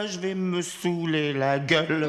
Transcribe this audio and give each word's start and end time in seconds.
je 0.00 0.18
vais 0.18 0.34
me 0.34 0.62
saouler 0.62 1.34
la 1.34 1.58
gueule. 1.58 2.08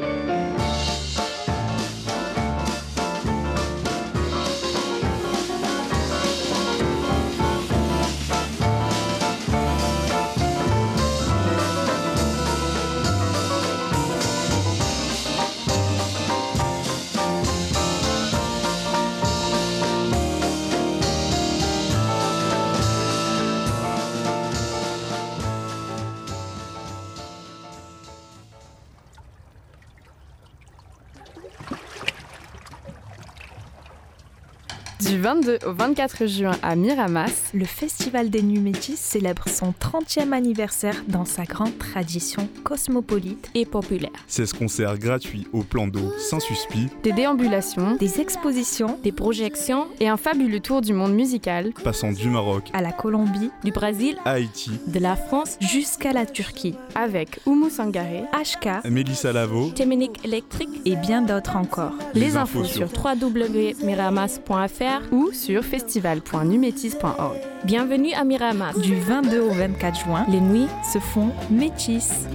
22 35.34 35.58
au 35.66 35.72
24 35.72 36.26
juin 36.26 36.52
à 36.62 36.76
Miramas, 36.76 37.50
le 37.54 37.64
Festival 37.64 38.30
des 38.30 38.40
Nuits 38.40 38.60
Métis 38.60 39.00
célèbre 39.00 39.48
son 39.48 39.74
30e 39.80 40.30
anniversaire 40.32 40.94
dans 41.08 41.24
sa 41.24 41.42
grande 41.42 41.76
tradition 41.76 42.48
cosmopolite 42.62 43.50
et 43.54 43.66
populaire. 43.66 44.12
16 44.28 44.52
concerts 44.52 44.96
gratuits 44.96 45.48
au 45.52 45.64
plan 45.64 45.88
d'eau, 45.88 46.12
sans 46.18 46.38
suspi, 46.38 46.86
des 47.02 47.10
déambulations, 47.10 47.96
des 47.96 48.20
expositions, 48.20 48.96
des 49.02 49.10
projections. 49.10 49.88
Et 49.98 50.08
un 50.08 50.16
fabuleux 50.16 50.60
tour 50.60 50.82
du 50.82 50.92
monde 50.92 51.14
musical, 51.14 51.72
passant 51.82 52.12
du 52.12 52.28
Maroc 52.28 52.70
à 52.72 52.80
la 52.80 52.92
Colombie, 52.92 53.50
du 53.64 53.72
Brésil. 53.72 54.16
à 54.24 54.34
Haïti, 54.34 54.70
de 54.86 55.00
la 55.00 55.16
France. 55.16 55.56
Jusqu'à 55.60 56.12
la 56.12 56.26
Turquie, 56.26 56.76
avec 56.94 57.40
Oumou 57.46 57.70
Sangaré, 57.70 58.22
HK, 58.32 58.88
Mélissa 58.88 59.32
Lavo, 59.32 59.70
Téménique 59.70 60.24
électrique 60.24 60.80
et 60.84 60.94
bien 60.94 61.22
d'autres 61.22 61.56
encore. 61.56 61.94
Les, 62.14 62.20
Les 62.20 62.36
infos, 62.36 62.60
infos 62.60 62.68
sur 62.68 62.88
www.miramas.fr 63.04 65.12
ou 65.12 65.23
sur 65.32 65.62
festival.numétis.org. 65.62 67.38
Bienvenue 67.64 68.12
à 68.14 68.24
Miramas. 68.24 68.74
Du 68.78 68.94
22 68.96 69.40
au 69.40 69.50
24 69.50 70.04
juin, 70.04 70.26
les 70.28 70.40
nuits 70.40 70.68
se 70.92 70.98
font 70.98 71.30
métis. 71.50 72.26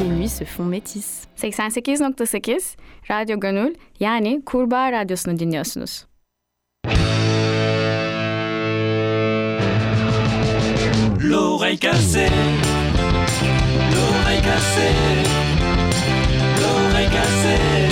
Les 0.00 0.08
nuits 0.08 0.28
se 0.28 0.44
font 0.44 0.64
métis. 0.64 1.28
88.8 1.38 2.76
Radyo 3.08 3.38
Gönül 3.38 3.74
yani 4.00 4.42
Kurbağa 4.44 4.90
Radyosu'nu 4.92 5.38
dinliyorsunuz. 5.38 6.04
L'oreille 11.20 11.78
cassée, 11.78 12.28
l'oreille 13.94 14.42
cassée, 14.42 14.94
l'oreille 16.60 17.10
cassée, 17.10 17.88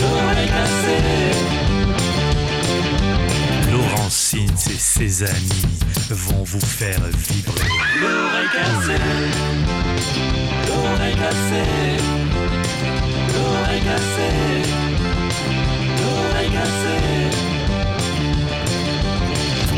l'oreille 0.00 0.48
cassée. 0.48 1.21
Laurentine 4.42 4.72
et 4.72 4.78
ses 4.78 5.22
amis 5.22 5.78
vont 6.10 6.42
vous 6.44 6.60
faire 6.60 7.00
vibrer. 7.16 7.68
L'oreille 8.00 8.48
cassée, 8.52 8.98
l'oreille 10.68 11.14
cassée, 11.14 11.96
l'oreille 13.34 13.82
cassée, 13.82 14.62
l'oreille 15.98 16.50
cassée. 16.50 17.30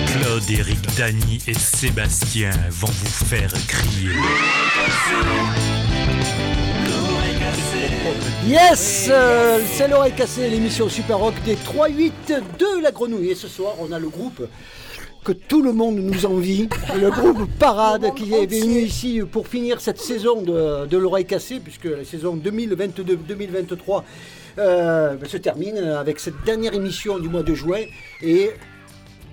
Claude, 0.06 0.50
Eric, 0.50 0.96
Dany 0.96 1.42
et 1.46 1.54
Sébastien 1.54 2.52
vont 2.70 2.86
vous 2.86 3.26
faire 3.26 3.52
crier. 3.66 4.12
Yes, 8.46 9.08
euh, 9.10 9.58
c'est 9.72 9.88
l'oreille 9.88 10.12
cassée, 10.12 10.50
l'émission 10.50 10.86
Super 10.90 11.18
Rock 11.18 11.34
des 11.46 11.54
3-8 11.54 12.12
de 12.58 12.82
la 12.82 12.90
Grenouille. 12.90 13.30
Et 13.30 13.34
ce 13.34 13.48
soir, 13.48 13.74
on 13.80 13.90
a 13.90 13.98
le 13.98 14.08
groupe 14.10 14.46
que 15.24 15.32
tout 15.32 15.62
le 15.62 15.72
monde 15.72 15.96
nous 15.96 16.26
envie, 16.26 16.68
le 16.94 17.10
groupe 17.10 17.48
Parade 17.58 18.12
qui 18.14 18.34
est 18.34 18.44
venu 18.44 18.80
ici 18.80 19.22
pour 19.32 19.48
finir 19.48 19.80
cette 19.80 19.98
saison 19.98 20.42
de, 20.42 20.96
l'oreille 20.98 21.24
cassée, 21.24 21.58
puisque 21.58 21.86
la 21.86 22.04
saison 22.04 22.36
2022-2023 22.36 24.02
euh, 24.58 25.16
se 25.26 25.38
termine 25.38 25.78
avec 25.78 26.20
cette 26.20 26.42
dernière 26.44 26.74
émission 26.74 27.18
du 27.18 27.30
mois 27.30 27.44
de 27.44 27.54
juin. 27.54 27.80
Et 28.20 28.50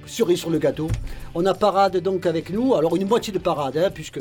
cerise 0.06 0.40
sur 0.40 0.50
le 0.50 0.58
gâteau. 0.58 0.90
On 1.36 1.46
a 1.46 1.54
Parade 1.54 1.98
donc 1.98 2.26
avec 2.26 2.50
nous, 2.50 2.76
alors 2.76 2.96
une 2.96 3.08
moitié 3.08 3.32
de 3.32 3.40
Parade, 3.40 3.78
hein, 3.78 3.90
puisque 3.94 4.20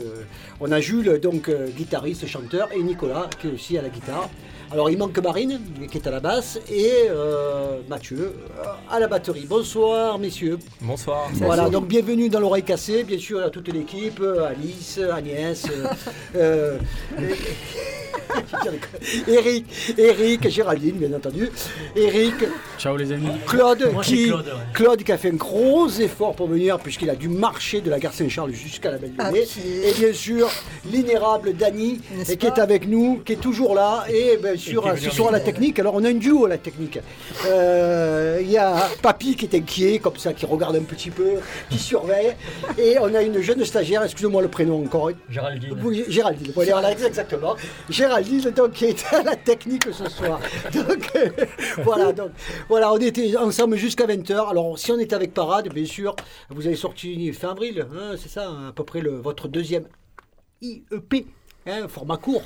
on 0.60 0.70
a 0.72 0.80
Jules, 0.80 1.18
donc 1.20 1.48
euh, 1.48 1.68
guitariste, 1.68 2.26
chanteur, 2.26 2.68
et 2.72 2.82
Nicolas 2.82 3.28
qui 3.40 3.48
est 3.48 3.52
aussi 3.52 3.78
à 3.78 3.82
la 3.82 3.88
guitare. 3.88 4.28
Alors 4.72 4.88
il 4.88 4.96
manque 4.98 5.18
Marine 5.18 5.60
qui 5.90 5.98
est 5.98 6.06
à 6.06 6.12
la 6.12 6.20
basse 6.20 6.60
et 6.70 7.08
euh, 7.08 7.80
Mathieu 7.88 8.36
euh, 8.60 8.64
à 8.88 9.00
la 9.00 9.08
batterie. 9.08 9.44
Bonsoir 9.48 10.16
messieurs. 10.18 10.60
Bonsoir. 10.80 11.28
Voilà, 11.34 11.68
donc 11.68 11.88
bienvenue 11.88 12.28
dans 12.28 12.38
l'oreille 12.38 12.62
cassée, 12.62 13.02
bien 13.02 13.18
sûr 13.18 13.42
à 13.42 13.50
toute 13.50 13.66
l'équipe, 13.66 14.22
Alice, 14.48 15.00
Agnès, 15.12 15.66
euh, 16.36 16.78
Eric, 19.26 19.66
Eric, 19.98 20.48
Géraldine 20.48 20.96
bien 20.96 21.12
entendu, 21.14 21.50
Eric. 21.96 22.34
Ciao 22.78 22.96
les 22.96 23.12
amis. 23.12 23.28
Claude, 23.46 23.90
Moi, 23.92 24.02
qui, 24.02 24.28
Claude, 24.28 24.46
ouais. 24.46 24.52
Claude 24.72 25.02
qui 25.02 25.12
a 25.12 25.18
fait 25.18 25.30
un 25.30 25.34
gros 25.34 25.88
effort 25.88 26.34
pour 26.34 26.46
venir 26.48 26.78
puisqu'il 26.78 27.10
a 27.10 27.16
dû 27.16 27.28
marcher 27.28 27.80
de 27.80 27.90
la 27.90 27.98
gare 27.98 28.12
Saint-Charles 28.12 28.52
jusqu'à 28.52 28.92
la 28.92 28.98
Belle 28.98 29.16
de 29.16 29.32
Mai. 29.32 29.46
Et 29.84 29.92
bien 29.94 30.12
sûr 30.12 30.48
l'inérable 30.90 31.54
Dany 31.54 32.00
qui 32.24 32.46
est 32.46 32.58
avec 32.58 32.88
nous, 32.88 33.20
qui 33.24 33.32
est 33.32 33.40
toujours 33.40 33.74
là 33.74 34.04
et 34.08 34.36
bien 34.36 34.56
venu 34.60 34.98
ce 34.98 35.10
soir 35.10 35.28
à 35.28 35.32
la 35.32 35.40
technique. 35.40 35.78
Alors 35.78 35.94
on 35.94 36.04
a 36.04 36.10
une 36.10 36.18
duo 36.18 36.46
à 36.46 36.48
la 36.48 36.58
technique. 36.58 36.98
Euh, 37.46 38.38
Il 38.42 38.50
y 38.50 38.58
a 38.58 38.88
Papy 39.02 39.36
qui 39.36 39.46
est 39.46 39.54
inquiet 39.54 39.98
comme 39.98 40.16
ça, 40.16 40.32
qui 40.32 40.46
regarde 40.46 40.76
un 40.76 40.82
petit 40.82 41.10
peu, 41.10 41.34
qui 41.70 41.78
surveille. 41.78 42.34
Et 42.78 42.98
on 43.00 43.14
a 43.14 43.22
une 43.22 43.40
jeune 43.40 43.64
stagiaire, 43.64 44.02
excusez-moi 44.02 44.42
le 44.42 44.48
prénom 44.48 44.84
encore. 44.84 45.10
Géraldine. 45.28 45.78
Oui, 45.82 46.04
Géraldine, 46.08 46.52
voilà, 46.54 46.92
exactement. 46.92 47.56
Géraldine, 47.88 48.50
donc, 48.50 48.72
qui 48.72 48.86
est 48.86 49.04
à 49.12 49.22
la 49.22 49.36
technique 49.36 49.84
ce 49.92 50.08
soir. 50.08 50.40
Donc, 50.74 51.10
euh, 51.16 51.28
voilà, 51.82 52.12
donc, 52.12 52.30
voilà, 52.68 52.92
on 52.92 52.98
était 52.98 53.36
ensemble 53.36 53.76
jusqu'à 53.76 54.06
20h. 54.06 54.50
Alors, 54.50 54.78
si 54.78 54.92
on 54.92 54.98
était 54.98 55.14
avec 55.14 55.34
Parade, 55.34 55.68
bien 55.72 55.84
sûr, 55.84 56.14
vous 56.50 56.66
avez 56.66 56.76
sorti 56.76 57.32
fin 57.32 57.50
avril, 57.50 57.86
hein, 57.92 58.14
c'est 58.20 58.28
ça, 58.28 58.48
à 58.68 58.72
peu 58.74 58.84
près 58.84 59.00
le, 59.00 59.10
votre 59.16 59.48
deuxième 59.48 59.84
IEP. 60.62 61.26
Hein, 61.66 61.88
format 61.88 62.16
court, 62.16 62.42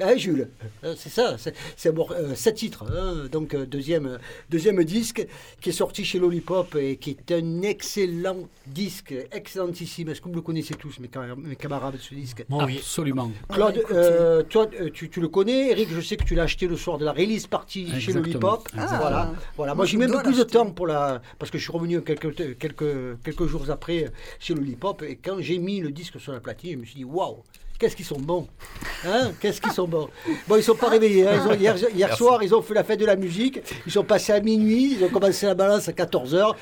Hein, 0.00 0.16
Jules, 0.16 0.48
Hein, 0.84 0.94
c'est 0.96 1.08
ça, 1.08 1.36
c'est 1.76 1.92
bon, 1.92 2.06
euh, 2.12 2.36
sept 2.36 2.54
titres, 2.54 2.84
hein, 2.88 3.26
donc 3.30 3.52
euh, 3.52 3.66
deuxième, 3.66 4.06
euh, 4.06 4.18
deuxième 4.48 4.82
disque 4.84 5.26
qui 5.60 5.70
est 5.70 5.72
sorti 5.72 6.04
chez 6.04 6.20
Lollipop 6.20 6.76
et 6.76 6.96
qui 6.96 7.10
est 7.10 7.32
un 7.32 7.62
excellent 7.62 8.48
disque, 8.66 9.12
excellentissime. 9.32 10.08
Est-ce 10.08 10.20
que 10.20 10.28
vous 10.28 10.36
le 10.36 10.40
connaissez 10.40 10.74
tous, 10.74 11.00
mes, 11.00 11.08
camar- 11.08 11.36
mes 11.36 11.56
camarades, 11.56 11.96
ce 12.00 12.14
disque? 12.14 12.44
Oui, 12.48 12.76
absolument. 12.78 13.32
Claude, 13.52 13.82
euh, 13.90 14.42
toi, 14.44 14.68
tu, 14.92 15.10
tu 15.10 15.20
le 15.20 15.28
connais. 15.28 15.70
Eric, 15.72 15.88
je 15.90 16.00
sais 16.00 16.16
que 16.16 16.24
tu 16.24 16.36
l'as 16.36 16.44
acheté 16.44 16.68
le 16.68 16.76
soir 16.76 16.98
de 16.98 17.04
la 17.04 17.12
release 17.12 17.48
party 17.48 17.88
chez. 18.00 18.12
Lollipop. 18.12 18.68
Exactement. 18.72 19.00
Voilà, 19.00 19.32
voilà. 19.56 19.74
Moi, 19.74 19.84
j'ai 19.84 19.96
mis 19.96 20.04
un 20.04 20.08
peu 20.18 20.22
plus 20.22 20.38
de 20.38 20.44
temps 20.44 20.70
pour 20.70 20.86
la, 20.86 21.20
parce 21.40 21.50
que 21.50 21.58
je 21.58 21.64
suis 21.64 21.72
revenu 21.72 22.00
quelques, 22.02 22.34
quelques, 22.58 23.20
quelques 23.24 23.46
jours 23.46 23.68
après 23.70 24.12
chez 24.38 24.54
Lollipop 24.54 25.02
et 25.02 25.16
quand 25.16 25.38
j'ai 25.40 25.58
mis 25.58 25.80
le 25.80 25.90
disque 25.90 26.20
sur 26.20 26.32
la 26.32 26.38
platine, 26.40 26.74
je 26.74 26.78
me 26.78 26.84
suis 26.84 26.94
dit 26.96 27.04
waouh. 27.04 27.42
Qu'est-ce 27.78 27.96
qu'ils 27.96 28.04
sont 28.04 28.20
bons 28.20 28.46
hein 29.04 29.32
Qu'est-ce 29.40 29.60
qu'ils 29.60 29.72
sont 29.72 29.88
bons 29.88 30.08
Bon, 30.46 30.56
ils 30.56 30.62
sont 30.62 30.76
pas 30.76 30.88
réveillés. 30.88 31.26
hein. 31.26 31.32
Ils 31.44 31.48
ont- 31.50 31.54
hier 31.54 31.76
hier 31.94 32.16
soir, 32.16 32.42
ils 32.42 32.54
ont 32.54 32.62
fait 32.62 32.72
la 32.72 32.84
fête 32.84 33.00
de 33.00 33.04
la 33.04 33.16
musique. 33.16 33.60
Ils 33.84 33.92
sont 33.92 34.04
passés 34.04 34.32
à 34.32 34.40
minuit. 34.40 34.96
Ils 34.98 35.04
ont 35.04 35.08
commencé 35.08 35.44
la 35.46 35.54
balance 35.54 35.88
à 35.88 35.92
14h. 35.92 36.52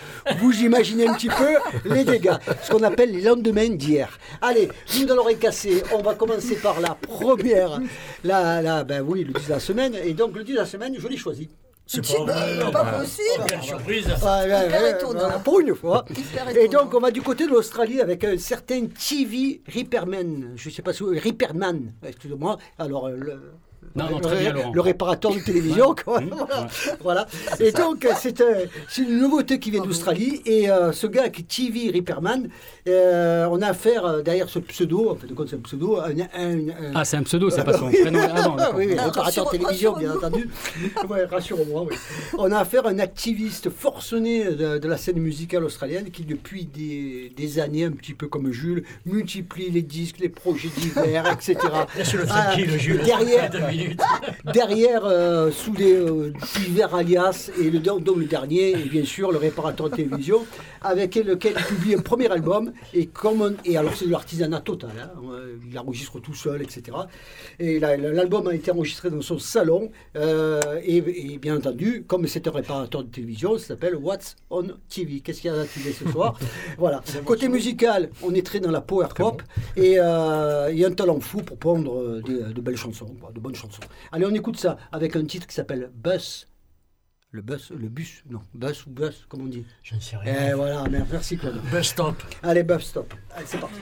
Vous 0.41 0.53
imaginez 0.62 1.06
un 1.06 1.12
petit 1.15 1.28
peu 1.28 1.56
les 1.95 2.05
dégâts. 2.05 2.33
Ce 2.62 2.71
qu'on 2.71 2.83
appelle 2.83 3.12
les 3.12 3.21
lendemains 3.21 3.69
d'hier. 3.69 4.19
Allez, 4.41 4.69
nous 4.99 5.05
dans 5.05 5.15
l'oreille 5.15 5.37
cassée, 5.39 5.83
on 5.93 6.03
va 6.03 6.15
commencer 6.15 6.56
par 6.56 6.81
la 6.81 6.95
première. 6.95 7.79
La, 8.25 8.62
la, 8.62 8.82
ben 8.82 9.03
oui, 9.06 9.25
le 9.25 9.32
10 9.35 9.44
de 9.47 9.50
la 9.50 9.61
semaine. 9.61 9.94
Et 10.05 10.15
donc, 10.15 10.35
le 10.35 10.44
10 10.44 10.53
de 10.53 10.58
la 10.58 10.67
semaine, 10.67 10.94
je 10.99 11.06
l'ai 11.08 11.17
choisi. 11.19 11.50
C'est 11.93 12.00
pas 12.17 12.25
vrai. 12.25 12.71
Pas 12.73 12.85
possible. 12.99 13.44
Quelle 13.49 13.62
surprise. 13.62 14.06
Ouais, 14.06 14.12
ouais, 14.12 14.67
Hyper 14.67 14.83
ouais, 14.83 14.91
étonnant. 14.93 15.41
pour 15.44 15.61
une 15.61 15.75
fois. 15.75 16.05
Et 16.59 16.69
donc, 16.69 16.94
on 16.94 17.00
va 17.00 17.11
du 17.11 17.21
côté 17.23 17.47
de 17.47 17.50
l'Australie 17.50 18.00
avec 18.00 18.25
un 18.25 18.39
certain 18.39 18.87
TV 18.87 19.61
Ripperman. 19.67 20.53
Je 20.56 20.69
ne 20.69 20.75
sais 20.75 20.83
pas 20.83 20.93
si 20.93 21.03
Ripperman, 21.05 21.93
excusez-moi. 22.03 22.56
Alors, 22.79 23.09
le- 23.11 23.53
Non, 23.94 24.08
non, 24.11 24.17
le, 24.17 24.23
très 24.23 24.38
bien, 24.40 24.52
Laurent. 24.55 24.73
le 24.73 24.81
réparateur 24.81 25.34
de 25.34 25.40
télévision. 25.40 25.94
quoi. 25.94 26.20
Mmh, 26.20 26.31
voilà. 26.31 26.61
ouais. 26.62 26.69
Voilà. 27.02 27.26
Et 27.61 27.73
donc, 27.73 28.06
c'est 28.17 28.40
euh, 28.40 28.64
une 28.99 29.19
nouveauté 29.19 29.58
qui 29.58 29.70
vient 29.70 29.82
d'Australie. 29.82 30.40
Et 30.46 30.70
euh, 30.70 30.93
ce 30.93 31.06
gars 31.06 31.29
qui 31.29 31.43
est 31.43 31.44
TV 31.44 31.90
Ripperman, 31.90 32.49
euh, 32.88 33.46
on 33.50 33.61
a 33.61 33.67
affaire 33.69 34.06
euh, 34.06 34.23
derrière 34.23 34.49
ce 34.49 34.61
pseudo, 34.61 35.11
en 35.11 35.17
fait, 35.17 35.26
de 35.26 35.34
compte, 35.34 35.49
c'est 35.50 35.56
un 35.56 35.61
pseudo. 35.61 35.99
Un, 36.00 36.11
un- 36.34 36.69
un- 36.69 36.93
Ah, 36.94 37.05
c'est 37.05 37.19
un 37.19 37.23
pseudo, 37.23 37.50
c'est 37.50 37.64
pas 37.64 37.76
son 37.76 37.90
prénom. 37.90 38.20
Ah 38.58 38.70
oui, 38.75 38.87
oui, 38.87 38.94
réparateur 38.94 39.25
rassure- 39.25 39.50
télévision, 39.50 39.93
bien 39.96 40.12
entendu. 40.17 40.49
Ouais, 41.11 41.25
rassure-moi. 41.26 41.84
oui. 41.90 41.96
On 42.38 42.50
a 42.50 42.58
affaire 42.58 42.87
à 42.87 42.90
un 42.90 42.99
activiste 42.99 43.69
forcené 43.69 44.44
de, 44.44 44.79
de 44.79 44.88
la 44.88 44.96
scène 44.96 45.19
musicale 45.19 45.64
australienne 45.64 46.11
qui, 46.11 46.25
depuis 46.25 46.64
des, 46.64 47.32
des 47.37 47.58
années, 47.58 47.84
un 47.84 47.90
petit 47.90 48.14
peu 48.14 48.26
comme 48.29 48.50
Jules, 48.52 48.84
multiplie 49.05 49.70
les 49.70 49.82
disques, 49.82 50.19
les 50.20 50.29
projets 50.31 50.70
divers, 50.79 51.26
etc. 51.31 51.58
Ah, 52.31 52.55
derrière, 53.05 53.50
derrière 54.52 55.04
euh, 55.04 55.50
sous 55.50 55.72
des 55.72 55.92
euh, 55.94 56.32
divers 56.64 56.94
alias, 56.94 57.50
et 57.60 57.70
le, 57.70 57.78
dont 57.78 58.16
le 58.16 58.24
dernier 58.26 58.70
est 58.72 58.88
bien 58.88 59.04
sûr 59.04 59.32
le 59.32 59.38
réparateur 59.38 59.90
de 59.90 59.96
télévision, 59.96 60.44
avec 60.80 61.14
lequel 61.14 61.54
il 61.58 61.64
publie 61.64 61.94
un 61.94 62.00
premier 62.00 62.28
album. 62.30 62.72
Et, 62.94 63.06
comme 63.06 63.40
on- 63.42 63.54
et 63.64 63.76
alors 63.76 63.94
c'est 63.94 64.06
de 64.06 64.10
l'artisanat 64.10 64.60
total, 64.60 64.90
hein, 65.00 65.10
il 65.70 65.78
enregistre 65.78 66.20
tout 66.20 66.34
seul, 66.34 66.62
etc. 66.62 66.96
Et 67.58 67.78
la- 67.80 67.96
la- 67.96 68.12
l'album 68.12 68.46
a 68.48 68.54
été 68.54 68.70
enregistré 68.70 69.10
dans 69.10 69.22
son 69.22 69.38
salon, 69.38 69.90
euh, 70.16 70.60
et, 70.84 70.96
et 70.98 71.38
bien 71.38 71.56
entendu, 71.56 72.04
comme 72.06 72.26
c'est 72.26 72.46
un 72.46 72.50
réparateur 72.50 73.04
de 73.04 73.08
télévision, 73.08 73.58
ça 73.58 73.69
s'appelle 73.69 73.96
What's 73.96 74.36
on 74.50 74.64
TV. 74.88 75.20
Qu'est-ce 75.20 75.40
qu'il 75.40 75.50
y 75.50 75.54
a 75.54 75.60
à 75.60 75.64
TV 75.64 75.92
ce 75.92 76.08
soir? 76.10 76.38
Voilà. 76.78 77.02
Côté 77.24 77.48
musical, 77.48 78.10
on 78.22 78.34
est 78.34 78.44
très 78.44 78.60
dans 78.60 78.70
la 78.70 78.80
power 78.80 79.08
pop, 79.14 79.42
et 79.76 79.92
il 79.92 79.94
y 79.94 79.98
a 80.84 80.88
un 80.88 80.92
talent 80.92 81.20
fou 81.20 81.38
pour 81.38 81.56
prendre 81.58 82.20
des- 82.22 82.52
de 82.52 82.60
belles 82.60 82.76
chansons, 82.76 83.14
de 83.34 83.40
bonnes 83.40 83.54
chansons. 83.54 83.62
Allez, 84.12 84.26
on 84.26 84.35
écoute 84.35 84.56
ça 84.59 84.76
avec 84.91 85.17
un 85.17 85.25
titre 85.25 85.47
qui 85.47 85.55
s'appelle 85.55 85.91
Bus. 85.94 86.49
Le 87.35 87.41
bus, 87.41 87.70
le 87.70 87.88
bus, 87.88 88.23
non, 88.29 88.41
bus 88.53 88.85
ou 88.87 88.91
bus, 88.91 89.25
comme 89.26 89.41
on 89.43 89.47
dit. 89.47 89.64
Je 89.82 89.94
ne 89.94 90.00
sais 90.00 90.17
Eh 90.26 90.53
voilà, 90.53 90.87
mer- 90.88 91.06
merci 91.11 91.38
Claude. 91.38 91.61
Bus 91.73 91.85
stop. 91.88 92.23
Allez, 92.43 92.62
bus 92.62 92.82
stop. 92.85 93.14
Allez, 93.35 93.47
c'est 93.47 93.59
parti. 93.59 93.81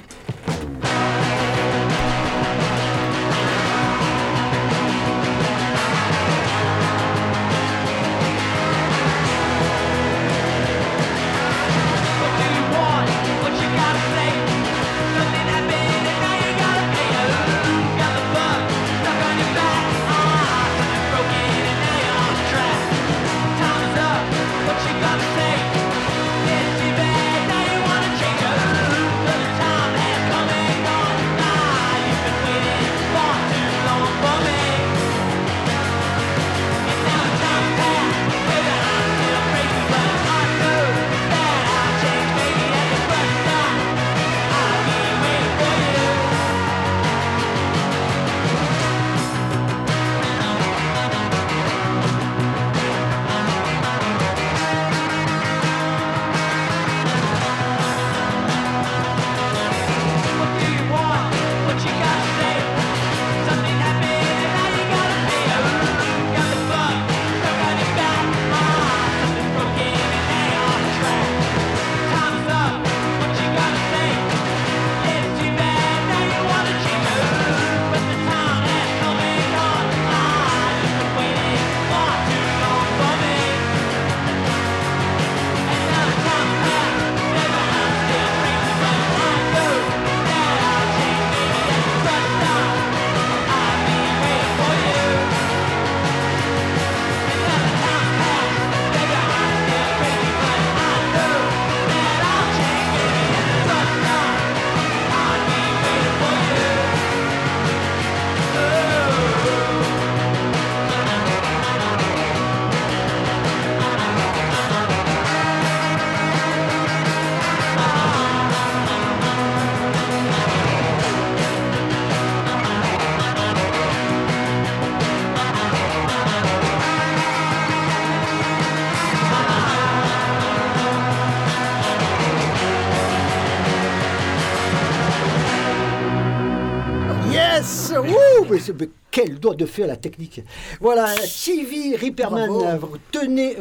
Quel 139.11 139.39
doigt 139.41 139.55
de 139.55 139.67
fer 139.67 139.87
la 139.87 139.97
technique. 139.97 140.43
Voilà, 140.81 141.15
TV 141.45 141.97
Ripperman, 141.97 142.49
euh, 142.51 142.79
retenez, 142.81 143.57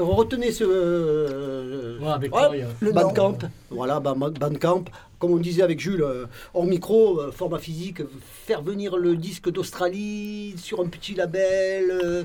ce... 0.51 0.63
euh, 0.63 1.99
Ouais, 1.99 2.11
avec. 2.11 2.31
Le 2.79 2.91
Bandcamp, 2.91 3.37
voilà, 3.69 3.99
Ban- 3.99 4.15
Bandcamp, 4.15 4.85
comme 5.17 5.31
on 5.31 5.37
disait 5.37 5.63
avec 5.63 5.79
Jules, 5.79 6.01
euh, 6.03 6.25
hors 6.53 6.65
micro, 6.65 7.19
euh, 7.19 7.31
format 7.31 7.59
physique, 7.59 8.01
faire 8.45 8.61
venir 8.61 8.95
le 8.97 9.15
disque 9.15 9.49
d'Australie 9.51 10.53
sur 10.57 10.81
un 10.81 10.85
petit 10.87 11.13
label, 11.15 11.91
euh, 11.91 12.23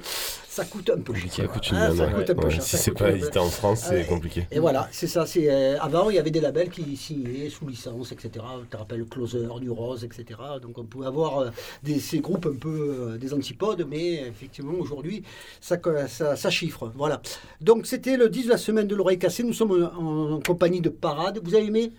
ça 0.55 0.65
coûte 0.65 0.89
un 0.91 1.01
peu 1.01 1.13
cher. 1.15 1.51
Coûte 1.51 1.71
Ah, 1.73 1.91
ça 1.93 2.07
coûte 2.07 2.31
un 2.31 2.35
peu 2.35 2.49
cher, 2.49 2.63
Si 2.63 2.77
c'est 2.77 2.93
pas 2.93 3.11
édité 3.11 3.41
en 3.41 3.49
France, 3.51 3.87
c'est 3.89 4.07
compliqué. 4.07 4.47
Et 4.53 4.61
voilà, 4.61 4.89
c'est 4.93 5.09
ça. 5.09 5.27
C'est 5.27 5.51
euh, 5.51 5.77
avant 5.81 6.11
il 6.11 6.17
y 6.17 6.19
avait 6.21 6.31
des 6.31 6.41
labels 6.41 6.71
qui 6.71 6.97
signaient 6.97 7.49
sous 7.51 7.67
licence, 7.67 8.13
etc. 8.13 8.31
Tu 8.63 8.69
te 8.69 8.77
rappelles 8.77 9.05
Closer, 9.07 9.49
du 9.61 9.71
Rose, 9.71 10.05
etc. 10.05 10.39
Donc 10.63 10.79
on 10.79 10.85
pouvait 10.85 11.07
avoir 11.07 11.39
euh, 11.41 11.51
des, 11.83 11.99
ces 11.99 12.21
groupes 12.21 12.47
un 12.47 12.55
peu 12.55 12.69
euh, 13.15 13.19
des 13.19 13.35
antipodes, 13.35 13.85
mais 13.89 14.29
effectivement 14.29 14.75
aujourd'hui 14.79 15.25
ça, 15.61 15.77
ça, 16.07 16.37
ça 16.37 16.51
chiffre. 16.51 16.93
Voilà. 16.95 17.21
Donc 17.61 17.87
c'était 17.87 18.17
le 18.17 18.29
10 18.29 18.45
de 18.45 18.51
la 18.51 18.57
semaine 18.57 18.87
de 18.87 18.95
l'oreille 18.95 19.19
cassée. 19.19 19.43
Nous 19.43 19.55
sommes 19.55 19.91
en, 19.99 20.35
en 20.35 20.41
compagnie 20.41 20.81
de 20.81 20.89
Parade. 20.89 21.41
Vous 21.43 21.57
avez 21.57 21.67
aimé 21.67 21.93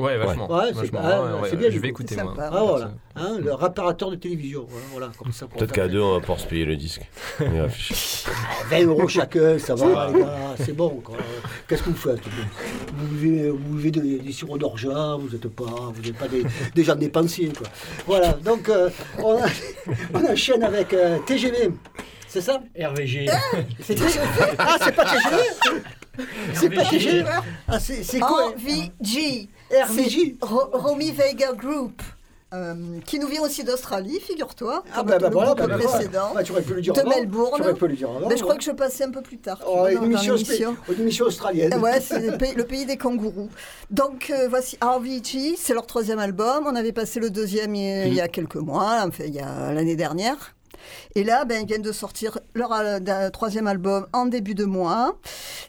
Ouais, 0.00 0.16
vachement. 0.16 0.50
Ouais, 0.50 0.72
c'est 0.74 0.90
ah, 0.96 1.30
c'est 1.48 1.56
bien. 1.56 1.70
je 1.70 1.78
vais 1.78 1.88
écouter, 1.88 2.14
C'est 2.14 2.22
moi. 2.24 2.34
Ah 2.38 2.50
voilà, 2.64 2.92
Hein, 3.16 3.38
le 3.42 3.52
réparateur 3.54 4.10
de 4.10 4.16
télévision. 4.16 4.66
Voilà, 4.92 5.10
comme 5.18 5.32
ça. 5.32 5.46
Peut-être 5.46 5.72
qu'à 5.72 5.88
deux, 5.88 6.00
on 6.00 6.14
va 6.14 6.20
pouvoir 6.20 6.38
se 6.40 6.46
payer 6.46 6.64
le 6.64 6.76
disque. 6.76 7.02
On 7.40 7.54
y 7.54 7.60
réfléchit. 7.60 8.24
20 8.70 8.84
euros 8.86 9.08
chacun, 9.08 9.58
ça 9.58 9.74
va, 9.74 10.10
les 10.12 10.20
gars, 10.20 10.28
c'est 10.58 10.72
bon. 10.76 11.02
Qu'est-ce 11.68 11.82
que 11.82 11.90
vous 11.90 11.96
faites 11.96 12.20
Vous 12.94 13.06
buvez, 13.08 13.50
vous 13.50 13.74
buvez 13.74 13.90
des, 13.90 14.18
des 14.20 14.32
sirops 14.32 14.58
d'orgeat, 14.58 15.16
vous 15.18 15.28
n'êtes 15.28 15.48
pas, 15.48 15.64
vous 15.92 16.02
n'êtes 16.02 16.16
pas 16.16 16.28
des, 16.28 16.44
des 16.74 16.84
gens 16.84 16.94
dépensiers. 16.96 17.52
Quoi. 17.56 17.66
Voilà, 18.06 18.32
donc 18.34 18.68
euh, 18.68 18.88
on, 19.18 19.34
a- 19.36 19.46
on 20.14 20.24
enchaîne 20.32 20.62
avec 20.62 20.92
euh, 20.94 21.18
TGV. 21.26 21.70
C'est 22.28 22.40
ça? 22.40 22.62
RVG. 22.80 23.26
C'est 23.80 23.96
TGV 23.96 24.20
Ah, 24.56 24.76
c'est 24.80 24.92
pas 24.94 25.04
TGV 25.04 25.82
C'est 26.54 26.70
pas 26.70 26.84
TGV 26.84 27.24
Ah, 27.66 27.80
c'est 27.80 28.04
c'est 28.04 28.20
quoi? 28.20 28.52
RVG. 28.56 29.48
Ro- 30.40 30.70
Romy 30.72 31.12
Vega 31.12 31.52
Group. 31.52 32.02
euh, 32.52 32.74
qui 33.04 33.20
nous 33.20 33.28
vient 33.28 33.42
aussi 33.42 33.62
d'australie, 33.62 34.18
figure-toi, 34.18 34.82
Ah, 34.92 34.96
comme 34.96 35.06
bah, 35.06 35.18
bah, 35.20 35.28
le 35.28 35.32
voilà, 35.32 35.54
bah, 35.54 35.66
bah, 35.68 35.78
précédent, 35.78 36.32
bah, 36.34 36.42
tu 36.42 36.50
aurais 36.50 36.62
pu 36.62 36.74
le 36.74 36.80
dire 36.80 36.92
de. 36.92 37.02
Melbourne. 37.02 37.52
Tu 37.54 37.62
aurais 37.62 37.74
pu 37.74 37.86
le 37.86 37.94
dire 37.94 38.08
Mais 38.28 38.36
je 38.36 38.42
crois 38.42 38.56
que 38.56 38.64
je 38.64 38.72
passais 38.72 39.04
un 39.04 39.12
peu 39.12 39.22
plus 39.22 39.38
tard. 39.38 39.60
Oh, 39.64 39.76
vois, 39.76 39.92
une 39.92 40.02
émission, 40.02 40.34
une 40.92 41.00
émission 41.02 41.26
australienne. 41.26 41.72
Ouais, 41.80 42.00
c'est 42.04 42.18
le 42.18 42.36
pays, 42.36 42.54
le 42.56 42.64
pays 42.64 42.86
des 42.86 42.96
kangourous. 42.96 43.50
Donc 43.92 44.30
euh, 44.30 44.48
voici 44.48 44.76
RVG, 44.82 45.54
c'est 45.56 45.74
leur 45.74 45.86
troisième 45.86 46.18
album. 46.18 46.64
On 46.66 46.74
avait 46.74 46.90
passé 46.90 47.20
le 47.20 47.30
deuxième 47.30 47.72
il 47.76 47.84
y 47.84 47.92
a, 47.92 48.06
il 48.06 48.14
y 48.14 48.20
a 48.20 48.26
quelques 48.26 48.56
mois, 48.56 48.96
enfin, 49.06 49.24
il 49.28 49.34
y 49.34 49.38
a 49.40 49.72
l'année 49.72 49.94
dernière. 49.94 50.56
Et 51.14 51.24
là, 51.24 51.44
ben, 51.44 51.62
ils 51.62 51.66
viennent 51.66 51.82
de 51.82 51.92
sortir 51.92 52.38
leur 52.54 52.72
troisième 53.32 53.66
album 53.66 54.06
en 54.12 54.26
début 54.26 54.54
de 54.54 54.64
mois. 54.64 55.18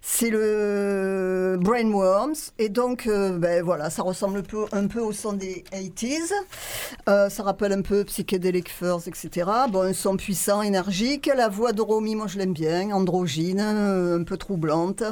C'est 0.02 0.30
le 0.30 1.58
Brainworms. 1.60 2.36
Et 2.58 2.70
donc, 2.70 3.08
euh, 3.08 3.38
ben, 3.38 3.64
voilà, 3.64 3.90
ça 3.90 4.04
ressemble 4.04 4.40
un 4.40 4.44
peu, 4.44 4.66
un 4.72 4.88
peu 4.88 5.00
au 5.00 5.12
son 5.12 5.34
des 5.34 5.64
80s. 5.72 6.32
Euh, 7.10 7.30
ça 7.30 7.44
rappelle 7.44 7.74
un 7.74 7.82
peu 7.82 8.04
Psychedelic 8.04 8.70
Furs, 8.70 9.02
etc. 9.08 9.50
Bon, 9.70 9.82
un 9.82 9.94
son 9.94 10.18
puissant, 10.18 10.62
énergique. 10.62 11.30
La 11.36 11.50
voix 11.50 11.72
de 11.72 11.82
Romy, 11.82 12.16
moi 12.16 12.28
je 12.28 12.38
l'aime 12.38 12.54
bien, 12.54 12.92
androgyne, 12.92 13.62
euh, 13.62 14.20
un 14.20 14.24
peu 14.24 14.38
troublante. 14.38 15.04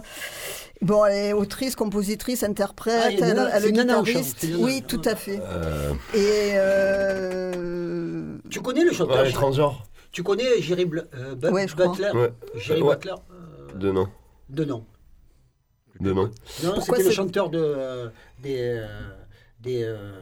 Bon, 0.81 1.05
elle 1.05 1.15
est 1.17 1.33
autrice, 1.33 1.75
compositrice, 1.75 2.43
interprète, 2.43 3.01
Ah, 3.03 3.07
elle, 3.11 3.65
est 3.65 3.71
guitariste. 3.73 4.43
nana. 4.43 4.57
Oui, 4.59 4.81
tout 4.87 5.01
à 5.03 5.15
fait. 5.15 5.39
Euh, 5.43 5.93
Et 6.13 6.51
euh, 6.53 8.37
Tu 8.49 8.61
connais 8.61 8.83
le 8.85 8.91
chanteur 8.93 9.23
ouais, 9.23 9.31
transgenres. 9.31 9.85
Tu 10.11 10.23
connais 10.23 10.61
Jerry 10.61 10.85
Bl- 10.85 11.05
euh, 11.15 11.35
Bu- 11.35 11.49
Ouais, 11.49 11.67
je 11.67 11.75
crois. 11.75 11.89
Butler? 11.89 12.11
Ouais. 12.13 12.33
Jerry 12.55 12.81
Ouais. 12.81 12.95
Butler 12.95 13.11
euh, 13.31 13.73
De 13.77 13.91
nom. 13.91 14.07
De 14.49 14.63
nom. 14.65 14.85
De 15.99 16.13
nom. 16.13 16.31
Non, 16.63 16.79
c'était 16.81 17.03
le 17.03 17.11
chanteur 17.11 17.49
de, 17.49 17.59
euh, 17.61 18.09
des... 18.41 18.57
euh, 18.59 18.87
des 19.59 19.83
euh, 19.83 20.13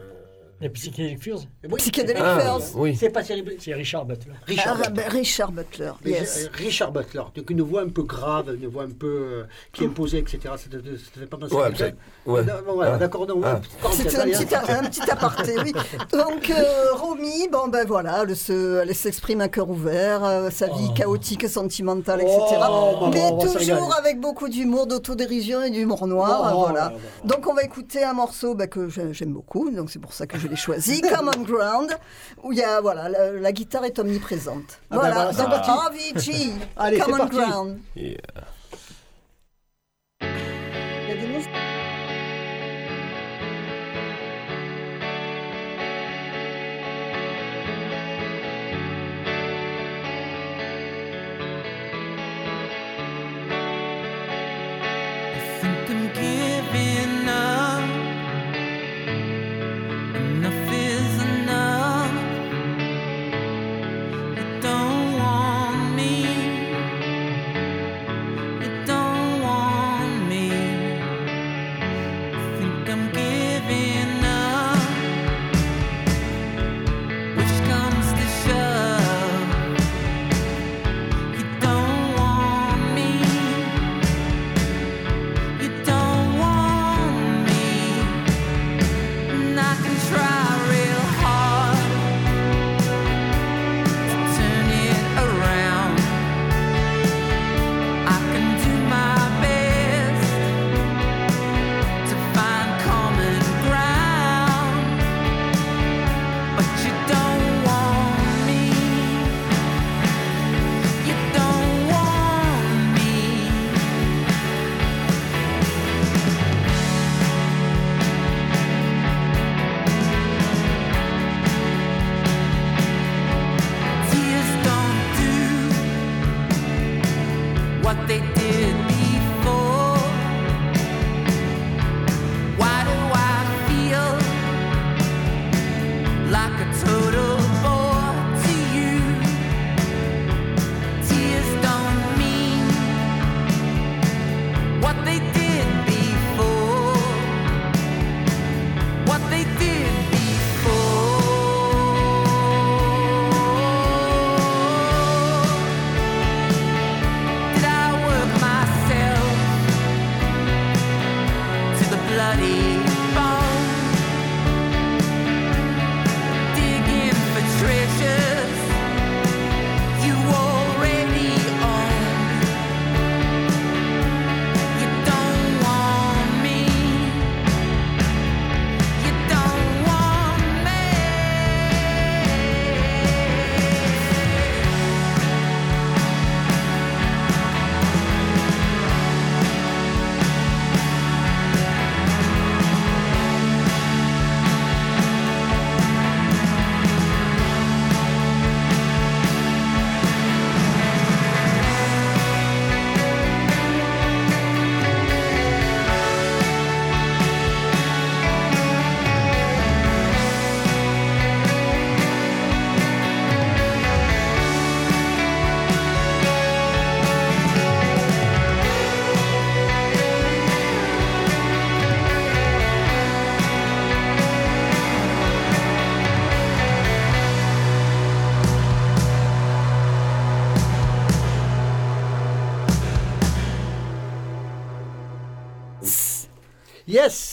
Les 0.59 0.69
Psychedelic 0.69 1.21
Furs 1.21 1.41
oui, 1.69 1.75
Psychedelic 1.77 2.17
Ah, 2.19 2.39
Furs. 2.39 2.59
oui. 2.77 2.95
C'est 2.99 3.09
pas 3.09 3.21
C'est 3.23 3.73
Richard 3.75 4.05
Butler. 4.05 4.31
Richard 4.47 4.77
Ah, 4.83 4.89
Butler. 4.89 5.03
ben, 5.03 5.11
Richard 5.11 5.51
Butler, 5.51 5.91
Mais 6.03 6.11
yes. 6.11 6.49
j'ai- 6.57 6.63
Richard 6.65 6.91
Butler, 6.91 7.21
donc 7.35 7.49
une 7.51 7.61
voix 7.61 7.81
un 7.83 7.89
peu 7.89 8.01
grave, 8.01 8.55
une 8.59 8.67
voix 8.67 8.83
un 8.83 8.89
peu 8.89 9.07
euh, 9.07 9.43
qui 9.71 9.85
imposait, 9.85 10.17
etc. 10.17 10.39
C'était 10.57 11.25
pas 11.27 11.37
mal. 11.37 11.53
Ouais, 11.53 11.65
C'était- 11.73 11.93
c'est- 12.25 12.31
ouais. 12.31 12.41
Voilà, 12.65 12.93
Ah. 12.95 12.97
D'accord, 12.97 13.27
non, 13.27 13.39
Ah. 13.43 13.61
C'était 13.91 14.17
un 14.17 14.21
allez, 14.21 14.31
petit, 14.31 14.55
hein. 14.55 14.61
un 14.67 14.83
petit 14.89 15.11
aparté, 15.11 15.55
oui. 15.63 15.73
Donc, 16.11 16.49
euh, 16.49 16.93
Romy, 16.95 17.47
bon 17.51 17.67
ben 17.67 17.85
voilà, 17.85 18.23
elle 18.27 18.35
se- 18.35 18.81
elle 18.81 18.95
s'exprime 18.95 19.41
à 19.41 19.49
cœur 19.49 19.69
ouvert, 19.69 20.23
euh, 20.23 20.49
sa 20.49 20.67
vie 20.69 20.91
chaotique, 20.95 21.47
sentimentale, 21.47 22.21
etc. 22.21 22.35
Oh, 22.67 22.97
bah, 23.01 23.09
Mais 23.13 23.19
se 23.47 23.57
régaler. 23.59 23.73
toujours 23.79 23.95
avec 23.95 24.19
beaucoup 24.19 24.49
d'humour, 24.49 24.87
d'autodérision 24.87 25.61
et 25.61 25.69
d'humour 25.69 26.07
noir, 26.07 26.41
Oh, 26.43 26.47
euh, 26.47 26.65
voilà. 26.71 26.93
Donc, 27.25 27.45
on 27.47 27.53
va 27.53 27.61
écouter 27.61 28.03
un 28.03 28.13
morceau 28.13 28.55
bah, 28.55 28.65
que 28.65 28.89
j'ai- 28.89 29.13
j'aime 29.13 29.33
beaucoup, 29.33 29.69
donc 29.69 29.91
c'est 29.91 29.99
pour 29.99 30.13
ça 30.13 30.25
que 30.25 30.39
je 30.39 30.46
l'ai 30.47 30.55
choisi, 30.55 31.01
Common 31.15 31.43
Ground, 31.43 31.97
où 32.43 32.51
il 32.51 32.59
y 32.59 32.63
a, 32.63 32.81
voilà, 32.81 33.09
la, 33.09 33.31
la 33.31 33.51
guitare 33.51 33.85
est 33.85 33.99
omniprésente. 33.99 34.79
Ah 34.89 34.97
ben 34.97 34.99
voilà, 34.99 35.31
donc. 35.31 35.47
Avicii, 35.87 36.53
Common. 37.05 37.25
Ground. 37.25 37.79
Et, 37.95 38.17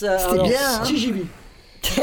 Yes, 0.01 0.03
euh, 0.03 0.19
C'était 0.19 0.43
bien, 0.43 0.59
hein 0.61 0.83
TGV. 0.85 1.25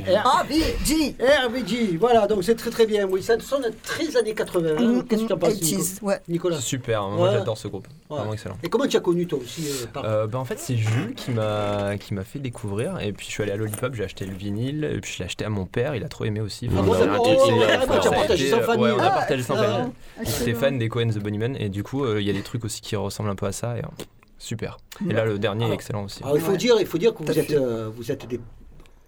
RBG 0.00 1.14
RBG, 1.44 1.96
voilà, 1.98 2.26
donc 2.26 2.42
c'est 2.42 2.54
très 2.54 2.70
très 2.70 2.86
bien. 2.86 3.06
Oui, 3.06 3.22
ça 3.22 3.38
sonne 3.38 3.66
très 3.82 4.16
années 4.16 4.34
80. 4.34 4.68
hein. 4.78 5.04
Qu'est-ce 5.08 5.22
que 5.22 5.26
tu 5.26 5.32
en 5.34 5.36
penses, 5.38 5.52
80s, 5.54 5.76
Nico- 5.94 6.06
ouais. 6.06 6.20
Nicolas 6.28 6.56
Super, 6.60 7.02
moi 7.08 7.28
Ouais. 7.28 7.34
j'adore 7.38 7.58
ce 7.58 7.68
groupe. 7.68 7.86
Ouais. 8.08 8.16
Vraiment 8.16 8.32
excellent. 8.32 8.56
Et 8.62 8.70
comment 8.70 8.86
tu 8.86 8.96
as 8.96 9.00
connu 9.00 9.26
toi 9.26 9.38
aussi 9.42 9.66
euh, 9.68 9.86
par- 9.92 10.04
Euh, 10.06 10.26
bah, 10.26 10.38
en 10.38 10.46
fait 10.46 10.58
c'est 10.58 10.74
Jules 10.76 11.14
qui 11.14 11.32
m'a 11.32 11.98
qui 11.98 12.14
m'a 12.14 12.24
fait 12.24 12.38
découvrir 12.38 12.98
et 13.00 13.12
puis 13.12 13.26
je 13.26 13.32
suis 13.32 13.42
allé 13.42 13.52
à 13.52 13.56
Lollipop 13.56 13.94
j'ai 13.94 14.04
acheté 14.04 14.24
le 14.24 14.32
vinyle 14.34 14.84
et 14.84 15.00
puis 15.00 15.12
je 15.12 15.18
l'ai 15.18 15.24
acheté 15.26 15.44
à 15.44 15.50
mon 15.50 15.66
père 15.66 15.94
il 15.94 16.02
a 16.02 16.08
trop 16.08 16.24
aimé 16.24 16.40
aussi 16.40 16.68
Ah 16.74 16.80
bon, 16.80 16.92
on 16.92 16.94
a 16.94 17.06
d'accord. 17.06 17.26
été- 17.28 17.36
Oh, 17.38 17.44
c'est- 17.46 17.52
ouais, 17.52 17.66
ça 17.66 17.78
ouais, 17.78 18.00
tu 18.00 18.08
as 18.08 18.10
a 18.10 18.14
partagé 18.14 18.48
été- 18.48 18.56
sans 18.56 18.62
famille. 18.62 18.84
ouais, 18.84 18.92
on 18.92 18.98
a 19.00 19.04
Ah, 19.06 19.10
partagé 19.10 19.42
sans 19.42 19.54
excellent. 19.54 19.72
famille 19.76 19.92
j'étais 20.38 20.54
fan 20.54 20.78
des 20.78 20.88
Cohen 20.88 21.08
The 21.10 21.18
Bunnymen 21.18 21.56
et 21.60 21.68
du 21.68 21.82
coup 21.82 22.04
euh, 22.06 22.20
il 22.22 22.26
y 22.26 22.30
a 22.30 22.32
des 22.32 22.42
trucs 22.42 22.64
aussi 22.64 22.80
qui 22.80 22.96
ressemblent 22.96 23.28
un 23.30 23.34
peu 23.36 23.46
à 23.46 23.52
ça 23.52 23.76
et 23.76 23.80
euh, 23.80 24.04
super 24.42 24.78
et 25.08 25.12
là 25.12 25.24
le 25.26 25.38
dernier 25.38 25.68
est 25.70 25.74
excellent 25.74 26.04
aussi 26.06 26.20
Alors, 26.24 26.36
il 26.36 26.42
faut 26.42 26.52
Ouais. 26.52 26.56
dire, 26.56 26.74
il 26.80 26.86
faut 26.86 26.98
dire 26.98 27.14
que 27.14 27.22
vous 27.22 27.38
êtes, 27.38 27.52
euh, 27.52 27.88
vous 27.94 28.10
êtes 28.10 28.26
des 28.26 28.40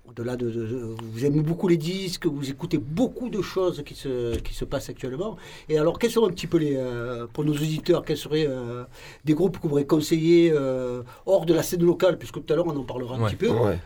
au-delà 0.09 0.37
de, 0.37 0.51
de- 0.51 0.67
de- 0.67 0.95
vous 1.13 1.25
aimez 1.25 1.41
beaucoup 1.41 1.69
les 1.69 1.79
disques, 1.79 2.27
vous 2.27 2.51
écoutez 2.51 2.77
beaucoup 2.77 3.31
de 3.31 3.41
choses 3.41 3.83
qui 3.87 3.95
se 3.95 4.37
qui 4.41 4.53
se 4.53 4.67
passent 4.67 4.91
actuellement. 4.91 5.39
Et 5.71 5.79
alors, 5.79 5.99
quels 5.99 6.11
sont 6.11 6.27
un 6.27 6.29
petit 6.29 6.47
peu 6.47 6.59
les 6.59 6.75
euh, 6.77 7.27
pour 7.33 7.45
nos 7.47 7.53
auditeurs, 7.55 8.05
quels 8.05 8.19
seraient 8.19 8.47
euh, 8.47 8.85
des 9.25 9.33
groupes 9.33 9.57
que 9.57 9.63
vous 9.63 9.71
pourrez 9.71 9.87
conseiller 9.87 10.53
euh, 10.55 11.01
hors 11.25 11.47
de 11.47 11.55
la 11.55 11.63
scène 11.63 11.83
locale, 11.83 12.19
puisque 12.19 12.45
tout 12.45 12.53
à 12.53 12.57
l'heure 12.57 12.67
on 12.67 12.77
en 12.77 12.85
parlera 12.85 13.17
un 13.17 13.23
Ouais. 13.23 13.31
petit 13.31 13.37
peu. 13.37 13.49
Ouais. 13.49 13.79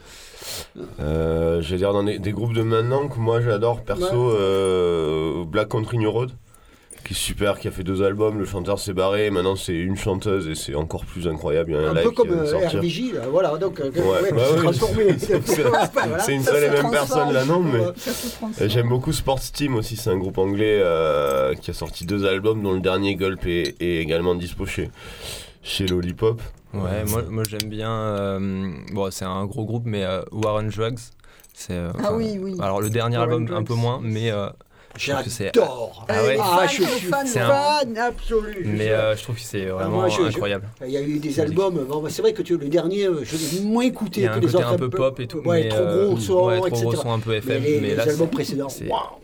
Euh, 1.00 1.60
J'allais 1.62 1.78
dire 1.78 1.92
dans 1.92 2.02
des, 2.02 2.18
des 2.18 2.32
groupes 2.32 2.54
de 2.54 2.62
maintenant 2.62 3.08
que 3.08 3.18
moi 3.18 3.40
j'adore 3.40 3.82
perso 3.82 4.30
euh, 4.32 5.44
Black 5.44 5.68
Country 5.68 5.98
New 5.98 6.10
Road 6.10 6.32
qui 7.06 7.12
est 7.12 7.16
super, 7.16 7.58
qui 7.58 7.68
a 7.68 7.70
fait 7.70 7.84
deux 7.84 8.02
albums, 8.02 8.38
le 8.38 8.44
chanteur 8.44 8.78
s'est 8.78 8.92
barré, 8.92 9.30
maintenant 9.30 9.54
c'est 9.56 9.74
une 9.74 9.96
chanteuse 9.96 10.48
et 10.48 10.54
c'est 10.54 10.74
encore 10.74 11.04
plus 11.04 11.28
incroyable, 11.28 11.70
il 11.70 11.74
y 11.74 11.76
a 11.76 11.88
un, 11.88 11.90
Un 11.90 11.94
live 11.94 12.04
peu 12.04 12.10
comme 12.10 12.30
euh. 12.30 12.68
RVJ, 12.68 13.12
là, 13.14 13.20
voilà, 13.30 13.56
donc 13.56 13.80
euh, 13.80 13.90
Ouais, 13.92 14.22
ouais, 14.22 14.32
bah 14.32 14.42
transformé. 14.62 15.06
C'est- 15.18 15.62
Voilà. 15.62 16.28
Une 16.28 16.42
seule 16.42 16.64
et 16.64 16.70
même 16.70 16.90
personne 16.90 17.32
là 17.32 17.44
non 17.44 17.60
mais 17.60 17.80
Euh. 17.80 18.68
J'aime 18.68 18.88
beaucoup 18.88 19.12
Sports 19.12 19.40
Team 19.40 19.76
aussi, 19.76 19.96
c'est 19.96 20.10
un 20.10 20.18
groupe 20.18 20.38
anglais 20.38 20.80
euh, 20.82 21.54
qui 21.54 21.70
a 21.70 21.74
sorti 21.74 22.04
deux 22.06 22.26
albums 22.26 22.62
dont 22.62 22.72
le 22.72 22.80
dernier 22.80 23.14
Gulp 23.14 23.46
est, 23.46 23.76
est 23.80 23.96
également 23.98 24.34
dispo 24.34 24.66
chez, 24.66 24.90
chez 25.62 25.86
Lollipop. 25.86 26.42
ouais 26.74 27.04
moi, 27.08 27.22
moi 27.30 27.42
j'aime 27.48 27.68
bien 27.68 27.90
euh, 27.90 28.70
bon 28.92 29.10
c'est 29.10 29.24
un 29.24 29.44
gros 29.46 29.64
groupe 29.64 29.84
mais 29.86 30.04
euh, 30.04 30.22
War 30.32 30.56
on 30.56 30.64
Drugs 30.68 30.98
c'est 31.54 31.72
euh, 31.74 31.90
Ah 32.04 32.12
oui, 32.12 32.38
oui. 32.40 32.56
alors 32.60 32.80
le 32.82 32.90
dernier 32.90 33.16
album 33.16 33.48
un 33.54 33.62
peu 33.62 33.74
moins 33.74 34.00
mais 34.02 34.30
je 34.98 35.12
trouve 35.12 35.24
que 35.24 35.30
c'est 35.30 35.44
J'adore. 35.54 36.04
ah 36.08 36.22
ouais 36.22 36.34
Les 36.34 36.40
Ah, 36.42 36.66
je 36.66 36.80
les 36.80 36.86
suis 36.88 37.06
fan 37.08 37.26
absolu. 37.98 38.64
mais 38.66 38.90
euh, 38.90 39.16
je 39.16 39.22
trouve 39.22 39.36
que 39.36 39.40
c'est 39.42 39.66
Ah, 39.68 39.74
vraiment 39.74 39.96
moi, 39.96 40.08
je- 40.08 40.16
je- 40.22 40.22
incroyable 40.28 40.68
Il 40.84 40.90
y 40.92 40.96
a 40.96 41.02
eu 41.02 41.18
des 41.18 41.40
albums. 41.40 41.84
Bon, 41.88 42.00
bah, 42.00 42.08
c'est 42.10 42.22
vrai 42.22 42.32
que 42.32 42.42
tu, 42.42 42.56
le 42.56 42.68
dernier, 42.68 43.04
euh, 43.06 43.24
je 43.24 43.36
l'ai 43.56 43.62
moins 43.64 43.84
écouté 43.84 44.20
il 44.20 44.24
y 44.24 44.26
a 44.26 44.30
que 44.30 44.36
un 44.36 44.40
les 44.40 44.46
côté 44.46 44.58
autres. 44.58 44.68
un 44.72 44.76
peu 44.76 44.90
pop 44.90 45.20
et 45.20 45.26
tout 45.26 45.38
Ouais, 45.38 45.64
mais 45.64 45.68
trop 45.68 45.78
euh, 45.80 46.06
gros 46.08 46.18
son, 46.18 46.44
ouais, 46.46 46.56
trop 46.58 46.66
etc. 46.68 46.82
gros 46.84 46.94
son 46.96 47.12
un 47.12 47.18
peu 47.20 47.34
FM 47.34 47.62
mais 47.62 47.68
les, 47.68 47.80
mais 47.80 47.88
les 47.88 47.94
là 47.96 48.02
albums 48.04 48.18
c'est- 48.18 48.26
précédents, 48.34 48.68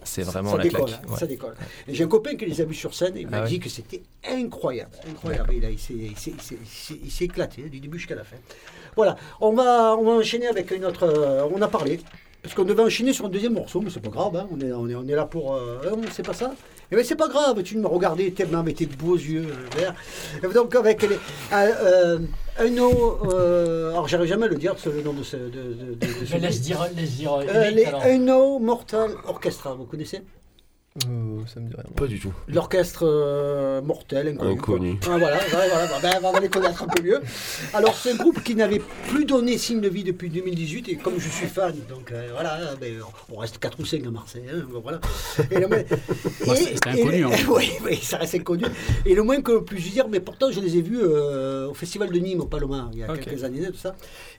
c'est 0.04 0.22
vraiment 0.22 0.50
ça 0.52 0.56
la 0.58 0.62
décolle, 0.64 0.84
claque 0.86 1.00
hein, 1.04 1.12
ouais. 1.12 1.18
ça 1.18 1.26
décolle. 1.26 1.54
J'ai 1.88 2.04
un 2.04 2.08
copain 2.08 2.34
qui 2.36 2.46
les 2.46 2.60
a 2.60 2.64
vus 2.64 2.74
sur 2.74 2.94
scène 2.94 3.16
et 3.16 3.20
il 3.22 3.28
m'a 3.28 3.38
Ah 3.38 3.42
ouais. 3.44 3.48
dit 3.48 3.58
que 3.60 3.68
c'était 3.68 4.02
incroyable, 4.28 4.90
incroyable. 5.10 5.50
Il, 5.54 5.64
il 5.70 5.78
s'est- 6.18 7.24
éclaté 7.24 7.62
du 7.62 7.80
début 7.80 7.98
jusqu'à 7.98 8.14
la 8.16 8.24
fin. 8.24 8.36
Voilà, 8.96 9.16
on 9.40 9.52
va, 9.52 9.96
on 9.98 10.04
va 10.04 10.12
enchaîner 10.12 10.48
avec 10.48 10.70
une 10.70 10.84
autre. 10.84 11.48
on 11.54 11.60
a 11.62 11.68
parlé. 11.68 12.00
Parce 12.42 12.54
qu'on 12.56 12.64
devait 12.64 12.82
enchaîner 12.82 13.12
sur 13.12 13.26
un 13.26 13.28
deuxième 13.28 13.52
morceau, 13.54 13.80
mais 13.80 13.90
c'est 13.90 14.00
pas 14.00 14.10
grave, 14.10 14.34
hein, 14.34 14.48
on, 14.50 14.60
est, 14.60 14.72
on, 14.72 14.88
est, 14.88 14.94
on 14.96 15.06
est 15.06 15.14
là 15.14 15.26
pour. 15.26 15.54
euh, 15.54 15.78
hein, 15.86 15.96
c'est 16.10 16.26
pas 16.26 16.32
ça 16.32 16.52
Eh 16.90 16.96
bien, 16.96 17.04
c'est 17.04 17.14
pas 17.16 17.28
grave, 17.28 17.62
tu 17.62 17.78
me 17.78 17.86
regardais 17.86 18.30
tellement 18.32 18.58
avec 18.58 18.74
tes 18.76 18.86
beaux 18.86 19.14
yeux 19.16 19.46
euh, 19.48 19.78
verts. 19.78 19.94
Donc, 20.52 20.74
avec 20.74 21.02
les, 21.02 21.18
euh, 21.52 22.18
euh, 22.60 23.90
alors, 23.90 24.08
j'arrive 24.08 24.28
jamais 24.28 24.46
à 24.46 24.48
le 24.48 24.56
dire, 24.56 24.74
ce- 24.76 24.88
le 24.88 25.02
nom 25.02 25.12
de 25.12 25.22
ce. 25.22 25.36
De, 25.36 25.42
de- 25.50 25.94
de- 25.94 26.20
de 26.20 26.26
ce 26.26 26.32
Mais 26.34 26.40
laisse 26.40 26.60
dire, 26.60 26.84
laisse 26.96 27.12
dire. 27.12 27.32
Euh, 27.34 27.44
Eric, 27.44 27.76
les 27.76 27.84
alors. 27.84 28.06
Uno 28.06 28.58
Mortal 28.58 29.12
Orchestra, 29.28 29.74
vous 29.74 29.84
connaissez? 29.84 30.22
Euh, 31.08 31.40
ça 31.46 31.58
me 31.58 31.68
dit 31.68 31.74
rien 31.74 31.84
Pas 31.96 32.06
du 32.06 32.20
tout. 32.20 32.34
L'orchestre 32.48 33.04
euh, 33.06 33.80
mortel, 33.80 34.28
inconnu. 34.28 34.52
Inconnu. 34.52 34.98
Ah, 35.06 35.16
voilà, 35.16 35.38
voilà, 35.50 35.68
voilà, 35.68 35.86
bah, 35.86 35.98
ben, 36.02 36.20
on 36.22 36.32
va 36.32 36.40
les 36.40 36.50
connaître 36.50 36.82
un 36.82 36.86
peu 36.86 37.02
mieux. 37.02 37.22
Alors, 37.72 37.94
c'est 37.96 38.12
un 38.12 38.16
groupe 38.16 38.42
qui 38.42 38.54
n'avait 38.54 38.82
plus 39.08 39.24
donné 39.24 39.56
signe 39.56 39.80
de 39.80 39.88
vie 39.88 40.04
depuis 40.04 40.28
2018, 40.28 40.90
et 40.90 40.96
comme 40.96 41.18
je 41.18 41.30
suis 41.30 41.46
fan, 41.46 41.74
donc 41.88 42.12
euh, 42.12 42.28
voilà, 42.32 42.58
ben, 42.78 42.92
on 43.30 43.36
reste 43.38 43.56
4 43.56 43.80
ou 43.80 43.86
5 43.86 44.06
à 44.06 44.10
Marseille, 44.10 44.44
hein, 44.52 44.66
voilà. 44.82 45.00
Et 45.50 45.60
Bah, 45.60 45.76
c'est- 46.56 46.86
inconnu, 46.86 47.24
hein. 47.24 47.30
Oui, 47.48 47.70
oui, 47.86 47.96
ça 47.96 48.18
reste 48.18 48.34
inconnu. 48.34 48.64
Et 49.06 49.14
le 49.14 49.22
moins 49.22 49.40
que 49.40 49.52
l'on 49.52 49.62
puisse 49.62 49.90
dire, 49.92 50.08
mais 50.08 50.20
pourtant 50.20 50.50
je 50.50 50.60
les 50.60 50.76
ai 50.76 50.82
vus 50.82 51.00
euh, 51.02 51.68
au 51.70 51.74
Festival 51.74 52.10
de 52.10 52.18
Nîmes, 52.18 52.40
au 52.42 52.46
Paloma, 52.46 52.90
il 52.92 52.98
y 52.98 53.02
a 53.04 53.10
Ok. 53.10 53.20
quelques 53.20 53.44
années, 53.44 53.66
tout 53.68 53.78
ça. 53.78 53.94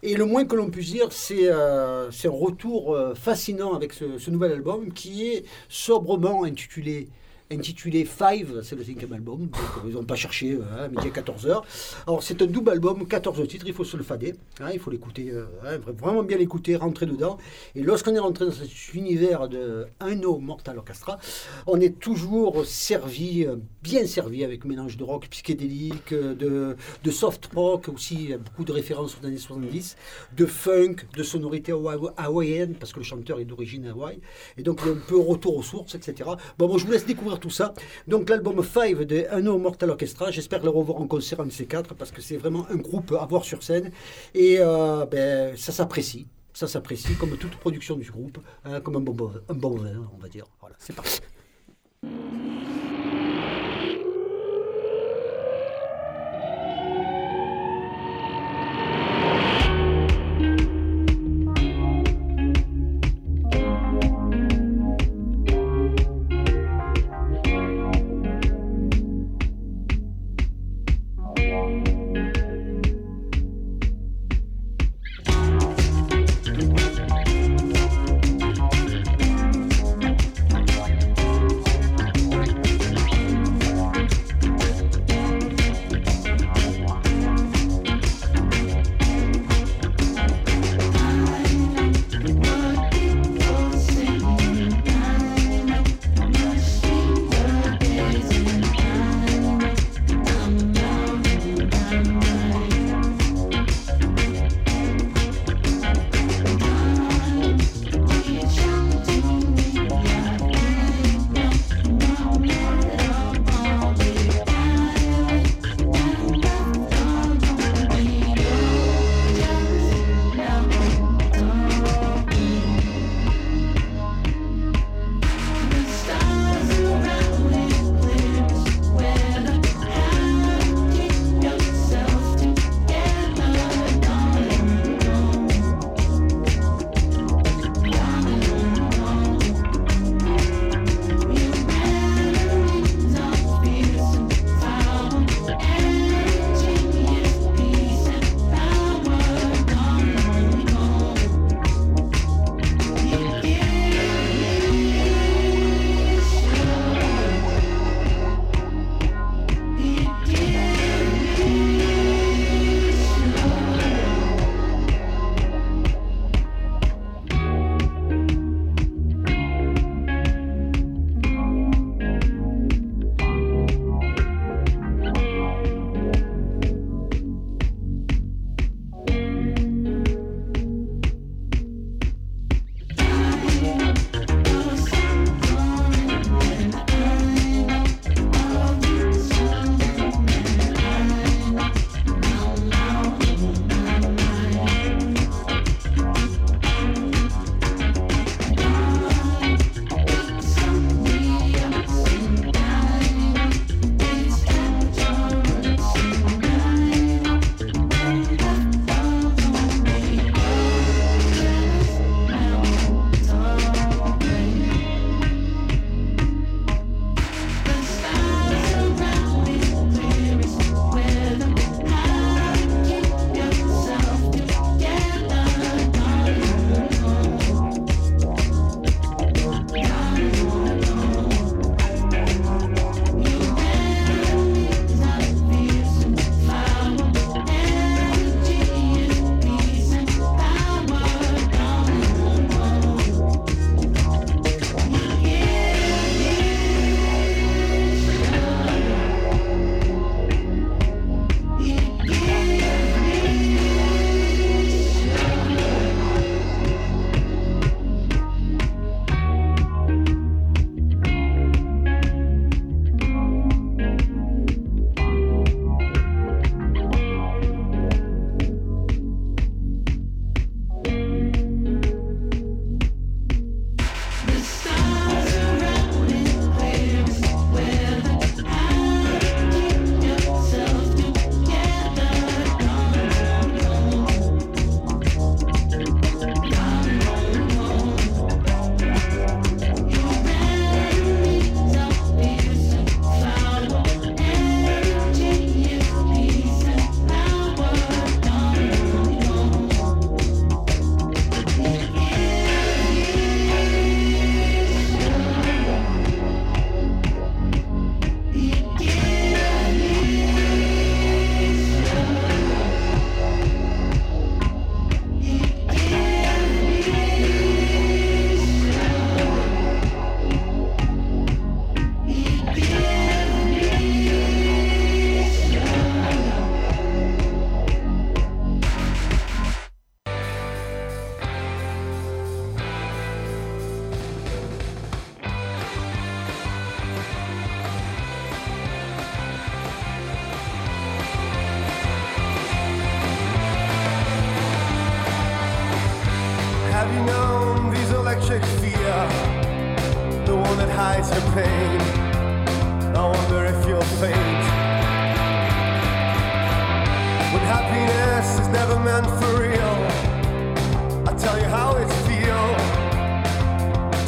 Et 0.06 0.16
le 0.16 0.26
moins 0.26 0.44
que 0.44 0.58
l'on 0.58 0.70
puisse 0.70 0.92
dire, 0.92 1.14
c'est 1.14 1.48
euh, 1.50 2.10
un 2.10 2.30
retour 2.30 2.94
euh, 2.94 3.16
fascinant 3.16 3.74
avec 3.74 3.94
ce 3.94 4.30
nouvel 4.30 4.52
album 4.52 4.92
qui 4.92 5.28
est 5.30 5.46
sobrement 5.70 6.44
intitulé 6.44 7.08
intitulé 7.52 8.06
Five, 8.06 8.62
c'est 8.64 8.76
le 8.76 8.84
cinquième 8.84 9.14
album, 9.14 9.42
donc 9.48 9.56
euh, 9.56 9.88
ils 9.90 9.94
n'ont 9.94 10.04
pas 10.04 10.16
cherché 10.16 10.54
euh, 10.54 10.86
à 10.86 10.88
midi 10.88 11.08
à 11.08 11.22
14h. 11.22 11.62
Alors 12.08 12.24
c'est 12.24 12.42
un 12.42 12.46
double 12.48 12.72
album, 12.72 13.06
14 13.08 13.48
titres, 13.48 13.66
il 13.68 13.74
faut 13.74 13.84
se 13.84 13.96
le 13.98 14.04
fader, 14.04 14.34
hein, 14.60 14.70
il 14.74 14.80
faut 14.80 14.90
l'écouter, 14.90 15.30
euh, 15.32 15.46
hein, 15.66 15.78
vraiment 16.00 16.24
bien 16.24 16.38
l'écouter, 16.38 16.76
rentrer 16.76 17.06
dedans. 17.06 17.38
Et 17.76 17.82
lorsqu'on 17.84 18.16
est 18.16 18.20
rentré 18.20 18.46
dans 18.46 18.52
cet 18.52 18.94
univers 18.94 19.50
de 19.50 19.86
Uno 20.10 20.40
Mortal 20.40 20.78
Orchestra, 20.78 21.20
on 21.68 21.80
est 21.80 22.00
toujours 22.00 22.66
servi, 22.66 23.46
bien 23.84 24.06
servi 24.08 24.44
avec 24.44 24.66
un 24.66 24.70
mélange 24.70 24.98
de 24.98 25.04
rock 25.04 25.28
psychédélique, 25.30 26.14
de, 26.14 26.76
de 27.04 27.12
soft 27.12 27.50
rock 27.54 27.90
aussi, 27.90 28.34
beaucoup 28.34 28.64
de 28.64 28.72
références 28.72 29.18
aux 29.22 29.26
années 29.26 29.38
70, 29.38 29.96
de 30.36 30.46
funk, 30.46 30.96
de 31.16 31.24
sonorité 31.24 31.72
hawa- 31.72 32.14
hawaïenne, 32.18 32.74
parce 32.80 32.94
que 32.94 33.00
le 33.00 33.06
chanteur 33.06 33.40
est 33.40 33.46
d'origine 33.46 33.88
Hawaï, 33.88 34.20
et 34.58 34.64
donc 34.64 34.82
un 34.88 34.96
peu 35.08 35.18
retour 35.18 35.58
aux 35.58 35.64
sources, 35.64 35.96
etc. 35.96 36.30
Bon, 36.58 36.68
bon 36.68 36.78
je 36.78 36.86
vous 36.86 36.92
laisse 36.92 37.06
découvrir 37.06 37.33
tout 37.40 37.50
ça. 37.50 37.74
Donc 38.08 38.30
l'album 38.30 38.64
5 38.64 39.00
de 39.02 39.26
Uno 39.38 39.58
Mortal 39.58 39.90
Orchestra, 39.90 40.32
j'espère 40.32 40.64
le 40.64 40.70
revoir 40.70 41.00
en 41.00 41.08
concert 41.08 41.40
ces 41.50 41.66
quatre, 41.66 41.94
parce 41.96 42.12
que 42.12 42.22
c'est 42.22 42.38
vraiment 42.38 42.66
un 42.70 42.78
groupe 42.78 43.14
à 43.20 43.26
voir 43.26 43.44
sur 43.44 43.64
scène, 43.64 43.92
et 44.34 44.58
euh, 44.60 45.06
ben, 45.06 45.56
ça 45.58 45.72
s'apprécie. 45.72 46.28
Ça 46.54 46.68
s'apprécie 46.68 47.16
comme 47.16 47.36
toute 47.38 47.56
production 47.56 47.96
du 47.96 48.10
groupe, 48.12 48.38
hein, 48.64 48.80
comme 48.82 48.98
un 48.98 49.00
bon 49.00 49.14
vin, 49.14 50.08
on 50.14 50.22
va 50.22 50.30
dire. 50.30 50.46
Voilà, 50.62 50.76
c'est 50.80 50.96
parti. 50.96 51.20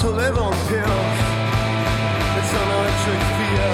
To 0.06 0.12
live 0.12 0.38
on 0.38 0.54
pills. 0.68 1.18
It's 2.38 2.54
an 2.62 2.68
electric 2.78 3.22
fear. 3.38 3.72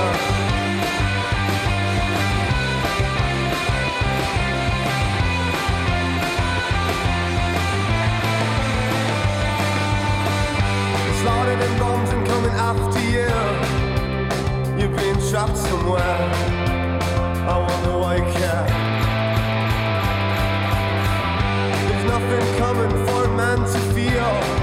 Slaughtered 11.22 11.62
in 11.68 11.80
bombs 11.80 12.10
and 12.12 12.26
coming 12.26 12.56
after 12.70 13.02
you. 13.16 13.32
You've 14.80 14.96
been 14.96 15.20
trapped 15.30 15.58
somewhere. 15.58 16.02
I 17.54 17.58
wonder 17.58 17.98
why 18.00 18.16
you 18.16 18.24
care. 18.32 18.68
There's 21.88 22.06
nothing 22.06 22.46
coming 22.58 23.06
for 23.06 23.26
a 23.26 23.36
man 23.36 23.60
to 23.60 23.80
feel. 23.94 24.61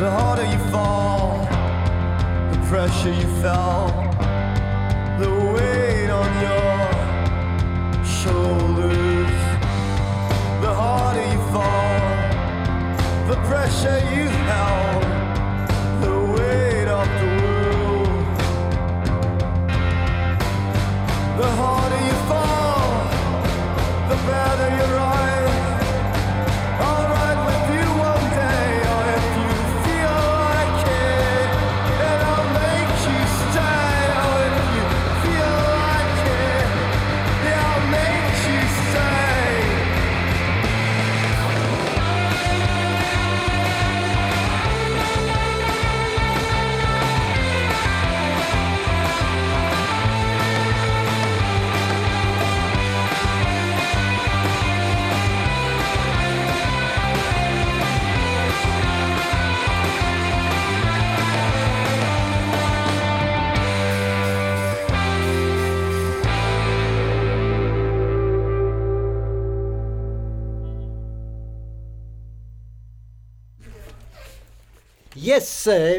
The 0.00 0.10
harder 0.10 0.46
you 0.46 0.58
fall, 0.70 1.46
the 2.50 2.58
pressure 2.68 3.12
you 3.12 3.42
felt. 3.42 3.99
The 13.70 13.76
pressure 13.76 14.14
you 14.14 14.28
held, 14.28 14.99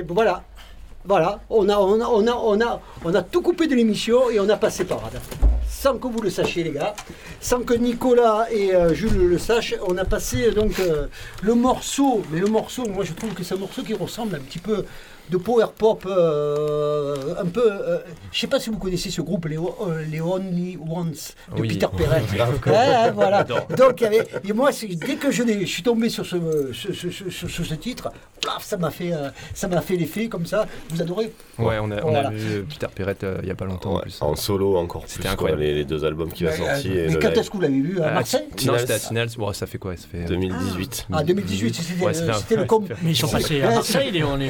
Voilà. 0.08 0.44
Voilà, 1.04 1.40
on 1.50 1.68
a, 1.68 1.78
on, 1.78 2.00
a, 2.00 2.06
on, 2.06 2.28
a, 2.28 2.32
on, 2.36 2.62
a, 2.62 2.80
on 3.04 3.16
a 3.16 3.24
tout 3.24 3.42
coupé 3.42 3.66
de 3.66 3.74
l'émission 3.74 4.30
et 4.30 4.40
on 4.40 4.48
a 4.50 4.56
passé 4.56 4.86
parade. 4.86 5.20
Sans 5.68 5.98
que 5.98 6.08
vous 6.08 6.22
le 6.22 6.30
sachiez, 6.30 6.64
les 6.64 6.70
gars. 6.74 6.94
Sans 7.40 7.62
que 7.62 7.74
Nicolas 7.74 8.46
et 8.52 8.76
euh, 8.76 8.94
Jules 8.94 9.28
le 9.28 9.40
sachent, 9.40 9.74
on 9.88 9.98
a 9.98 10.06
passé 10.06 10.52
donc 10.52 10.80
euh, 10.80 11.08
le 11.42 11.56
morceau. 11.56 12.22
Mais 12.30 12.40
le 12.40 12.46
morceau, 12.46 12.86
moi 12.88 13.04
je 13.04 13.14
trouve 13.14 13.34
que 13.34 13.44
c'est 13.44 13.56
un 13.56 13.58
morceau 13.58 13.82
qui 13.82 13.96
ressemble 13.96 14.36
un 14.36 14.40
petit 14.40 14.60
peu 14.60 14.86
de 15.30 15.38
power 15.38 15.66
pop, 15.78 16.06
euh, 16.06 17.36
un 17.40 17.46
peu. 17.46 17.64
euh, 17.66 18.00
je 18.32 18.40
sais 18.40 18.48
pas 18.48 18.60
si 18.60 18.70
vous 18.70 18.78
connaissez 18.78 19.10
ce 19.10 19.22
groupe, 19.22 19.46
les, 19.46 19.58
euh, 19.58 20.04
les 20.10 20.22
Only 20.22 20.78
Ones 20.78 21.12
de 21.56 21.62
Oui. 21.62 21.68
Peter 21.70 21.88
Perret. 21.96 22.22
Grave. 22.34 22.60
Ouais, 22.66 22.72
ouais, 22.72 23.12
voilà. 23.14 23.38
J'adore. 23.40 23.68
Donc, 23.78 24.02
il 24.02 24.04
y 24.04 24.08
avait- 24.08 24.28
et 24.48 24.54
moi, 24.54 24.72
dès 25.08 25.16
que 25.16 25.32
je, 25.32 25.44
suis 25.66 25.84
tombé 25.84 26.10
sur 26.10 26.26
ce, 26.26 26.38
ce, 26.74 26.94
ce- 26.94 27.10
ce- 27.10 27.30
ce- 27.30 27.48
sur 27.48 27.66
ce 27.66 27.74
titre, 27.76 28.10
plaf, 28.42 28.64
ça 28.64 28.78
m'a 28.78 28.90
fait, 28.92 29.14
euh, 29.14 29.30
ça 29.54 29.68
m'a 29.68 29.82
fait 29.82 29.96
l'effet 29.96 30.28
comme 30.28 30.46
ça. 30.46 30.66
Vous 30.90 31.02
adorez 31.02 31.32
Ouais, 31.60 31.78
on 31.82 31.92
a, 31.92 31.98
on 32.04 32.12
Voilà. 32.12 32.28
a 32.30 32.32
vu 32.32 32.64
Peter 32.64 32.88
Perrette 32.94 33.24
euh, 33.24 33.38
il 33.44 33.48
y 33.48 33.52
a 33.52 33.56
pas 33.56 33.66
longtemps 33.66 33.96
en 33.96 34.00
plus. 34.00 34.18
En 34.22 34.36
solo 34.36 34.78
encore 34.78 35.04
plus, 35.04 35.12
C'était 35.12 35.24
quoi, 35.24 35.32
incroyable. 35.34 35.62
les, 35.62 35.74
les 35.76 35.86
deux 35.86 36.04
albums 36.04 36.32
qu'il 36.32 36.48
a 36.48 36.56
sortis. 36.56 36.90
mais 36.90 37.08
le 37.10 37.20
quand 37.20 37.30
est-ce 37.30 37.50
que 37.50 37.56
vous 37.58 37.62
l'avez 37.62 37.80
vu 37.82 38.02
À 38.02 38.08
Ah, 38.08 38.14
Marseille 38.16 38.48
Non, 38.66 38.74
c'était 38.78 38.94
à 38.94 39.00
Tinals. 39.00 39.30
Bon, 39.38 39.54
ça 39.54 39.66
fait 39.68 39.78
quoi 39.78 39.96
Ça 39.96 40.08
fait. 40.12 40.26
2018. 40.26 41.08
Ah, 41.14 41.24
2018, 41.24 41.76
c'était 41.76 42.56
le 42.56 42.66
com- 42.66 42.86
Mais 43.04 43.12
ils 43.12 43.16
sont 43.16 43.28
passés 43.28 43.62
à 43.62 43.70
Marseille, 43.72 44.12
les 44.12 44.24
on 44.24 44.40
est. 44.40 44.50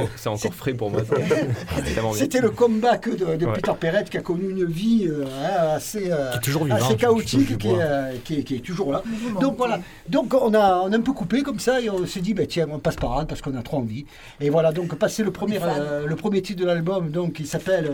Euh, 0.00 0.06
C'est 0.16 0.28
encore 0.28 0.54
frais 0.54 0.74
pour 0.74 0.90
moi. 0.90 1.02
bien. 1.16 2.12
C'était 2.14 2.40
le 2.40 2.50
comeback 2.50 3.08
de, 3.08 3.36
de 3.36 3.46
Ouais. 3.46 3.52
Peter 3.54 3.72
Perrette 3.78 4.10
qui 4.10 4.16
a 4.18 4.20
connu 4.22 4.50
une 4.50 4.64
vie 4.64 5.06
euh, 5.08 5.24
hein, 5.24 5.74
assez, 5.76 6.10
euh, 6.10 6.32
Qui 6.32 6.38
est 6.38 6.40
toujours 6.40 6.64
vivant, 6.64 6.76
assez 6.76 6.92
je- 6.92 6.98
chaotique, 6.98 7.58
qui, 7.58 7.68
est, 7.68 7.74
euh, 7.80 8.12
qui, 8.24 8.38
est, 8.40 8.42
qui 8.42 8.56
est 8.56 8.60
toujours 8.60 8.92
là. 8.92 9.02
Donc 9.40 9.56
voilà, 9.56 9.80
donc 10.08 10.34
on 10.34 10.52
a, 10.54 10.80
on 10.84 10.92
a 10.92 10.96
un 10.96 11.00
peu 11.00 11.12
coupé 11.12 11.42
comme 11.42 11.58
ça 11.60 11.80
et 11.80 11.88
on 11.90 12.04
s'est 12.06 12.20
dit, 12.20 12.34
bah, 12.34 12.46
tiens, 12.46 12.66
on 12.70 12.78
passe 12.78 12.96
parade 12.96 13.28
parce 13.28 13.40
qu'on 13.40 13.56
a 13.56 13.62
trop 13.62 13.78
envie. 13.78 14.06
Et 14.40 14.50
voilà, 14.50 14.72
donc 14.72 14.94
passer 14.96 15.22
le 15.22 15.30
premier, 15.30 15.58
euh, 15.62 16.06
le 16.06 16.16
premier 16.16 16.42
titre 16.42 16.60
de 16.60 16.66
l'album, 16.66 17.10
donc 17.10 17.34
qui 17.34 17.46
s'appelle. 17.46 17.92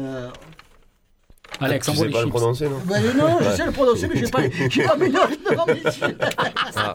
Alex, 1.60 1.84
Tu 1.86 1.90
envoie 1.90 2.02
sais 2.04 2.08
les 2.08 2.12
pas 2.14 2.22
le 2.22 2.28
prononcer, 2.28 2.68
non 2.68 2.80
bah, 2.84 2.96
non, 3.00 3.36
je 3.40 3.44
Ouais. 3.48 3.56
sais 3.56 3.64
le 3.66 3.72
prononcer, 3.72 4.08
mais 4.08 4.16
je 4.20 4.24
n'ai 4.24 4.30
pas, 4.30 4.38
pas 4.88 4.96
mes. 4.96 5.12
Ah. 6.76 6.94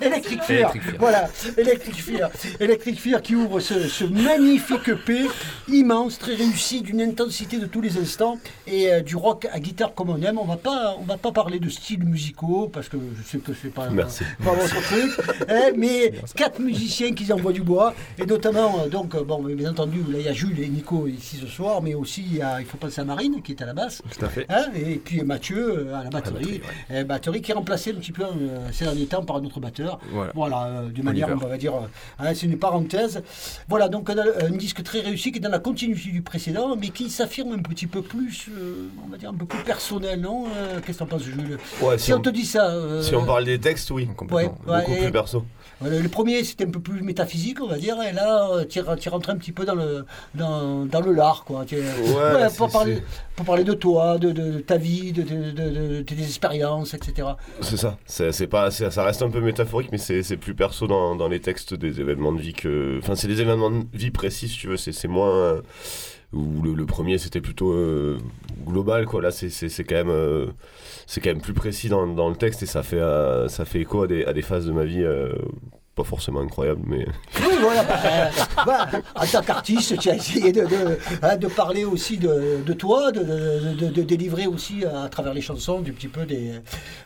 Electric 0.00 0.42
Fear. 0.42 0.72
Voilà, 0.98 1.28
Electric 1.56 2.02
Fear. 2.02 2.30
Electric 2.60 3.00
Fear 3.00 3.22
qui 3.22 3.34
ouvre 3.34 3.60
ce, 3.60 3.88
ce 3.88 4.04
magnifique 4.04 4.88
EP 4.88 5.26
immense, 5.68 6.18
très 6.18 6.34
réussi, 6.34 6.82
d'une 6.82 7.00
intensité 7.00 7.58
de 7.58 7.66
tous 7.66 7.80
les 7.80 7.96
instants 7.98 8.38
et 8.66 8.92
euh, 8.92 9.00
du 9.00 9.16
rock 9.16 9.46
à 9.52 9.60
guitare 9.60 9.94
comme 9.94 10.10
on 10.10 10.20
aime. 10.22 10.38
On 10.38 10.44
va 10.44 10.56
pas, 10.56 10.96
on 11.00 11.04
va 11.04 11.16
pas 11.16 11.32
parler 11.32 11.58
de 11.58 11.68
styles 11.68 12.04
musicaux 12.04 12.68
parce 12.72 12.88
que 12.88 12.96
je 13.16 13.22
sais 13.28 13.38
que 13.38 13.52
c'est 13.60 13.72
pas, 13.72 13.88
Merci. 13.90 14.24
pas 14.44 14.52
votre 14.52 14.80
truc, 14.82 15.12
hein, 15.48 15.70
mais 15.76 16.12
quatre 16.34 16.60
musiciens 16.60 17.12
qui 17.14 17.32
envoient 17.32 17.52
du 17.52 17.62
bois 17.62 17.94
et 18.18 18.26
notamment 18.26 18.80
euh, 18.80 18.88
donc 18.88 19.14
euh, 19.14 19.22
bon 19.24 19.42
bien 19.42 19.70
entendu 19.70 19.98
là 20.08 20.18
il 20.18 20.24
y 20.24 20.28
a 20.28 20.32
Jules 20.32 20.60
et 20.60 20.68
Nico 20.68 21.06
ici 21.06 21.38
ce 21.40 21.46
soir, 21.46 21.80
mais 21.82 21.94
aussi 21.94 22.24
il, 22.26 22.36
y 22.36 22.42
a- 22.42 22.60
il 22.60 22.66
faut 22.66 22.76
penser 22.76 23.00
à 23.00 23.04
Marine 23.04 23.40
qui 23.42 23.52
est 23.52 23.62
à 23.62 23.66
la 23.66 23.74
Tout 23.88 24.24
à 24.24 24.28
fait. 24.28 24.46
Hein, 24.48 24.66
et 24.74 24.96
puis 24.96 25.22
Mathieu 25.22 25.88
euh, 25.88 25.94
à 25.94 26.04
la 26.04 26.10
batterie, 26.10 26.34
batterie, 26.34 26.60
Euh, 26.90 27.04
batterie 27.04 27.42
qui 27.42 27.50
est 27.50 27.54
remplacé 27.54 27.90
un 27.90 27.94
petit 27.94 28.12
peu 28.12 28.22
euh, 28.24 28.68
ces 28.72 28.84
derniers 28.84 29.06
temps 29.06 29.24
par 29.24 29.36
un 29.36 29.44
autre 29.44 29.60
batteur. 29.60 29.98
Voilà. 30.34 30.64
euh, 30.66 30.88
d'une 30.88 31.04
manière, 31.04 31.28
on 31.30 31.46
va 31.46 31.56
dire, 31.56 31.72
hein, 32.18 32.34
c'est 32.34 32.46
une 32.46 32.58
parenthèse. 32.58 33.22
Voilà, 33.68 33.88
donc 33.88 34.08
on 34.10 34.18
a 34.18 34.44
un 34.46 34.50
disque 34.50 34.82
très 34.82 35.00
réussi 35.00 35.32
qui 35.32 35.38
est 35.38 35.40
dans 35.42 35.48
la 35.50 35.58
continuité 35.58 36.10
du 36.10 36.22
précédent, 36.22 36.76
mais 36.76 36.88
qui 36.88 37.10
s'affirme 37.10 37.52
un 37.52 37.62
petit 37.62 37.86
peu 37.86 38.02
plus, 38.02 38.48
on 39.04 39.10
va 39.10 39.16
dire, 39.18 39.30
un 39.30 39.34
peu 39.34 39.46
plus 39.46 39.62
personnel, 39.62 40.20
non 40.20 40.44
Qu'est-ce 40.84 40.98
que 40.98 41.04
t'en 41.04 41.06
penses, 41.06 41.22
Jules? 41.22 41.58
Ouais, 41.80 41.98
Si 41.98 42.12
on 42.12 42.20
te 42.20 42.30
dit 42.30 42.44
ça. 42.46 43.02
Si 43.02 43.14
on 43.14 43.24
parle 43.24 43.44
des 43.44 43.58
textes, 43.58 43.90
oui. 43.90 44.08
Ouais, 44.30 44.44
ouais, 44.44 44.50
Beaucoup 44.80 44.94
plus 44.96 45.12
perso. 45.12 45.44
Voilà, 45.84 46.00
le 46.00 46.08
premier, 46.08 46.42
c'était 46.44 46.64
un 46.66 46.70
peu 46.70 46.80
plus 46.80 47.02
métaphysique, 47.02 47.60
on 47.62 47.66
va 47.68 47.78
dire, 47.78 47.96
et 48.02 48.12
là, 48.12 48.48
euh, 48.50 48.64
tu 48.68 48.78
es 48.78 48.82
rentré 48.82 49.32
un 49.32 49.36
petit 49.36 49.52
peu 49.52 49.64
dans 49.64 49.74
le, 49.74 50.04
dans, 50.34 50.86
dans 50.86 51.00
le 51.00 51.12
lard, 51.12 51.44
quoi. 51.44 51.64
Pour, 52.56 52.68
parler, 52.72 52.94
c'est- 52.96 53.02
pour 53.36 53.44
parler 53.46 53.64
de 53.64 53.72
toi, 53.74 54.18
de, 54.18 54.32
de 54.32 54.60
ta 54.60 54.76
vie, 54.76 55.12
de, 55.12 56.00
tes 56.02 56.18
expériences, 56.22 56.94
etc. 56.94 57.28
C'est 57.60 57.76
ça. 57.76 57.98
C'est 58.06 58.46
pas, 58.46 58.70
ça 58.70 59.02
reste 59.04 59.22
un 59.22 59.30
peu 59.30 59.40
métaphorique, 59.40 59.88
mais 59.92 59.98
c'est 59.98 60.36
plus 60.36 60.54
perso 60.54 60.86
dans, 60.86 61.14
dans 61.16 61.28
les 61.28 61.40
textes 61.40 61.74
des 61.74 62.00
événements 62.00 62.32
de 62.32 62.40
vie 62.40 62.52
que. 62.54 62.98
Enfin, 63.02 63.14
c'est 63.14 63.28
des 63.28 63.40
événements 63.40 63.70
de 63.70 63.84
vie 63.92 64.10
précis, 64.10 64.48
si 64.48 64.58
tu 64.58 64.68
veux. 64.68 64.76
C'est 64.76 64.92
c'est 64.92 65.08
moins. 65.08 65.30
euh, 65.34 65.60
Ou 66.34 66.62
le, 66.62 66.84
premier, 66.84 67.18
c'était 67.18 67.40
plutôt 67.40 67.72
euh, 67.72 68.18
global, 68.66 69.06
quoi. 69.06 69.22
Là, 69.22 69.30
c'est 69.30 69.84
quand 69.84 69.94
même. 69.94 70.08
euh, 70.10 70.46
c'est 71.06 71.20
quand 71.20 71.30
même 71.30 71.40
plus 71.40 71.54
précis 71.54 71.88
dans, 71.88 72.04
le 72.04 72.36
texte 72.36 72.62
et 72.62 72.66
ça 72.66 72.82
fait, 72.82 72.98
euh, 72.98 73.48
ça 73.48 73.64
fait 73.64 73.80
écho 73.80 74.02
à 74.02 74.06
des, 74.06 74.42
phases 74.42 74.66
de 74.66 74.72
ma 74.72 74.84
vie 74.84 75.04
pas 75.94 76.04
forcément 76.04 76.40
incroyable, 76.40 76.80
mais. 76.86 77.06
Oui, 77.46 77.54
voilà. 77.60 77.82
bah, 77.84 78.00
euh, 78.04 78.26
bah, 78.66 78.88
en 79.14 79.26
tant 79.26 79.42
qu'artiste, 79.42 79.98
tu 79.98 80.10
as 80.10 80.16
essayé 80.16 80.50
de, 80.52 80.62
de, 80.62 80.98
hein, 81.22 81.36
de 81.36 81.46
parler 81.48 81.84
aussi 81.84 82.16
de, 82.16 82.62
de 82.64 82.72
toi, 82.72 83.12
de, 83.12 84.02
délivrer 84.02 84.46
aussi 84.46 84.84
à 84.84 85.08
travers 85.08 85.34
les 85.34 85.40
chansons 85.40 85.80
du 85.80 85.92
petit 85.92 86.08
peu 86.08 86.24
des, 86.24 86.52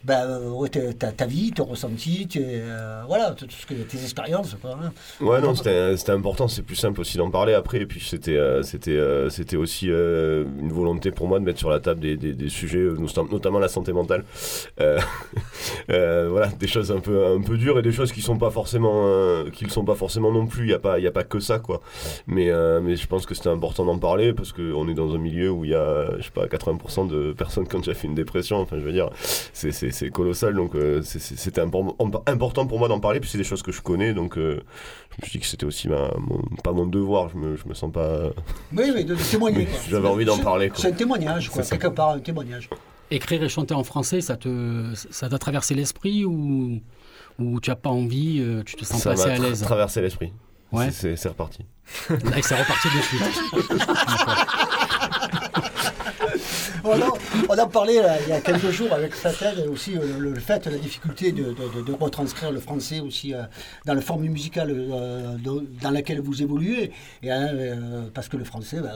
bah, 0.04 0.22
euh, 0.24 0.66
ta, 0.98 1.12
ta- 1.12 1.26
vie, 1.26 1.52
ton 1.52 1.64
ressenti, 1.64 2.26
tes, 2.28 2.40
euh, 2.44 3.02
voilà, 3.06 3.32
tout 3.32 3.46
ce 3.50 3.66
que, 3.66 3.74
tes 3.74 4.02
expériences. 4.02 4.56
Quoi, 4.60 4.78
hein. 4.82 4.92
Ouais, 5.20 5.40
non, 5.40 5.54
c'était 5.54 6.12
important, 6.12 6.48
c'est 6.48 6.62
plus 6.62 6.76
simple 6.76 7.00
aussi 7.00 7.18
d'en 7.18 7.30
parler 7.30 7.54
après. 7.54 7.78
Et 7.78 7.86
puis 7.86 8.00
c'était 8.00 8.36
euh, 8.36 8.62
c'était 8.62 8.92
euh, 8.96 9.28
c'était 9.30 9.56
aussi 9.56 9.90
euh, 9.90 10.44
une 10.60 10.72
volonté 10.72 11.10
pour 11.10 11.28
moi 11.28 11.38
de 11.40 11.44
mettre 11.44 11.58
sur 11.58 11.70
la 11.70 11.80
table 11.80 12.00
des, 12.00 12.16
des, 12.16 12.32
des 12.32 12.48
sujets, 12.48 12.78
euh, 12.78 12.96
notam- 12.96 13.30
notamment 13.30 13.58
la 13.58 13.68
santé 13.68 13.92
mentale. 13.92 14.24
Euh, 14.80 14.98
euh, 15.90 16.28
voilà, 16.30 16.48
des 16.48 16.66
choses 16.66 16.90
un 16.92 17.00
peu, 17.00 17.26
un 17.26 17.40
peu 17.40 17.56
dures 17.56 17.78
et 17.78 17.82
des 17.82 17.92
choses 17.92 18.12
qui 18.12 18.22
sont 18.22 18.38
pas 18.38 18.50
forcément, 18.50 18.77
euh, 18.86 19.50
qui 19.50 19.64
le 19.64 19.70
sont 19.70 19.84
pas 19.84 19.94
forcément 19.94 20.30
non 20.30 20.46
plus. 20.46 20.64
Il 20.64 20.68
n'y 20.68 20.72
a, 20.74 20.78
pas- 20.78 20.98
il 20.98 21.04
y 21.04 21.06
a 21.06 21.10
pas 21.12 21.24
que 21.24 21.40
ça, 21.40 21.58
quoi. 21.58 21.80
Mais, 22.26 22.50
euh, 22.50 22.80
mais 22.82 22.96
je 22.96 23.06
pense 23.06 23.26
que 23.26 23.34
c'était 23.34 23.48
important 23.48 23.84
d'en 23.84 23.98
parler 23.98 24.32
parce 24.32 24.52
qu'on 24.52 24.88
est 24.88 24.94
dans 24.94 25.14
un 25.14 25.18
milieu 25.18 25.50
où 25.50 25.64
il 25.64 25.70
y 25.70 25.74
a, 25.74 26.16
je 26.18 26.22
sais 26.24 26.30
pas, 26.30 26.46
80% 26.46 27.06
de 27.08 27.32
personnes 27.32 27.66
qui 27.66 27.76
ont 27.76 27.80
déjà 27.80 27.94
fait 27.94 28.06
une 28.06 28.14
dépression. 28.14 28.58
Enfin, 28.60 28.76
je 28.78 28.84
veux 28.84 28.92
dire, 28.92 29.10
c'est- 29.52 29.72
c'est 29.72 29.90
c'est 29.90 30.10
colossal. 30.10 30.54
Donc 30.54 30.74
euh, 30.74 31.02
c'est- 31.02 31.18
c'est- 31.18 31.36
c'était 31.36 31.60
impor- 31.62 31.94
important 32.26 32.66
pour 32.66 32.78
moi 32.78 32.88
d'en 32.88 33.00
parler. 33.00 33.20
Puis 33.20 33.28
c'est 33.30 33.38
des 33.38 33.44
choses 33.44 33.62
que 33.62 33.72
je 33.72 33.80
connais. 33.82 34.12
Donc 34.14 34.36
euh, 34.38 34.60
je 35.10 35.22
me 35.22 35.28
suis 35.28 35.38
dit 35.38 35.42
que 35.44 35.46
c'était 35.50 35.66
aussi 35.66 35.88
ma, 35.88 36.10
mon- 36.18 36.42
pas 36.62 36.72
mon 36.72 36.86
devoir. 36.86 37.28
Je 37.30 37.36
me, 37.36 37.56
je 37.56 37.66
me 37.68 37.74
sens 37.74 37.92
pas. 37.92 38.20
Oui, 38.76 38.84
oui, 38.94 39.04
de, 39.04 39.14
témoigner. 39.30 39.66
J'avais 39.88 40.08
envie 40.08 40.24
d'en 40.24 40.38
parler, 40.38 40.68
quoi. 40.68 40.78
C'est 40.78 40.88
un 40.88 40.92
témoignage, 40.92 41.48
quoi, 41.50 41.62
quelque 41.62 41.88
part, 41.88 42.10
un 42.10 42.20
témoignage. 42.20 42.68
Écrire 43.10 43.42
et 43.42 43.48
chanter 43.48 43.72
en 43.74 43.84
français, 43.84 44.20
ça 44.20 44.36
te, 44.36 44.84
ça 44.94 45.30
t'a 45.30 45.38
traversé 45.38 45.74
l'esprit 45.74 46.26
ou, 46.26 46.78
ou 47.38 47.60
tu 47.60 47.70
n'as 47.70 47.76
pas 47.76 47.90
envie, 47.90 48.40
euh, 48.40 48.62
tu 48.64 48.76
te 48.76 48.84
sens 48.84 49.00
Ça 49.02 49.10
pas 49.14 49.20
assez 49.22 49.30
à 49.30 49.38
l'aise 49.38 49.62
traversé 49.62 50.00
l'esprit. 50.00 50.32
Ouais. 50.72 50.90
C'est- 50.90 50.92
C'est 51.12 51.16
c'est 51.16 51.28
reparti. 51.28 51.64
Là, 52.10 52.16
c'est 52.42 52.56
reparti 52.60 52.88
de 52.88 53.02
suite. 53.02 53.22
On 56.84 57.66
parlait 57.68 58.00
là, 58.02 58.16
il 58.22 58.28
y 58.28 58.32
a 58.32 58.40
quelques 58.40 58.70
jours 58.70 58.92
avec 58.92 59.14
Fatel 59.14 59.68
aussi, 59.68 59.96
euh, 59.96 60.18
le, 60.18 60.30
le 60.32 60.40
fait, 60.40 60.66
la 60.66 60.78
difficulté 60.78 61.32
de, 61.32 61.44
de- 61.44 61.54
de- 61.76 61.82
de 61.82 61.92
retranscrire 61.92 62.50
le 62.50 62.60
français 62.60 63.00
aussi 63.00 63.34
euh, 63.34 63.42
dans 63.86 63.94
la 63.94 64.00
forme 64.00 64.22
musicale 64.22 64.70
euh, 64.70 65.36
de- 65.36 65.66
dans 65.82 65.90
laquelle 65.90 66.20
vous 66.20 66.42
évoluez. 66.42 66.92
Et, 67.22 67.30
hein, 67.30 67.48
parce 68.14 68.28
que 68.28 68.36
le 68.36 68.44
français, 68.44 68.80
ben, 68.80 68.92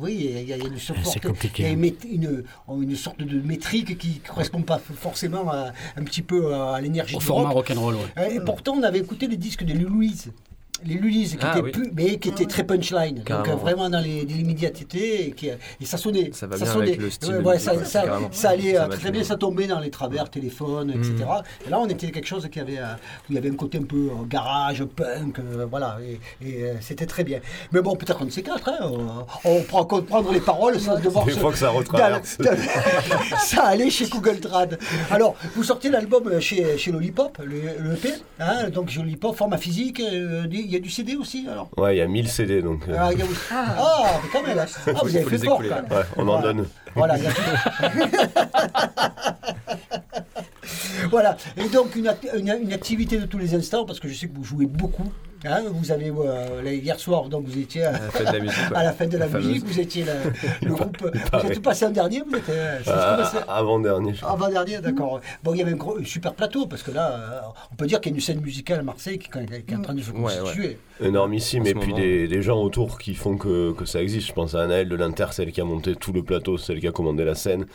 oui, 0.00 0.16
il 0.20 0.30
y, 0.48 0.52
a- 0.52 0.56
il 0.56 0.62
y 0.62 0.66
a 0.66 0.68
une 0.68 0.78
sorte, 0.78 0.98
il 1.58 1.62
y 1.62 1.66
a 1.66 1.70
une, 1.70 1.80
mét- 1.80 2.06
une- 2.10 2.44
une 2.82 2.96
sorte 2.96 3.20
de 3.20 3.40
métrique 3.40 3.98
qui 3.98 4.20
ne 4.22 4.28
correspond 4.28 4.62
pas 4.62 4.78
forcément 4.78 5.50
à, 5.50 5.72
un 5.96 6.04
petit 6.04 6.22
peu 6.22 6.54
à 6.54 6.80
l'énergie 6.80 7.14
Au 7.16 7.18
du 7.18 7.24
format 7.24 7.50
rock. 7.50 7.68
rock'n'roll, 7.68 7.96
ouais. 7.96 8.34
Et 8.34 8.40
pourtant, 8.40 8.74
on 8.78 8.82
avait 8.82 8.98
écouté 9.00 9.26
les 9.26 9.36
disques 9.36 9.64
de 9.64 9.72
Lou 9.74 9.88
Louise. 9.88 10.32
Les 10.84 10.94
Lulises, 10.94 11.32
qui 11.32 11.38
Ah, 11.40 11.58
oui. 11.62 11.72
mais 11.94 12.18
qui 12.18 12.28
étaient 12.28 12.44
très 12.44 12.62
punchline. 12.64 13.16
Donc, 13.16 13.24
Carrément, 13.24 13.56
vraiment 13.56 13.88
dans 13.90 13.98
les- 14.00 14.24
l'immédiateté. 14.24 15.34
Et, 15.42 15.52
et 15.80 15.84
ça 15.86 15.96
sonnait. 15.96 16.30
Ça 16.32 16.46
va 16.46 16.56
bien 16.56 16.66
sonnait. 16.66 16.88
avec 16.88 17.00
le 17.00 17.10
style 17.10 17.34
Ouais, 17.36 17.44
ouais, 17.44 17.58
ça, 17.58 17.70
allait 17.72 17.84
Ça 18.30 18.50
euh, 18.84 18.88
très 18.88 19.10
bien, 19.10 19.24
ça 19.24 19.36
tombait 19.36 19.66
dans 19.66 19.80
les 19.80 19.90
travers, 19.90 20.28
téléphone, 20.30 20.90
etc. 20.90 21.24
Et 21.66 21.70
là, 21.70 21.80
on 21.80 21.86
était 21.88 22.10
quelque 22.10 22.26
chose 22.26 22.46
qui 22.52 22.60
avait, 22.60 22.78
euh, 22.78 22.84
où 23.28 23.30
il 23.30 23.34
y 23.36 23.38
avait 23.38 23.50
un 23.50 23.54
côté 23.54 23.78
un 23.78 23.82
peu 23.84 23.96
euh, 24.10 24.24
garage, 24.28 24.84
punk, 24.84 25.38
euh, 25.38 25.66
voilà. 25.68 25.98
Et, 26.42 26.46
et, 26.46 26.64
c'était 26.80 27.06
très 27.06 27.24
bien. 27.24 27.40
Mais 27.72 27.80
bon, 27.80 27.96
peut-être 27.96 28.18
qu'on 28.18 28.26
ne 28.26 28.30
sait 28.30 28.42
quatre. 28.42 28.68
Hein, 28.68 28.90
on, 29.44 29.50
on 29.50 29.62
prend 29.62 29.84
comprendre 29.84 30.32
les 30.32 30.40
paroles 30.40 30.78
sans 30.78 31.00
devoir. 31.00 31.24
Des 31.24 31.32
se- 31.32 31.38
fois 31.38 31.52
que 31.52 31.58
ça 31.58 31.70
retraverse. 31.70 32.38
ça 33.38 33.64
allait 33.64 33.90
chez 33.90 34.06
Google 34.08 34.40
Trad. 34.40 34.78
Alors, 35.10 35.36
vous 35.54 35.64
sortez 35.64 35.88
l'album 35.88 36.40
chez, 36.40 36.76
chez 36.78 36.92
Lollipop, 36.92 37.38
le, 37.42 37.60
le 37.82 37.94
EP. 37.94 38.10
Hein, 38.40 38.68
donc, 38.70 38.94
Lollipop, 38.94 39.36
format 39.36 39.58
physique. 39.58 40.00
euh, 40.00 40.46
Il 40.66 40.72
y 40.72 40.76
a 40.76 40.80
du 40.80 40.90
CD 40.90 41.14
aussi, 41.14 41.46
alors? 41.48 41.70
Ouais, 41.76 41.94
il 41.94 41.98
y 41.98 42.02
a 42.02 42.08
1000 42.08 42.28
CD 42.28 42.60
donc. 42.60 42.88
euh, 42.88 42.96
ah, 42.98 43.12
il 43.12 43.20
y 43.20 43.22
a- 43.22 43.26
ah, 43.52 44.04
mais 44.20 44.28
quand 44.32 44.42
même. 44.44 44.58
Ah, 44.58 44.66
vous 45.04 45.14
avez 45.16 45.24
fait 45.24 45.38
fort, 45.38 45.62
écouler. 45.62 45.68
quand 45.68 45.82
même. 45.82 45.92
Ouais, 45.92 46.04
on 46.16 46.26
en 46.28 46.40
donne. 46.42 46.66
Voilà, 46.96 47.16
il 47.18 47.22
y 47.24 47.26
a 47.28 47.30
voilà. 51.10 51.36
Et 51.56 51.68
donc, 51.68 51.94
une, 51.94 52.08
act- 52.08 52.28
une- 52.36 52.58
une 52.62 52.72
activité 52.72 53.18
de 53.18 53.26
tous 53.26 53.38
les 53.38 53.54
instants, 53.54 53.84
parce 53.84 54.00
que 54.00 54.08
je 54.08 54.14
sais 54.14 54.26
que 54.26 54.34
vous 54.36 54.42
jouez 54.44 54.66
beaucoup. 54.66 55.12
Hein. 55.46 55.62
vous 55.70 55.90
avez, 55.92 56.10
euh, 56.10 56.62
là, 56.62 56.72
hier 56.72 56.98
soir, 56.98 57.28
donc 57.28 57.46
vous 57.46 57.58
étiez 57.58 57.84
à, 57.84 57.92
la 57.92 57.98
fête 58.10 58.26
de 58.26 58.32
la 58.32 58.40
musique, 58.40 58.70
ouais. 58.70 58.76
à 58.76 58.84
la 58.84 58.92
fête 58.92 59.08
de 59.10 59.18
la, 59.18 59.24
La 59.26 59.30
fameuse. 59.30 59.46
musique, 59.48 59.64
vous 59.66 59.80
étiez 59.80 60.04
la- 60.04 60.14
le 60.62 60.74
groupe. 60.74 60.96
Vous 61.42 61.50
êtes 61.52 61.62
passé 61.62 61.84
en 61.86 61.90
dernier, 61.90 62.22
vous 62.28 62.36
êtes. 62.36 62.48
euh, 62.48 62.78
Ah, 62.86 63.30
avant 63.48 63.78
dernier. 63.80 64.14
je 64.14 64.20
crois. 64.20 64.32
avant 64.32 64.48
dernier, 64.48 64.78
d'accord. 64.78 65.20
Bon, 65.42 65.54
il 65.54 65.58
y 65.58 65.62
avait 65.62 65.72
un, 65.72 65.76
gros- 65.76 65.98
un 65.98 66.04
super 66.04 66.34
plateau, 66.34 66.66
parce 66.66 66.82
que 66.82 66.90
là, 66.90 67.10
euh, 67.12 67.40
on 67.72 67.76
peut 67.76 67.86
dire 67.86 68.00
qu'il 68.00 68.12
y 68.12 68.14
a 68.14 68.16
une 68.16 68.22
scène 68.22 68.40
musicale 68.40 68.80
à 68.80 68.82
Marseille 68.82 69.18
qui, 69.18 69.28
qui 69.30 69.38
est 69.38 69.76
en 69.76 69.82
train 69.82 69.94
de 69.94 70.00
se 70.02 70.10
Ouais, 70.10 70.32
ouais. 70.34 70.38
constituer. 70.40 70.78
énormissime 71.00 71.62
En 71.62 71.66
et 71.66 71.74
puis 71.74 71.92
des, 71.94 72.26
des 72.28 72.42
gens 72.42 72.60
autour 72.62 72.98
qui 72.98 73.14
font 73.14 73.36
que, 73.36 73.72
que 73.72 73.84
ça 73.84 74.00
existe. 74.02 74.28
Je 74.28 74.32
pense 74.32 74.54
à 74.54 74.62
Anaëlle 74.62 74.88
de 74.88 74.96
l'Inter, 74.96 75.26
celle 75.32 75.52
qui 75.52 75.60
a 75.60 75.64
monté 75.64 75.94
tout 75.94 76.12
le 76.12 76.22
plateau, 76.22 76.56
celle 76.58 76.80
qui 76.80 76.88
a 76.88 76.92
commandé 76.92 77.24
la 77.24 77.34
scène, 77.34 77.66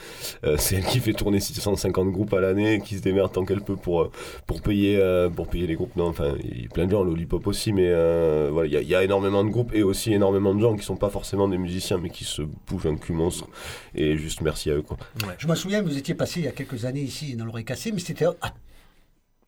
Euh, 0.44 0.56
c'est 0.58 0.76
elle 0.78 0.86
qui 0.86 1.00
fait 1.00 1.14
tourner 1.14 1.40
650 1.40 2.12
groupes 2.12 2.34
à 2.34 2.40
l'année, 2.42 2.82
qui 2.84 2.98
se 2.98 3.02
démerde 3.02 3.32
tant 3.32 3.46
qu'elle 3.46 3.62
peut 3.62 3.76
pour, 3.76 4.10
pour, 4.48 4.62
payer, 4.62 5.00
pour 5.36 5.48
payer 5.48 5.68
les 5.68 5.76
groupes. 5.76 5.96
Non, 5.96 6.08
enfin, 6.08 6.34
il 6.44 6.64
y 6.64 6.66
a 6.66 6.70
plein 6.70 6.86
de 6.86 6.92
gens, 6.92 7.04
Lollipop 7.04 7.46
aussi, 7.48 7.61
mais 7.72 7.88
euh, 7.88 8.50
voilà, 8.52 8.68
il 8.68 8.74
y, 8.74 8.78
a- 8.78 8.82
il 8.82 8.88
y 8.90 8.96
a 8.96 9.04
énormément 9.04 9.44
de 9.44 9.50
groupes 9.50 9.72
et 9.74 9.84
aussi 9.84 10.14
énormément 10.14 10.56
de 10.56 10.60
gens 10.62 10.76
qui 10.76 10.84
sont 10.84 10.96
pas 10.98 11.10
forcément 11.10 11.48
des 11.48 11.58
musiciens, 11.58 11.98
mais 11.98 12.10
qui 12.10 12.24
se 12.24 12.42
bougent 12.68 12.88
un 12.88 12.96
cul 12.96 13.14
monstre. 13.14 13.48
Et 13.96 14.18
juste 14.18 14.42
merci 14.42 14.72
à 14.72 14.76
eux. 14.76 14.82
Quoi. 14.82 14.98
Je 15.38 15.48
me 15.48 15.56
souviens, 15.56 15.82
vous 15.82 15.98
étiez 15.98 16.16
passé 16.16 16.40
il 16.40 16.46
y 16.46 16.50
a 16.50 16.52
quelques 16.52 16.86
années 16.86 17.02
ici 17.02 17.36
dans 17.36 17.46
l'oreille 17.46 17.66
cassée, 17.66 17.92
mais 17.92 18.00
c'était 18.00 18.26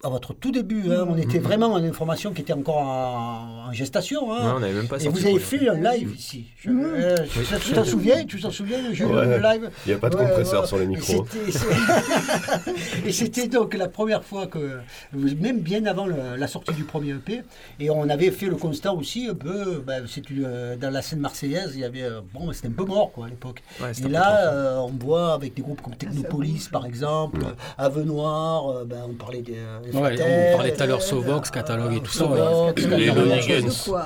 à, 0.04 0.10
votre 0.10 0.34
tout 0.34 0.52
début. 0.52 0.92
hein. 0.92 1.06
On 1.08 1.18
était 1.18 1.40
vraiment 1.40 1.68
en 1.74 1.84
information 1.84 2.32
qui 2.34 2.42
était 2.42 2.54
encore 2.54 2.78
en, 2.78 3.68
en 3.70 3.74
gestation. 3.74 4.32
hein. 4.34 4.46
Ouais, 4.48 4.52
on 4.56 4.60
n'avait 4.60 4.74
même 4.74 4.88
pas 4.88 4.98
Et 4.98 5.02
sorti 5.06 5.20
vous 5.22 5.28
avez 5.28 5.40
fait 5.40 5.70
un 5.70 5.76
live 5.76 6.14
ici. 6.18 6.46
Je- 6.58 6.70
euh, 6.70 7.16
Oui. 7.38 7.46
tu 7.66 7.72
t'en 7.74 7.84
souviens 7.86 8.26
Tu 8.26 8.40
t'en 8.42 8.52
souviens 8.52 8.82
le 8.88 8.94
jeu 8.94 9.06
Ouais. 9.06 9.26
le 9.26 9.38
live 9.42 9.70
Il 9.86 9.92
y 9.92 9.96
a 9.96 9.98
pas 9.98 10.10
de 10.10 10.16
Ouais, 10.18 10.26
compresseur 10.26 10.62
ouais. 10.62 10.68
sur 10.68 10.78
les 10.78 10.84
Et 10.84 10.88
micros. 10.88 11.26
Et 13.06 13.12
c'était 13.12 13.48
donc 13.48 13.74
la 13.74 13.88
première 13.88 14.24
fois 14.24 14.48
que, 14.48 14.80
même 15.14 15.60
bien 15.60 15.86
avant 15.86 16.06
le- 16.06 16.36
la 16.38 16.48
sortie 16.48 16.74
du 16.74 16.84
premier 16.84 17.12
EP, 17.12 17.42
et 17.80 17.90
on 17.90 18.08
avait 18.10 18.32
fait 18.32 18.48
le 18.48 18.56
constat 18.56 18.94
aussi 18.94 19.28
un 19.30 19.36
peu, 19.36 19.82
ben, 19.86 20.06
euh, 20.32 20.76
dans 20.78 20.90
la 20.90 21.02
scène 21.02 21.20
marseillaise, 21.20 21.72
il 21.76 21.82
y 21.82 21.86
avait, 21.86 22.04
euh, 22.04 22.22
bon, 22.34 22.52
c'était 22.54 22.68
un 22.68 22.72
peu 22.72 22.86
mort 22.86 23.12
quoi 23.12 23.26
à 23.28 23.30
l'époque. 23.30 23.62
Et 24.04 24.08
là, 24.10 24.52
euh, 24.54 24.78
on 24.78 24.88
voit 25.04 25.34
avec 25.34 25.54
des 25.54 25.62
groupes 25.62 25.82
comme 25.82 25.96
Technopolis 25.96 26.70
par 26.72 26.86
exemple, 26.86 27.40
Avenoir, 27.78 28.70
euh, 28.70 28.86
ben, 28.86 29.04
on 29.10 29.14
parlait 29.14 29.42
des. 29.42 29.58
Ouais, 29.94 30.16
on 30.22 30.58
parlait 30.58 30.74
tout 30.74 30.84
à 30.84 30.86
l'heure 30.88 31.02
Sovox, 31.02 31.52
catalogue 31.52 31.94
et 31.98 32.00
tout 32.02 32.12
ça. 32.12 32.26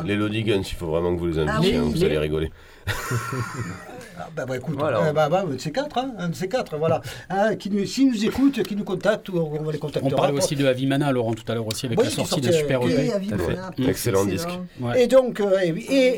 Les 0.06 0.44
Guns, 0.44 0.62
il 0.62 0.76
faut 0.76 0.88
vraiment 0.88 1.14
que 1.16 1.20
vous 1.20 1.28
les 1.28 1.40
invitiez, 1.40 1.76
Ah 1.76 1.80
hein, 1.80 1.90
vous 1.90 2.04
allez 2.04 2.18
rigoler. 2.18 2.52
Ah, 4.20 4.28
bah, 4.36 4.46
bah, 4.48 4.58
écoute, 4.58 4.76
Voilà. 4.78 5.00
euh, 5.00 5.14
bah, 5.14 5.30
bah, 5.30 5.44
un 5.48 5.54
de 5.54 5.58
ces 5.60 5.72
quatre, 5.72 5.98
hein, 5.98 6.12
un 6.18 6.30
de 6.30 6.36
ces 6.36 6.48
quatre, 6.50 6.78
voilà. 6.78 7.02
Hein, 7.30 7.56
qui 7.56 7.70
nous, 7.70 7.86
s'ils 7.86 8.10
nous 8.10 8.26
écoutent, 8.26 8.64
qui 8.64 8.76
nous 8.76 8.84
contactent, 8.84 9.30
on, 9.30 9.52
on 9.60 9.64
va 9.64 9.72
les 9.72 9.78
contacter. 9.78 10.08
On 10.12 10.16
parlait 10.16 10.38
aussi 10.38 10.56
de 10.56 10.66
Avimana, 10.66 11.12
Laurent, 11.12 11.34
tout 11.34 11.44
à 11.52 11.54
l'heure 11.56 11.68
aussi, 11.68 11.86
avec 11.86 12.00
Oui, 12.00 12.06
la 12.06 12.12
sortie 12.12 12.42
sortait- 12.42 12.52
super 12.54 12.82
EP. 12.84 13.10
Fait. 13.10 13.82
Mm. 13.84 13.90
Excellent 13.90 14.26
disque. 14.26 14.50
Ouais. 14.82 15.04
Et 15.04 15.08
donc, 15.08 15.40
euh, 15.40 15.60
et, 15.64 15.70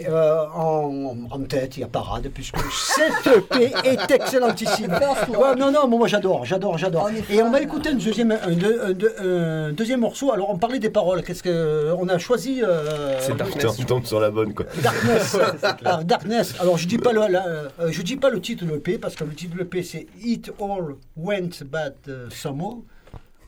et, 0.02 0.08
euh, 0.08 0.46
en, 0.56 1.16
en 1.32 1.40
tête, 1.42 1.78
il 1.78 1.82
y 1.82 1.84
a 1.84 1.88
Parade, 1.88 2.28
puisque 2.34 2.58
cette 2.72 3.28
EP 3.36 3.74
est 3.84 4.12
excellentissime. 4.12 4.92
Ouais, 5.30 5.56
non, 5.58 5.72
non, 5.72 5.88
moi 5.88 6.08
j'adore, 6.08 6.46
j'adore, 6.46 6.78
j'adore. 6.78 7.10
Et 7.30 7.42
on 7.42 7.52
va 7.52 7.62
écouter 7.62 7.90
un 7.90 7.94
deuxième, 7.96 8.32
un, 8.32 8.52
deux- 8.52 8.82
un 8.84 8.92
deux- 8.94 9.16
un 9.20 9.72
deuxième 9.74 10.00
morceau. 10.02 10.32
Alors, 10.32 10.50
on 10.50 10.58
parlait 10.58 10.80
des 10.80 10.90
paroles. 10.90 11.24
Qu'est-ce 11.24 11.44
que 11.44 11.94
on 12.00 12.08
a 12.10 12.18
choisi 12.18 12.62
euh, 12.64 13.18
C'est 13.20 13.36
Darkness. 13.36 13.76
tu 13.78 13.86
tombes 13.86 14.06
sur 14.06 14.20
la 14.20 14.30
bonne 14.32 14.54
quoi. 14.54 14.66
Darkness. 14.82 15.38
Ah, 15.86 16.02
Darkness. 16.04 16.56
Alors 16.60 16.78
je 16.78 16.88
dis 16.88 16.98
pas 16.98 17.12
le, 17.14 17.22
la- 17.30 17.89
euh, 17.90 17.92
je 17.92 18.02
dis 18.02 18.16
pas 18.16 18.30
le 18.30 18.40
titre 18.42 18.66
de 18.66 18.72
l'EP 18.72 18.98
parce 18.98 19.16
que 19.16 19.24
le 19.24 19.34
titre 19.34 19.54
de 19.56 19.60
l'EP 19.60 19.84
c'est 19.84 20.08
It 20.22 20.52
All 20.62 20.96
Went 21.18 21.64
Bad 21.66 21.96
uh, 22.08 22.12
Somehow. 22.34 22.84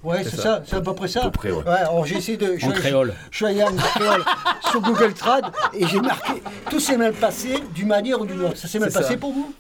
Ouais, 0.03 0.23
c'est 0.23 0.35
ça, 0.37 0.63
c'est 0.65 0.77
à 0.77 0.81
peu 0.81 0.95
près 0.95 1.07
ça. 1.07 1.21
À 1.21 1.23
peu 1.25 1.31
près, 1.31 1.51
ouais. 1.51 1.63
alors 1.67 2.03
j'ai 2.07 2.17
essayé 2.17 2.35
de. 2.35 2.57
je- 2.57 2.65
En 2.65 2.71
créole. 2.71 3.13
Je, 3.29 3.37
suis 3.37 3.45
allé 3.45 3.61
en 3.61 3.71
créole 3.75 4.23
sur 4.71 4.81
Google 4.81 5.13
Trad 5.13 5.45
et 5.75 5.85
j'ai 5.85 6.01
marqué 6.01 6.41
tout 6.71 6.79
s'est 6.79 6.97
mal 6.97 7.13
passé 7.13 7.59
d'une 7.75 7.87
manière 7.87 8.19
ou 8.19 8.25
d'une 8.25 8.41
autre. 8.41 8.57
Ça 8.57 8.67
s'est 8.67 8.79
mal 8.79 8.91
ça. 8.91 9.01
passé 9.01 9.17
pour 9.17 9.31
vous? 9.31 9.53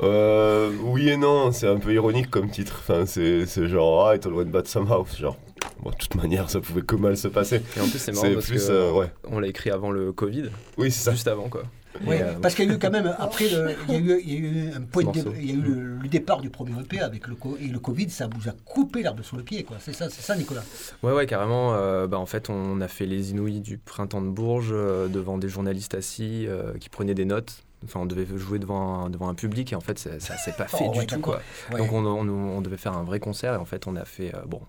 Euh, 0.00 0.70
oui 0.84 1.08
et 1.08 1.16
non, 1.16 1.50
c'est 1.50 1.66
un 1.66 1.78
peu 1.78 1.92
ironique 1.92 2.30
comme 2.30 2.48
titre. 2.48 2.76
Enfin, 2.78 3.06
c'est 3.06 3.44
genre, 3.66 4.06
ah, 4.06 4.14
it 4.14 4.24
all 4.24 4.34
went 4.34 4.44
bad 4.44 4.68
somehow. 4.68 5.04
Genre, 5.18 5.36
bon, 5.82 5.90
de 5.90 5.96
toute 5.96 6.14
manière, 6.14 6.48
ça 6.48 6.60
pouvait 6.60 6.82
que 6.82 6.94
mal 6.94 7.16
se 7.16 7.26
passer. 7.26 7.60
Et 7.76 7.80
en 7.80 7.88
plus, 7.88 7.98
c'est 7.98 8.12
marrant 8.12 8.32
parce 8.34 8.46
plus, 8.46 8.66
que 8.68 8.72
euh, 8.72 8.92
ouais. 8.92 9.10
on 9.28 9.40
l'a 9.40 9.48
écrit 9.48 9.70
avant 9.70 9.90
le 9.90 10.12
Covid, 10.12 10.44
Oui, 10.76 10.92
c'est 10.92 11.02
ça. 11.06 11.10
juste 11.10 11.26
avant 11.26 11.48
quoi. 11.48 11.64
Oui, 12.06 12.16
euh, 12.20 12.34
parce 12.40 12.54
qu'il 12.54 12.68
y 12.68 12.70
a 12.70 12.74
eu 12.74 12.78
quand 12.78 12.90
même, 12.90 13.14
après, 13.18 13.48
le- 13.48 13.74
il, 13.88 13.94
y 13.94 13.96
a 13.96 13.98
eu, 14.16 14.20
il 14.24 14.32
y 14.32 14.36
a 14.36 14.38
eu 14.38 14.72
un 14.74 14.80
point 14.82 15.04
de 15.04 15.18
y 15.18 15.50
a 15.50 15.54
eu 15.54 15.60
le, 15.60 15.96
le 15.96 16.08
départ 16.08 16.40
du 16.40 16.50
premier 16.50 16.78
EP 16.80 17.00
avec 17.00 17.26
le, 17.26 17.34
co- 17.34 17.56
et 17.60 17.66
le 17.68 17.78
Covid, 17.78 18.10
ça 18.10 18.28
vous 18.28 18.48
a 18.48 18.52
coupé 18.64 19.02
l'herbe 19.02 19.22
sous 19.22 19.36
le 19.36 19.42
pied, 19.42 19.64
quoi. 19.64 19.76
C'est 19.80 19.92
ça, 19.94 20.36
Nicolas? 20.36 20.62
Ouais, 21.02 21.12
ouais, 21.12 21.26
carrément. 21.26 21.74
euh, 21.74 22.06
bah, 22.06 22.18
en 22.18 22.26
fait, 22.26 22.50
on 22.50 22.80
a 22.80 22.88
fait 22.88 23.06
les 23.06 23.30
Inouïs 23.32 23.60
du 23.60 23.78
printemps 23.78 24.22
de 24.22 24.28
Bourges 24.28 24.70
euh, 24.72 25.08
devant 25.08 25.38
des 25.38 25.48
journalistes 25.48 25.94
assis 25.94 26.46
qui 26.80 26.88
prenaient 26.88 27.14
des 27.14 27.24
notes. 27.24 27.64
Enfin, 27.84 28.00
on 28.00 28.06
devait 28.06 28.26
jouer 28.36 28.58
devant 28.58 29.04
un, 29.04 29.10
devant 29.10 29.28
un 29.28 29.34
public 29.34 29.72
et 29.72 29.76
en 29.76 29.80
fait, 29.80 30.00
ça, 30.00 30.18
ça 30.18 30.36
s'est 30.36 30.50
pas 30.52 30.66
fait 30.68 30.84
Oh, 30.88 30.90
du 30.92 30.98
ouais, 30.98 31.06
tout. 31.06 31.20
Quoi. 31.20 31.40
Ouais. 31.72 31.78
Donc, 31.78 31.92
on, 31.92 32.04
on- 32.04 32.56
on 32.56 32.60
devait 32.60 32.76
faire 32.76 32.94
un 32.94 33.04
vrai 33.04 33.20
concert 33.20 33.54
et 33.54 33.56
en 33.56 33.64
fait, 33.64 33.86
on 33.86 33.94
a 33.94 34.04
fait. 34.04 34.32
bon, 34.46 34.60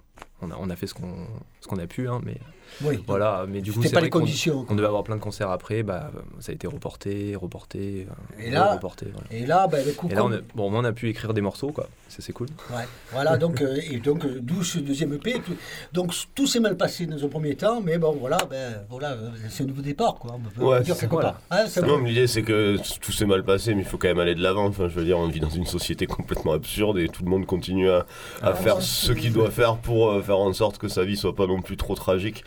on 0.41 0.51
a, 0.51 0.55
on 0.59 0.69
a 0.69 0.75
fait 0.75 0.85
ce 0.87 0.93
qu'on 0.93 1.13
ce 1.59 1.67
qu'on 1.67 1.79
a 1.79 1.87
pu, 1.87 2.07
hein, 2.07 2.21
mais 2.23 2.37
Oui. 2.83 3.03
Voilà, 3.07 3.45
mais 3.47 3.61
du 3.61 3.71
coup, 3.71 3.77
C'était 3.79 3.89
c'est 3.89 3.95
pas 3.95 4.01
les 4.01 4.09
conditions, 4.09 4.65
On 4.69 4.75
devait 4.75 4.87
avoir 4.87 5.03
plein 5.03 5.15
de 5.15 5.21
concerts 5.21 5.51
après, 5.51 5.83
bah, 5.83 6.11
ça 6.39 6.51
a 6.51 6.55
été 6.55 6.67
reporté, 6.67 7.35
reporté, 7.35 8.07
Et 8.39 8.49
là- 8.49 8.73
reporté. 8.73 9.07
Voilà. 9.11 9.27
et 9.31 9.45
là, 9.45 9.67
bah, 9.67 9.77
le 9.85 9.91
coup, 9.91 10.07
Et 10.09 10.15
là, 10.15 10.23
on 10.25 10.31
a, 10.31 10.37
bon, 10.55 10.71
on 10.73 10.83
a 10.83 10.91
pu 10.91 11.09
écrire 11.09 11.33
des 11.33 11.41
morceaux, 11.41 11.71
quoi. 11.71 11.87
Ça, 12.07 12.17
c'est 12.21 12.33
cool. 12.33 12.47
Ouais, 12.71 12.85
voilà, 13.11 13.37
donc, 13.37 13.61
euh, 13.61 13.77
et 13.91 13.99
donc 13.99 14.25
euh, 14.25 14.39
d'où 14.41 14.63
ce 14.63 14.79
deuxième 14.79 15.13
EP. 15.13 15.33
Tout- 15.45 15.55
Donc 15.93 16.13
tout 16.33 16.47
s'est 16.47 16.59
mal 16.59 16.75
passé 16.75 17.05
dans 17.05 17.23
un 17.23 17.27
premier 17.27 17.55
temps, 17.55 17.81
mais 17.81 17.97
bon, 17.99 18.13
voilà, 18.19 18.37
ben, 18.49 18.81
voilà 18.89 19.11
euh, 19.11 19.29
c'est 19.49 19.63
un 19.63 19.67
nouveau 19.67 19.81
départ, 19.83 20.15
quoi. 20.15 20.35
On 20.35 20.39
peut 20.39 20.63
Ouais, 20.65 20.81
dire 20.81 20.95
c'est 20.95 21.01
quelque 21.01 21.11
voilà. 21.13 21.33
part. 21.49 21.59
Hein, 21.59 21.67
ça 21.67 21.81
non, 21.81 21.97
va. 21.97 22.01
mais 22.01 22.09
l'idée 22.09 22.25
c'est 22.27 22.41
que 22.41 22.77
tout 22.99 23.11
s'est 23.11 23.25
mal 23.27 23.43
passé, 23.43 23.75
mais 23.75 23.81
il 23.81 23.87
faut 23.87 23.97
quand 23.99 24.07
même 24.07 24.19
aller 24.19 24.33
de 24.33 24.41
l'avant. 24.41 24.65
Enfin, 24.65 24.87
je 24.89 24.95
veux 24.95 25.05
dire, 25.05 25.19
on 25.19 25.27
vit 25.27 25.39
dans 25.39 25.49
une 25.49 25.65
société 25.67 26.07
complètement 26.07 26.53
absurde 26.53 26.97
et 26.97 27.09
tout 27.09 27.23
le 27.23 27.29
monde 27.29 27.45
continue 27.45 27.89
à, 27.91 27.99
à 27.99 28.05
Ah, 28.41 28.53
faire 28.55 28.81
ce 28.81 29.11
qu'il 29.11 29.31
doit 29.33 29.51
faire 29.51 29.77
pour 29.77 30.09
euh, 30.09 30.21
faire 30.23 30.39
en 30.39 30.51
sorte 30.53 30.79
que 30.79 30.87
sa 30.87 31.05
vie 31.05 31.15
soit 31.17 31.35
pas 31.35 31.45
non 31.45 31.61
plus 31.61 31.77
trop 31.77 31.93
tragique. 31.93 32.43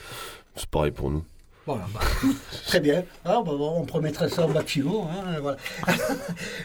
C'est 0.57 0.67
pareil 0.69 0.93
pour 0.93 1.11
nous. 1.11 1.25
Voilà, 1.65 1.85
bah, 1.95 2.01
très 2.67 2.81
bien. 2.81 3.05
Ah, 3.25 3.41
bah, 3.47 3.53
bon, 3.57 3.75
on 3.81 3.85
promettrait 3.85 4.29
ça 4.29 4.45
en 4.47 4.49
bac 4.49 4.67
philo. 4.67 5.03
Hein, 5.03 5.39
voilà. 5.41 5.57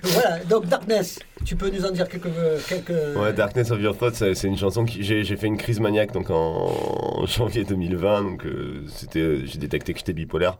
voilà, 0.03 0.39
donc 0.45 0.65
Darkness, 0.65 1.19
tu 1.45 1.55
peux 1.55 1.69
nous 1.69 1.85
en 1.85 1.91
dire 1.91 2.07
quelques. 2.09 2.27
quelques... 2.67 3.15
Ouais, 3.17 3.31
Darkness 3.31 3.69
of 3.69 3.79
Your 3.79 3.95
Thoughts, 3.95 4.15
c'est 4.33 4.47
une 4.47 4.57
chanson 4.57 4.85
qui 4.85 5.03
j'ai 5.03 5.23
fait 5.37 5.45
une 5.47 5.57
crise 5.57 5.79
maniaque 5.79 6.13
donc 6.13 6.31
en, 6.31 7.25
janvier 7.27 7.63
2020, 7.63 8.23
donc 8.23 8.45
euh, 8.45 8.83
c'était 8.87 9.45
j'ai 9.45 9.59
détecté 9.59 9.93
que 9.93 9.99
j'étais 9.99 10.13
bipolaire. 10.13 10.57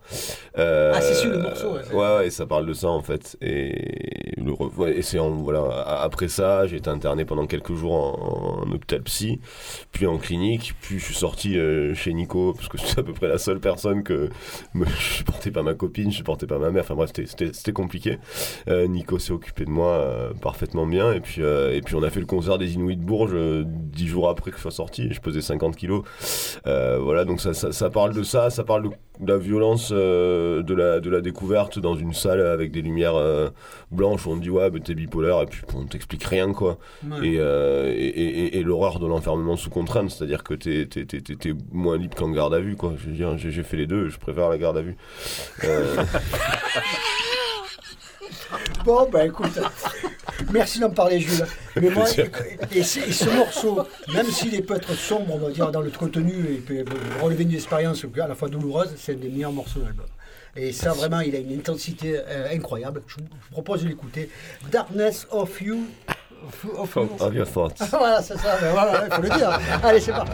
Euh, 0.57 0.93
Ah, 0.95 1.01
c'est 1.01 1.15
sur 1.15 1.31
le 1.31 1.39
morceau, 1.39 1.71
ouais. 1.73 1.93
Ouais, 1.93 2.17
ouais, 2.17 2.29
ça 2.29 2.45
parle 2.45 2.67
de 2.67 2.73
ça 2.73 2.89
en 2.89 3.01
fait. 3.01 3.37
Et 3.41 4.33
le 4.37 4.51
ouais, 4.77 4.99
et 4.99 5.19
en- 5.19 5.31
voilà 5.31 5.81
après 6.03 6.27
ça, 6.27 6.67
j'ai 6.67 6.77
été 6.77 6.89
interné 6.91 7.25
pendant 7.25 7.47
quelques 7.47 7.73
jours 7.73 7.93
en, 7.93 8.63
en 8.67 8.71
hôpital 8.71 9.01
psy, 9.03 9.39
puis 9.91 10.05
en 10.05 10.17
clinique, 10.19 10.75
puis 10.81 10.99
je 10.99 11.05
suis 11.05 11.15
sorti 11.15 11.57
euh, 11.57 11.95
chez 11.95 12.13
Nico 12.13 12.53
parce 12.53 12.67
que 12.67 12.77
c'est 12.77 12.99
à 12.99 13.03
peu 13.03 13.13
près 13.13 13.27
la 13.27 13.39
seule 13.39 13.59
personne 13.59 14.03
que 14.03 14.26
me, 14.73 14.85
je 14.99 15.13
supportais 15.17 15.51
pas 15.51 15.63
ma 15.63 15.73
copine, 15.73 16.11
je 16.11 16.17
supportais 16.17 16.47
pas 16.47 16.57
ma 16.59 16.71
mère. 16.71 16.83
Enfin 16.83 16.95
bref, 16.95 17.11
c'était- 17.13 17.71
compliqué. 17.71 18.17
Euh, 18.69 18.87
Nico 18.87 19.19
s'est 19.19 19.33
occupé 19.33 19.65
de 19.65 19.69
moi 19.69 19.91
euh, 19.91 20.33
parfaitement 20.33 20.87
bien. 20.87 21.11
Et 21.13 21.19
puis, 21.19 21.41
euh, 21.41 21.75
et 21.75 21.81
puis 21.81 21.95
on 21.95 22.03
a 22.03 22.09
fait 22.09 22.19
le 22.21 22.25
concert 22.25 22.57
des 22.57 22.73
Inuits 22.75 22.97
de 22.97 23.03
Bourges 23.03 23.35
dix 23.65 24.07
jours 24.07 24.29
après 24.29 24.51
que 24.51 24.57
je 24.57 24.61
sois 24.61 24.71
sorti. 24.71 25.09
Je 25.11 25.19
pesais 25.19 25.41
50 25.41 25.75
kilos. 25.75 26.03
Voilà, 26.65 27.25
donc 27.25 27.41
ça, 27.41 27.53
ça, 27.53 27.71
ça 27.71 27.89
parle 27.89 28.13
de 28.13 28.23
ça, 28.23 28.49
ça 28.49 28.63
parle 28.63 28.83
de 28.83 28.89
la 29.25 29.37
violence 29.37 29.89
euh, 29.93 30.61
de, 30.63 30.73
la, 30.73 30.99
de 30.99 31.09
la 31.09 31.21
découverte 31.21 31.79
dans 31.79 31.95
une 31.95 32.13
salle 32.13 32.41
avec 32.41 32.71
des 32.71 32.81
lumières 32.81 33.15
euh, 33.15 33.49
blanches 33.91 34.25
où 34.27 34.31
on 34.31 34.37
te 34.37 34.41
dit 34.43 34.49
ouais 34.49 34.69
mais 34.69 34.79
t'es 34.79 34.93
bipolaire 34.95 35.41
et 35.41 35.45
puis 35.45 35.61
on 35.75 35.85
t'explique 35.85 36.23
rien 36.23 36.53
quoi. 36.53 36.77
Ouais. 37.09 37.27
et, 37.27 37.35
euh, 37.39 37.91
et, 37.95 38.05
et- 38.07 38.57
et 38.59 38.63
l'horreur 38.63 38.99
de 38.99 39.07
l'enfermement 39.07 39.55
sous 39.57 39.69
contrainte 39.69 40.11
c'est 40.11 40.23
à 40.23 40.27
dire 40.27 40.43
que 40.43 40.53
t'es, 40.53 40.85
t'es, 40.85 41.05
t'es, 41.05 41.21
t'es- 41.21 41.35
t'es 41.35 41.53
moins 41.71 41.97
libre 41.97 42.15
qu'en 42.15 42.29
garde 42.29 42.53
à 42.53 42.59
vue 42.59 42.75
quoi. 42.75 42.93
Je 42.97 43.07
veux 43.07 43.13
dire 43.15 43.37
j'ai, 43.37 43.51
j'ai 43.51 43.63
fait 43.63 43.77
les 43.77 43.87
deux 43.87 44.09
je 44.09 44.17
préfère 44.19 44.49
la 44.49 44.57
garde 44.57 44.77
à 44.77 44.81
vue. 44.81 44.97
Euh, 45.63 45.95
Bon, 48.85 49.07
ben 49.11 49.27
écoute, 49.27 49.59
merci 50.51 50.79
d'en 50.79 50.89
parler, 50.89 51.19
Jules. 51.19 51.45
Mais 51.75 51.89
moi, 51.89 52.05
et, 52.73 52.83
ce- 52.83 52.99
et 52.99 53.11
ce 53.11 53.29
morceau, 53.29 53.79
même 54.13 54.25
s'il 54.27 54.63
peut 54.65 54.75
être 54.75 54.93
sombre, 54.93 55.35
on 55.35 55.37
va 55.37 55.49
dire, 55.51 55.71
dans 55.71 55.81
le 55.81 55.89
contenu, 55.91 56.33
et 56.53 56.55
peut 56.57 56.85
relever 57.21 57.43
une 57.43 57.53
expérience 57.53 58.05
à 58.21 58.27
la 58.27 58.35
fois 58.35 58.47
douloureuse, 58.49 58.93
c'est 58.97 59.13
un 59.13 59.15
des 59.15 59.29
meilleurs 59.29 59.51
morceaux 59.51 59.79
de 59.79 59.85
l'album. 59.85 60.05
Et 60.55 60.71
ça, 60.71 60.91
vraiment, 60.93 61.19
il 61.19 61.35
a 61.35 61.39
une 61.39 61.53
intensité 61.53 62.17
euh, 62.27 62.47
incroyable. 62.51 63.03
Je 63.07 63.15
vous 63.15 63.21
je 63.21 63.45
vous 63.47 63.51
propose 63.51 63.83
de 63.83 63.89
l'écouter. 63.89 64.29
Darkness 64.71 65.27
of 65.31 65.61
You. 65.61 65.85
Of, 66.77 66.97
of- 66.97 67.21
of 67.21 67.33
your 67.33 67.47
thoughts 67.51 67.81
voilà, 67.91 68.21
c'est 68.21 68.37
ça, 68.37 68.57
ben 68.61 68.71
voilà, 68.71 69.05
il 69.07 69.13
faut 69.13 69.21
le 69.23 69.29
dire. 69.29 69.59
Allez, 69.83 69.99
c'est 69.99 70.11
parti. 70.11 70.31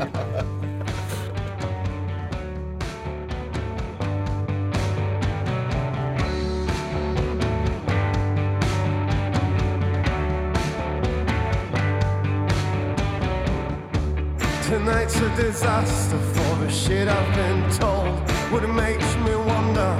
Disaster 15.36 16.18
for 16.18 16.56
the 16.64 16.70
shit 16.70 17.08
I've 17.08 17.36
been 17.36 17.70
told. 17.72 18.20
What 18.52 18.68
makes 18.70 19.16
me 19.18 19.36
wonder, 19.36 19.94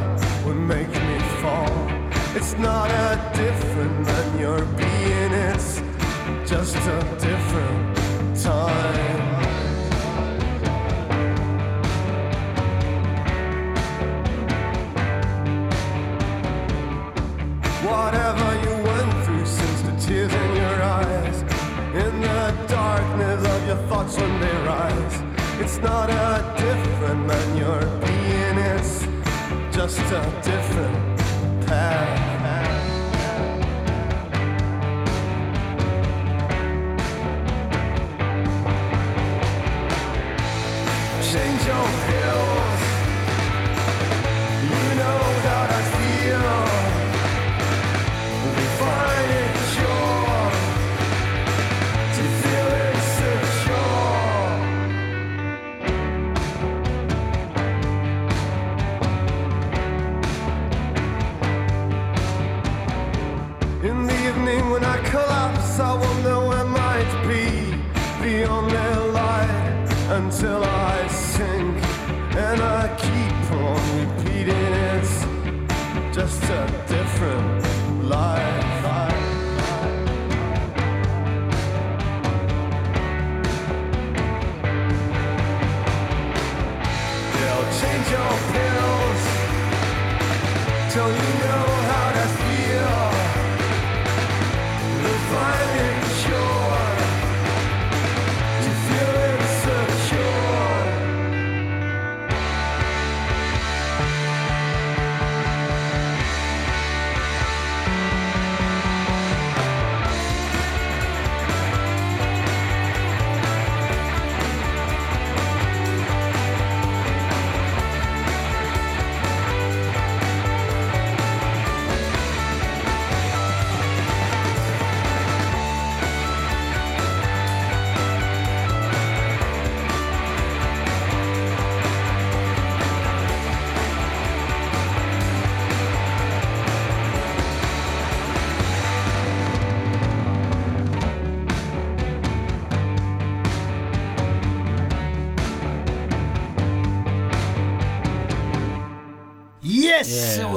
what 0.44 0.56
makes 0.56 0.94
me 0.94 1.20
fall. 1.42 1.74
It's 2.36 2.54
not 2.58 2.90
a 2.90 3.32
different 3.36 4.06
than 4.06 4.40
your 4.40 4.66
being, 4.66 5.34
it's 5.34 5.82
just 6.50 6.76
a 6.76 7.00
different 7.20 8.38
time. 8.42 9.34
Whatever 17.84 18.48
you 18.66 18.84
went 18.84 19.26
through 19.26 19.46
since 19.46 19.82
the 19.82 19.96
tears 20.06 20.34
in 20.34 20.56
your 20.56 20.84
eyes, 20.84 21.42
in 21.94 22.22
the 22.22 22.66
darkness 22.68 23.46
of 23.48 23.68
your 23.68 23.78
thoughts 23.88 24.18
when 24.18 24.40
they 24.40 24.58
rise, 24.66 25.23
it's 25.62 25.78
not 25.80 26.10
a 26.10 26.54
different 26.58 27.26
man 27.28 27.58
you're 27.58 27.86
being, 28.06 28.58
it's 28.76 29.06
just 29.76 30.00
a 30.00 30.24
different 30.44 31.20
path. 31.68 32.24
Change 41.34 41.66
your 41.66 41.88
pills. 42.08 42.82
You 44.62 44.96
know 45.00 45.20
that 45.46 45.70
I 45.72 45.82
feel. 45.98 46.73
Until 70.44 70.64
I 70.66 71.08
sink. 71.08 71.78
And 72.36 72.62
I 72.62 72.88
keep 72.98 73.52
on 73.52 73.82
repeating 74.00 74.74
it's 74.92 75.26
just 76.14 76.44
a 76.44 76.68
different 76.88 77.64
life. 78.04 78.62
They'll 87.34 87.68
change 87.80 88.08
your 88.18 88.34
pills 88.54 89.22
till 90.94 91.10
you 91.10 91.34
know 91.40 91.73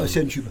C'est 0.07 0.21
un 0.21 0.27
tube. 0.27 0.47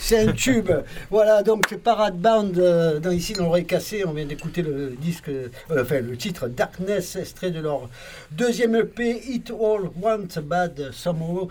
C'est 0.00 0.28
un 0.28 0.32
tube. 0.32 0.70
Voilà, 1.10 1.42
donc 1.42 1.74
Parade 1.76 2.18
Band, 2.18 2.52
euh, 2.56 2.98
dans, 3.00 3.10
ici 3.10 3.32
dans 3.32 3.44
l'oreille 3.44 3.66
cassée, 3.66 4.04
on 4.06 4.12
vient 4.12 4.26
d'écouter 4.26 4.62
le 4.62 4.96
disque, 4.98 5.28
euh, 5.28 5.48
enfin 5.70 6.00
le 6.00 6.16
titre 6.16 6.48
Darkness, 6.48 7.16
extrait 7.16 7.50
de 7.50 7.60
leur 7.60 7.88
deuxième 8.30 8.74
EP, 8.74 9.22
It 9.28 9.50
All 9.50 9.90
Want 10.00 10.42
Bad 10.42 10.90
Somehow. 10.92 11.48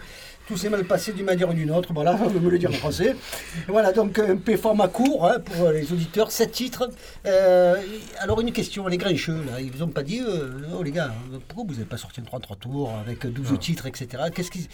Tout 0.47 0.57
s'est 0.57 0.69
mal 0.69 0.83
passé 0.83 1.13
d'une 1.13 1.25
manière 1.25 1.49
ou 1.49 1.53
d'une 1.53 1.71
autre, 1.71 1.93
voilà, 1.93 2.17
on 2.21 2.27
veut 2.27 2.49
le 2.49 2.59
dire 2.59 2.69
en 2.69 2.73
français. 2.73 3.15
Voilà, 3.67 3.93
donc 3.93 4.19
un 4.19 4.33
EP 4.33 4.57
format 4.57 4.89
court 4.89 5.25
hein, 5.25 5.39
pour 5.39 5.69
les 5.69 5.91
auditeurs, 5.93 6.31
7 6.31 6.51
titres. 6.51 6.89
Euh, 7.25 7.81
alors 8.19 8.41
une 8.41 8.51
question, 8.51 8.87
les 8.87 8.97
grincheux, 8.97 9.41
là, 9.49 9.61
ils 9.61 9.71
vous 9.71 9.83
ont 9.83 9.87
pas 9.87 10.03
dit, 10.03 10.19
euh, 10.19 10.49
oh 10.77 10.83
les 10.83 10.91
gars, 10.91 11.13
pourquoi 11.47 11.65
vous 11.67 11.73
n'avez 11.73 11.85
pas 11.85 11.97
sorti 11.97 12.19
un 12.19 12.23
33 12.23 12.57
tours 12.57 12.91
avec 12.99 13.25
12 13.25 13.57
titres, 13.57 13.85
etc. 13.85 14.23
Qu'est-ce 14.35 14.51
qui, 14.51 14.67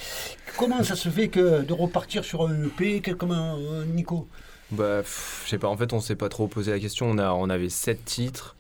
comment 0.58 0.84
ça 0.84 0.96
se 0.96 1.10
fait 1.10 1.28
que 1.28 1.62
de 1.62 1.74
repartir 1.74 2.24
sur 2.24 2.48
un 2.48 2.64
EP, 2.64 3.02
comment, 3.02 3.58
euh, 3.60 3.86
Nico? 3.86 4.28
Bah, 4.72 5.02
je 5.04 5.50
sais 5.50 5.58
pas, 5.60 5.68
en 5.68 5.78
fait, 5.78 5.94
on 5.94 6.00
s'est 6.00 6.16
pas 6.16 6.30
trop 6.30 6.48
posé 6.48 6.72
la 6.72 6.80
question. 6.80 7.08
On, 7.08 7.18
a, 7.18 7.32
on 7.32 7.50
avait 7.50 7.70
7 7.70 8.06
titres. 8.06 8.56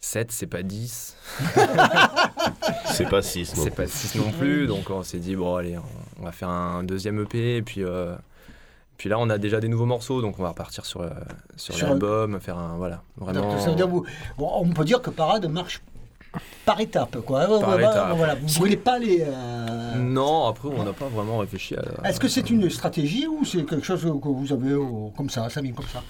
7, 0.00 0.30
c'est 0.30 0.46
pas 0.46 0.62
10. 0.62 1.16
C'est 2.92 3.08
pas 3.08 3.22
6 3.22 3.56
non 3.56 3.64
C'est 3.64 3.70
pas 3.70 3.86
6 3.86 4.14
non 4.16 4.30
plus. 4.32 4.66
Donc 4.66 4.90
on 4.90 5.02
s'est 5.02 5.18
dit, 5.18 5.36
bon, 5.36 5.56
allez, 5.56 5.76
on, 5.76 5.82
on 6.18 6.24
va 6.24 6.32
faire 6.32 6.48
un 6.48 6.82
deuxième 6.84 7.20
EP. 7.22 7.56
Et 7.56 7.62
puis, 7.62 7.82
euh, 7.84 8.14
puis 8.96 9.08
là, 9.08 9.18
on 9.18 9.30
a 9.30 9.38
déjà 9.38 9.60
des 9.60 9.68
nouveaux 9.68 9.86
morceaux. 9.86 10.20
Donc 10.22 10.38
on 10.38 10.42
va 10.42 10.48
repartir 10.50 10.84
sur, 10.84 11.00
euh, 11.02 11.10
sur, 11.56 11.74
Sur 11.74 11.88
l'album, 11.88 12.40
faire 12.40 12.58
un. 12.58 12.76
Voilà, 12.76 13.02
vraiment. 13.16 13.52
Donc, 13.52 13.60
ça 13.60 13.70
veut 13.70 13.76
dire 13.76 13.88
vous- 13.88 14.04
bon, 14.36 14.50
on 14.54 14.68
peut 14.70 14.84
dire 14.84 15.00
que 15.02 15.10
Parade 15.10 15.46
marche 15.50 15.80
par 16.66 16.78
étapes, 16.80 17.18
quoi. 17.24 17.46
Par 17.46 17.58
Voilà, 17.60 17.90
étapes. 17.90 18.16
voilà, 18.16 18.34
vous 18.34 18.46
ne 18.46 18.54
brûlez 18.54 18.76
pas 18.76 18.98
les. 18.98 19.24
euh, 19.26 19.94
Non, 19.96 20.46
après, 20.46 20.68
on 20.68 20.84
n'a 20.84 20.92
pas 20.92 21.06
vraiment 21.08 21.38
réfléchi 21.38 21.74
à. 21.76 22.06
Est-ce 22.08 22.20
que 22.20 22.28
c'est 22.28 22.50
une 22.50 22.68
stratégie 22.70 23.26
ou 23.26 23.44
c'est 23.44 23.64
quelque 23.64 23.84
chose 23.86 24.02
que 24.02 24.28
vous 24.28 24.52
avez 24.52 24.72
euh, 24.72 25.08
comme 25.16 25.30
ça, 25.30 25.48
ça 25.48 25.60
vient 25.60 25.72
comme 25.72 25.86
ça? 25.86 26.02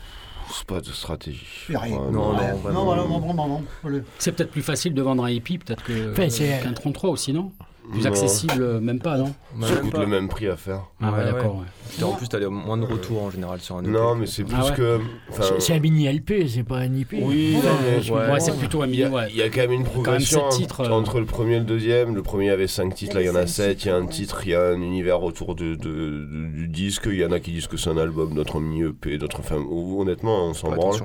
C'est 0.50 0.64
pas 0.66 0.80
de 0.80 0.86
stratégie. 0.86 1.46
Il 1.68 1.72
y 1.74 1.76
a 1.76 1.80
rien. 1.80 1.98
Ouais, 1.98 2.10
Non, 2.10 2.30
Ouais. 2.34 2.50
non, 2.50 2.56
vraiment. 2.56 2.78
non, 2.80 2.84
voilà, 2.86 3.02
non, 3.04 3.18
vraiment, 3.20 3.46
non. 3.48 3.62
Voilà. 3.82 3.98
C'est 4.18 4.32
peut-être 4.32 4.50
plus 4.50 4.62
facile 4.62 4.94
de 4.94 5.02
vendre 5.02 5.22
un 5.24 5.30
hippie, 5.30 5.58
peut-être 5.58 5.84
que 5.84 6.10
Enfin, 6.12 6.30
c'est- 6.30 6.60
qu'un 6.62 6.72
33 6.72 7.10
aussi, 7.10 7.34
non? 7.34 7.52
Plus 7.90 8.06
accessible, 8.06 8.62
euh, 8.62 8.80
même 8.80 8.98
pas, 9.00 9.16
non 9.16 9.34
Ça 9.60 9.74
même 9.74 9.80
coûte 9.82 9.92
pas. 9.92 10.00
le 10.00 10.06
même 10.06 10.28
prix 10.28 10.46
à 10.48 10.56
faire. 10.56 10.82
Ah 11.00 11.12
ouais, 11.12 11.24
d'accord. 11.24 11.56
ouais. 11.56 11.64
En 12.02 12.12
plus, 12.12 12.28
t'as 12.28 12.38
les- 12.38 12.46
moins 12.48 12.76
de 12.76 12.84
retours 12.84 13.22
en 13.22 13.30
général 13.30 13.60
sur 13.60 13.76
un 13.76 13.82
EP. 13.82 13.90
Non, 13.90 14.14
mais 14.14 14.26
c'est 14.26 14.44
plus 14.44 14.54
Ah 14.58 14.66
ouais 14.66 14.74
que. 14.74 14.98
C'est 15.40 15.60
c'est 15.60 15.72
un 15.74 15.80
mini 15.80 16.06
LP, 16.06 16.46
c'est 16.48 16.62
pas 16.62 16.78
un 16.78 16.94
IP. 16.94 17.14
Oui, 17.20 17.54
non, 17.56 17.70
mais 17.82 18.10
Ouais. 18.10 18.32
Ouais, 18.32 18.40
c'est 18.40 18.56
plutôt 18.56 18.82
un 18.82 18.86
mini. 18.86 19.04
il 19.30 19.36
y 19.36 19.42
a 19.42 19.48
quand 19.48 19.60
même 19.60 19.72
une 19.72 19.82
même 19.82 19.90
progression 19.90 20.48
titres, 20.48 20.80
euh. 20.82 20.90
entre 20.90 21.18
le 21.20 21.26
premier 21.26 21.56
et 21.56 21.58
le 21.58 21.64
deuxième. 21.64 22.14
Le 22.14 22.22
premier 22.22 22.50
avait 22.50 22.66
5 22.66 22.94
titres, 22.94 23.14
là 23.16 23.22
il 23.22 23.26
y 23.26 23.30
en 23.30 23.34
a 23.34 23.46
7. 23.46 23.84
Il 23.84 23.88
y 23.88 23.90
a 23.90 23.96
un 23.96 24.06
titre, 24.06 24.40
il 24.44 24.50
y 24.50 24.54
a 24.54 24.62
un 24.68 24.80
univers 24.80 25.22
autour 25.22 25.54
de, 25.54 25.74
de- 25.74 25.76
de- 25.76 26.48
du 26.56 26.68
disque. 26.68 27.04
Il 27.06 27.16
y 27.18 27.24
en 27.24 27.32
a 27.32 27.40
qui 27.40 27.52
disent 27.52 27.66
que 27.66 27.76
c'est 27.76 27.90
un 27.90 27.98
album, 27.98 28.34
d'autres 28.34 28.56
un 28.56 28.60
mini 28.60 28.82
EP, 28.82 29.18
d'autres. 29.18 29.40
Enfin, 29.40 29.56
honnêtement, 29.70 30.46
on 30.46 30.54
s'en 30.54 30.70
branle. 30.70 30.96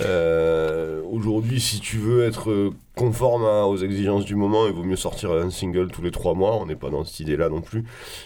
Euh, 0.00 1.00
Aujourd'hui, 1.10 1.60
si 1.60 1.80
tu 1.80 1.96
veux 1.98 2.24
être 2.24 2.72
conforme 2.96 3.44
à- 3.44 3.66
aux 3.66 3.76
exigences 3.76 4.24
du 4.24 4.34
moment, 4.36 4.66
il 4.66 4.72
vaut 4.72 4.82
mieux 4.82 4.96
sortir 4.96 5.32
un 5.32 5.50
single 5.50 5.88
tous 5.92 6.02
les 6.02 6.10
trois 6.10 6.34
mois. 6.34 6.56
On 6.60 6.66
n'est 6.66 6.74
pas 6.76 6.90
dans 6.90 7.04
cette 7.04 7.20
idée-là 7.20 7.48
non 7.48 7.60
plus. 7.60 7.84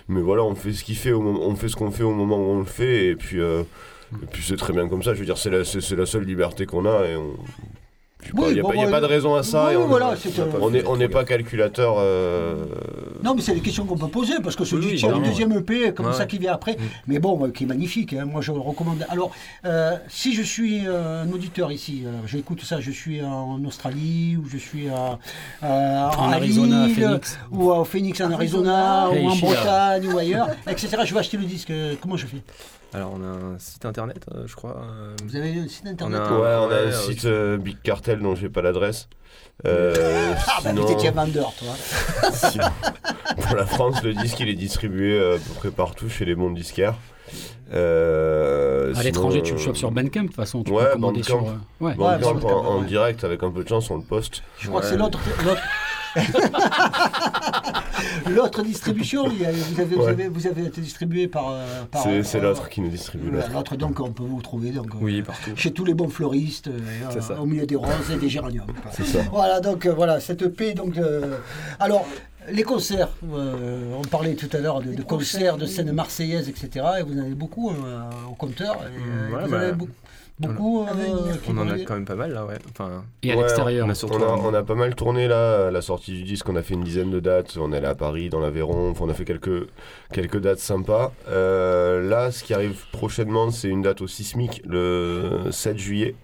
Mais 0.09 0.21
voilà, 0.23 0.43
on 0.45 0.55
fait 0.55 0.73
ce 0.73 0.85
qu'il 0.85 0.97
fait, 0.97 1.13
au 1.13 1.21
moment- 1.21 1.41
on 1.43 1.55
fait 1.55 1.69
ce 1.69 1.77
qu'on 1.77 1.88
fait 1.91 2.03
au 2.03 2.13
moment 2.15 2.37
où 2.37 2.51
on 2.55 2.59
le 2.61 2.65
fait, 2.65 3.07
et 3.07 3.17
puis, 3.17 3.41
euh, 3.41 3.63
et 4.23 4.27
puis 4.27 4.43
c'est 4.43 4.57
très 4.57 4.73
bien 4.73 4.89
comme 4.89 5.03
ça. 5.03 5.15
Je 5.15 5.21
veux 5.21 5.27
dire, 5.27 5.39
c'est 5.39 5.51
la, 5.51 5.59
la 5.59 6.07
seule 6.07 6.25
liberté 6.25 6.67
qu'on 6.67 6.87
a, 6.87 7.07
et 7.07 7.17
on. 7.17 7.37
Oui, 8.35 8.47
Il 8.49 8.55
n'y 8.55 8.59
a, 8.59 8.63
bon, 8.63 8.69
pas- 8.71 8.75
il 8.75 8.79
y 8.81 8.83
a 8.83 8.87
bon, 8.87 8.91
pas 8.93 9.01
de 9.01 9.07
raison 9.07 9.35
à 9.37 9.43
ça. 9.45 9.67
oui, 9.69 9.75
et 9.75 9.77
on 9.77 9.87
voilà, 9.87 10.15
c'est, 10.17 10.37
euh, 10.41 10.47
on 10.61 10.71
n'est 10.71 10.85
on 10.85 11.09
pas 11.09 11.25
calculateur. 11.25 11.95
euh, 11.99 12.57
Non, 13.23 13.35
mais 13.35 13.43
c'est 13.43 13.55
des 13.55 13.61
questions 13.61 13.87
qu'on 13.87 13.97
peut 13.97 14.09
poser 14.09 14.35
parce 14.43 14.57
que 14.57 14.65
ce 14.65 14.75
Oui, 14.75 14.97
titre, 14.97 15.13
le 15.17 15.25
deuxième 15.25 15.53
EP, 15.53 15.95
comme 15.95 16.07
Ouais. 16.07 16.13
ça 16.13 16.27
qui 16.27 16.39
vient 16.39 16.53
après, 16.53 16.77
mais 17.07 17.21
bon, 17.21 17.47
euh, 17.47 17.51
qui 17.53 17.63
est 17.65 17.67
magnifique, 17.67 18.13
hein, 18.15 18.25
moi 18.25 18.41
je 18.43 18.51
le 18.53 18.59
recommande. 18.59 19.07
Alors, 19.09 19.31
euh, 19.65 19.97
si 20.09 20.35
je 20.35 20.43
suis 20.43 20.83
euh, 20.87 21.23
un 21.23 21.33
auditeur 21.33 21.71
ici, 21.71 22.03
euh, 22.05 22.11
j'écoute 22.27 22.61
ça, 22.63 22.81
je 22.81 22.91
suis 22.91 23.23
en 23.23 23.65
Australie 23.65 24.37
ou 24.37 24.49
je 24.49 24.59
suis 24.59 24.89
à, 24.89 25.19
à- 25.63 26.11
En 26.19 26.31
à 26.31 26.35
Arizona, 26.35 26.83
à 26.83 26.87
Lille, 26.89 26.97
Phoenix. 26.97 27.39
ou 27.53 27.71
au 27.71 27.85
Phoenix 27.85 28.21
en 28.21 28.33
Arizona, 28.33 29.09
Hey, 29.13 29.25
ou 29.25 29.31
en. 29.31 29.37
Bretagne 29.37 30.09
ou 30.13 30.19
ailleurs, 30.19 30.49
etc. 30.67 30.89
Je 31.05 31.15
vais 31.15 31.21
acheter 31.21 31.37
le 31.37 31.45
disque. 31.45 31.71
euh, 31.71 31.95
Comment 32.03 32.17
je 32.17 32.27
fais? 32.27 32.43
Alors, 32.95 33.13
on 33.15 33.23
a 33.23 33.27
un 33.27 33.59
site 33.59 33.85
internet, 33.85 34.25
euh, 34.35 34.45
je 34.47 34.57
crois. 34.57 34.77
euh, 34.83 35.15
Vous 35.25 35.37
avez 35.37 35.59
un 35.59 35.69
site 35.69 35.87
internet 35.87 36.21
On 36.25 36.35
a 36.35 36.39
Ouais, 36.39 36.67
on 36.67 36.71
a 36.73 36.81
un 36.81 36.87
ouais, 36.87 36.93
site 36.93 37.25
euh, 37.27 37.59
Big 37.59 37.77
Cartel 37.83 38.21
dont 38.21 38.35
j'ai 38.35 38.49
pas 38.49 38.63
l'adresse. 38.63 39.09
Euh, 39.67 40.35
Ah, 40.49 40.61
bah, 40.65 40.71
sinon- 40.71 40.87
vous 40.87 40.93
étiez 40.93 41.11
vendeur, 41.11 41.53
toi. 41.55 41.75
Sinon, 42.33 42.65
pour 43.43 43.57
la 43.57 43.67
France, 43.67 44.03
le 44.03 44.15
disque 44.15 44.41
il 44.41 44.49
est 44.49 44.55
distribué 44.55 45.19
à 45.21 45.33
peu 45.37 45.55
près 45.57 45.71
partout 45.71 46.09
chez 46.09 46.25
les 46.25 46.35
mondes 46.35 46.55
disquaires. 46.55 46.95
Euh, 47.75 48.95
À 48.97 49.03
l'étranger, 49.03 49.43
tu 49.43 49.53
le 49.53 49.59
chopes 49.59 49.77
sur 49.77 49.91
Bandcamp, 49.91 50.23
de 50.23 50.27
toute 50.29 50.37
façon. 50.37 50.63
Tu 50.63 50.73
Ouais, 50.73 50.85
peux 50.87 50.93
commander. 50.93 51.21
Bandcamp. 51.21 51.45
Ouais. 51.81 51.95
Bandcamp 51.95 52.09
Ouais, 52.09 52.19
Bandcamp, 52.41 52.49
en, 52.49 52.67
en 52.77 52.81
ouais. 52.81 52.87
direct 52.87 53.25
avec 53.25 53.43
un 53.43 53.51
peu 53.51 53.63
de 53.65 53.69
chance 53.69 53.91
on 53.91 53.97
le 53.97 54.03
poste. 54.03 54.43
Je 54.59 54.69
crois 54.69 54.81
que 54.81 54.87
c'est 54.87 54.97
l'autre. 54.97 55.19
l'autre- 58.31 58.63
distribution, 58.63 59.29
vous, 59.29 59.45
avez, 59.45 59.85
vous, 59.95 60.03
Ouais. 60.03 60.09
avez, 60.11 60.29
vous 60.29 60.47
avez 60.47 60.67
été 60.67 60.81
distribué 60.81 61.29
par. 61.29 61.51
euh, 61.51 61.85
par 61.91 62.03
C'est 62.03 62.37
euh, 62.37 62.41
l'autre 62.43 62.69
qui 62.69 62.81
nous 62.81 62.89
distribue 62.89 63.31
l'autre. 63.31 63.77
Donc, 63.77 64.01
on 64.01 64.11
peut 64.13 64.23
vous 64.25 64.43
trouver 64.43 64.71
donc, 64.71 64.87
euh, 64.95 64.99
Oui, 65.01 65.23
partout. 65.23 65.51
chez 65.57 65.73
tous 65.73 65.85
les 65.85 65.95
bons 65.95 66.09
fleuristes, 66.09 66.69
euh, 66.69 67.37
au 67.41 67.47
milieu 67.47 67.67
des 67.67 67.77
roses 67.77 68.11
et 68.13 68.17
des 68.17 68.29
géraniums. 68.29 68.67
ça. 68.93 69.19
Voilà, 69.33 69.61
donc 69.61 69.87
euh, 69.87 69.93
voilà, 69.93 70.21
cette 70.21 70.43
EP. 70.43 70.75
Donc, 70.75 70.97
euh, 70.99 71.37
alors, 71.81 72.07
les 72.51 72.63
concerts, 72.63 73.09
euh, 73.35 73.93
on 73.99 74.03
parlait 74.03 74.35
tout 74.35 74.49
à 74.53 74.59
l'heure 74.59 74.81
de, 74.81 74.93
de 74.95 75.03
concerts, 75.03 75.57
de 75.57 75.67
scènes 75.67 75.93
marseillaises, 75.93 76.49
etc. 76.49 76.87
Et 77.01 77.03
vous 77.03 77.19
en 77.19 77.23
avez 77.23 77.35
beaucoup 77.35 77.71
euh, 77.71 78.01
au 78.31 78.35
compteur. 78.35 78.77
Et, 78.77 78.87
euh, 78.87 79.37
Ouais, 79.37 79.45
vous 79.45 79.51
bah, 79.51 79.57
en 79.57 79.61
avez 79.61 79.73
beaucoup, 79.73 79.93
beaucoup 80.41 80.83
euh, 80.83 81.35
qui 81.43 81.51
On 81.51 81.59
en 81.59 81.69
a 81.69 81.79
quand 81.81 81.95
même 81.95 82.05
pas 82.05 82.15
mal 82.15 82.33
là, 82.33 82.45
ouais. 82.47 82.59
Enfin, 82.71 83.05
Et 83.23 83.33
à 83.33 83.37
Ouais, 83.37 83.43
l'extérieur. 83.43 83.87
on 83.87 83.91
a 83.91 83.95
surtout. 83.95 84.19
On 84.23 84.47
on 84.47 84.55
a 84.55 84.63
pas 84.63 84.75
mal 84.75 84.95
tourné 84.95 85.29
là, 85.29 85.69
à 85.69 85.71
la 85.71 85.83
sortie 85.83 86.13
du 86.13 86.23
disque, 86.23 86.49
on 86.49 86.57
a 86.57 86.63
fait 86.63 86.75
une 86.75 86.85
dizaine 86.85 87.11
de 87.11 87.21
dates, 87.21 87.57
on 87.61 87.73
est 87.73 87.77
allé 87.79 87.87
à 87.87 87.95
Paris, 87.95 88.29
dans 88.31 88.41
l'Aveyron, 88.41 88.91
enfin, 88.91 89.05
on 89.07 89.09
a 89.11 89.15
fait 89.15 89.25
quelques, 89.25 89.69
quelques 90.13 90.39
dates 90.41 90.59
sympas. 90.61 91.13
Euh, 91.29 92.09
là, 92.09 92.31
ce 92.31 92.45
qui 92.45 92.55
arrive 92.55 92.85
prochainement, 92.93 93.51
c'est 93.51 93.69
une 93.69 93.83
date 93.83 94.01
au 94.01 94.07
Sismic, 94.07 94.63
le 94.67 95.51
7 95.51 95.79
juillet. 95.79 96.15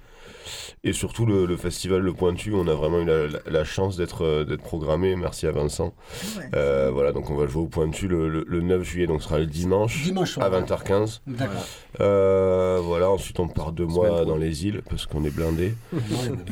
Et 0.86 0.92
surtout 0.92 1.24
le, 1.24 1.46
le 1.46 1.56
festival 1.56 2.00
Le 2.02 2.12
Pointu, 2.12 2.52
on 2.54 2.68
a 2.68 2.74
vraiment 2.74 3.00
eu 3.00 3.06
la, 3.06 3.26
la- 3.26 3.38
la 3.50 3.64
chance 3.64 3.96
d'être 3.96 4.22
euh, 4.24 4.44
d'être 4.44 4.62
programmé, 4.62 5.16
merci 5.16 5.46
à 5.46 5.50
Vincent. 5.50 5.94
Euh, 6.54 6.90
voilà, 6.92 7.12
donc 7.12 7.30
on 7.30 7.36
va 7.36 7.46
jouer 7.46 7.62
au 7.62 7.66
Pointu 7.66 8.06
le, 8.06 8.28
le- 8.28 8.44
le 8.46 8.60
9 8.60 8.82
juillet, 8.82 9.06
donc 9.06 9.22
ce 9.22 9.28
sera 9.28 9.38
le 9.38 9.46
dimanche, 9.46 10.04
à 10.42 10.50
20h15. 10.50 11.20
D'accord. 11.26 11.54
Euh, 12.00 12.80
voilà, 12.82 13.08
ensuite 13.08 13.40
on 13.40 13.48
part 13.48 13.72
deux 13.72 13.86
mois 13.86 14.24
dans 14.26 14.36
les 14.36 14.66
îles 14.66 14.82
parce 14.90 15.06
qu'on 15.06 15.24
est 15.24 15.34
blindé. 15.34 15.74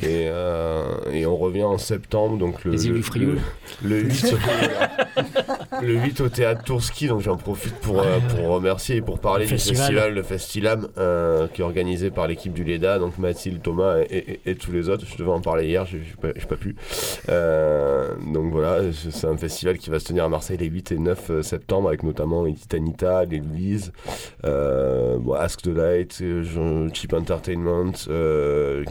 et, 0.01 0.25
euh, 0.27 0.83
et 1.11 1.25
on 1.27 1.37
revient 1.37 1.63
en 1.63 1.77
septembre, 1.77 2.37
donc 2.37 2.63
le, 2.63 2.71
Les 2.71 2.87
îles 2.87 2.93
du 2.95 3.03
Frioul. 3.03 3.37
le, 3.83 4.01
le 4.01 4.09
8, 4.09 4.35
le 5.81 5.93
8 5.95 6.21
au 6.21 6.29
théâtre 6.29 6.63
Tourski. 6.63 7.07
Donc 7.07 7.21
j'en 7.21 7.37
profite 7.37 7.75
pour, 7.75 7.99
euh, 7.99 8.19
pour 8.35 8.47
remercier 8.49 8.97
et 8.97 9.01
pour 9.01 9.19
parler 9.19 9.45
Festival. 9.45 9.75
du 9.75 9.81
festival, 9.95 10.13
le 10.15 10.23
Festilam, 10.23 10.87
euh, 10.97 11.47
qui 11.53 11.61
est 11.61 11.63
organisé 11.63 12.09
par 12.09 12.27
l'équipe 12.27 12.53
du 12.53 12.63
LEDA, 12.63 12.99
donc 12.99 13.17
Mathilde, 13.17 13.61
Thomas 13.61 13.97
et, 14.09 14.22
et- 14.27 14.39
et 14.51 14.55
tous 14.55 14.71
les 14.71 14.89
autres. 14.89 15.05
Je 15.05 15.17
devais 15.17 15.31
en 15.31 15.41
parler 15.41 15.67
hier, 15.67 15.85
j'ai 15.85 16.01
j'ai 16.03 16.45
pas, 16.45 16.55
pu. 16.55 16.75
Euh, 17.29 18.13
donc 18.33 18.51
voilà, 18.51 18.79
c'est 18.93 19.27
un 19.27 19.37
festival 19.37 19.77
qui 19.77 19.89
va 19.89 19.99
se 19.99 20.05
tenir 20.05 20.23
à 20.25 20.29
Marseille 20.29 20.57
les 20.57 20.67
8 20.67 20.91
et 20.91 20.97
9 20.99 21.41
septembre, 21.41 21.87
avec 21.89 22.03
notamment 22.03 22.45
Edith 22.45 22.73
Anita, 22.73 23.25
les 23.25 23.39
Louise, 23.39 23.91
euh, 24.45 25.17
bon, 25.19 25.33
Ask 25.33 25.61
the 25.61 25.67
Light, 25.67 26.17
euh, 26.21 26.89
Cheap 26.93 27.13
Entertainment. 27.13 27.91
euh, 28.09 28.83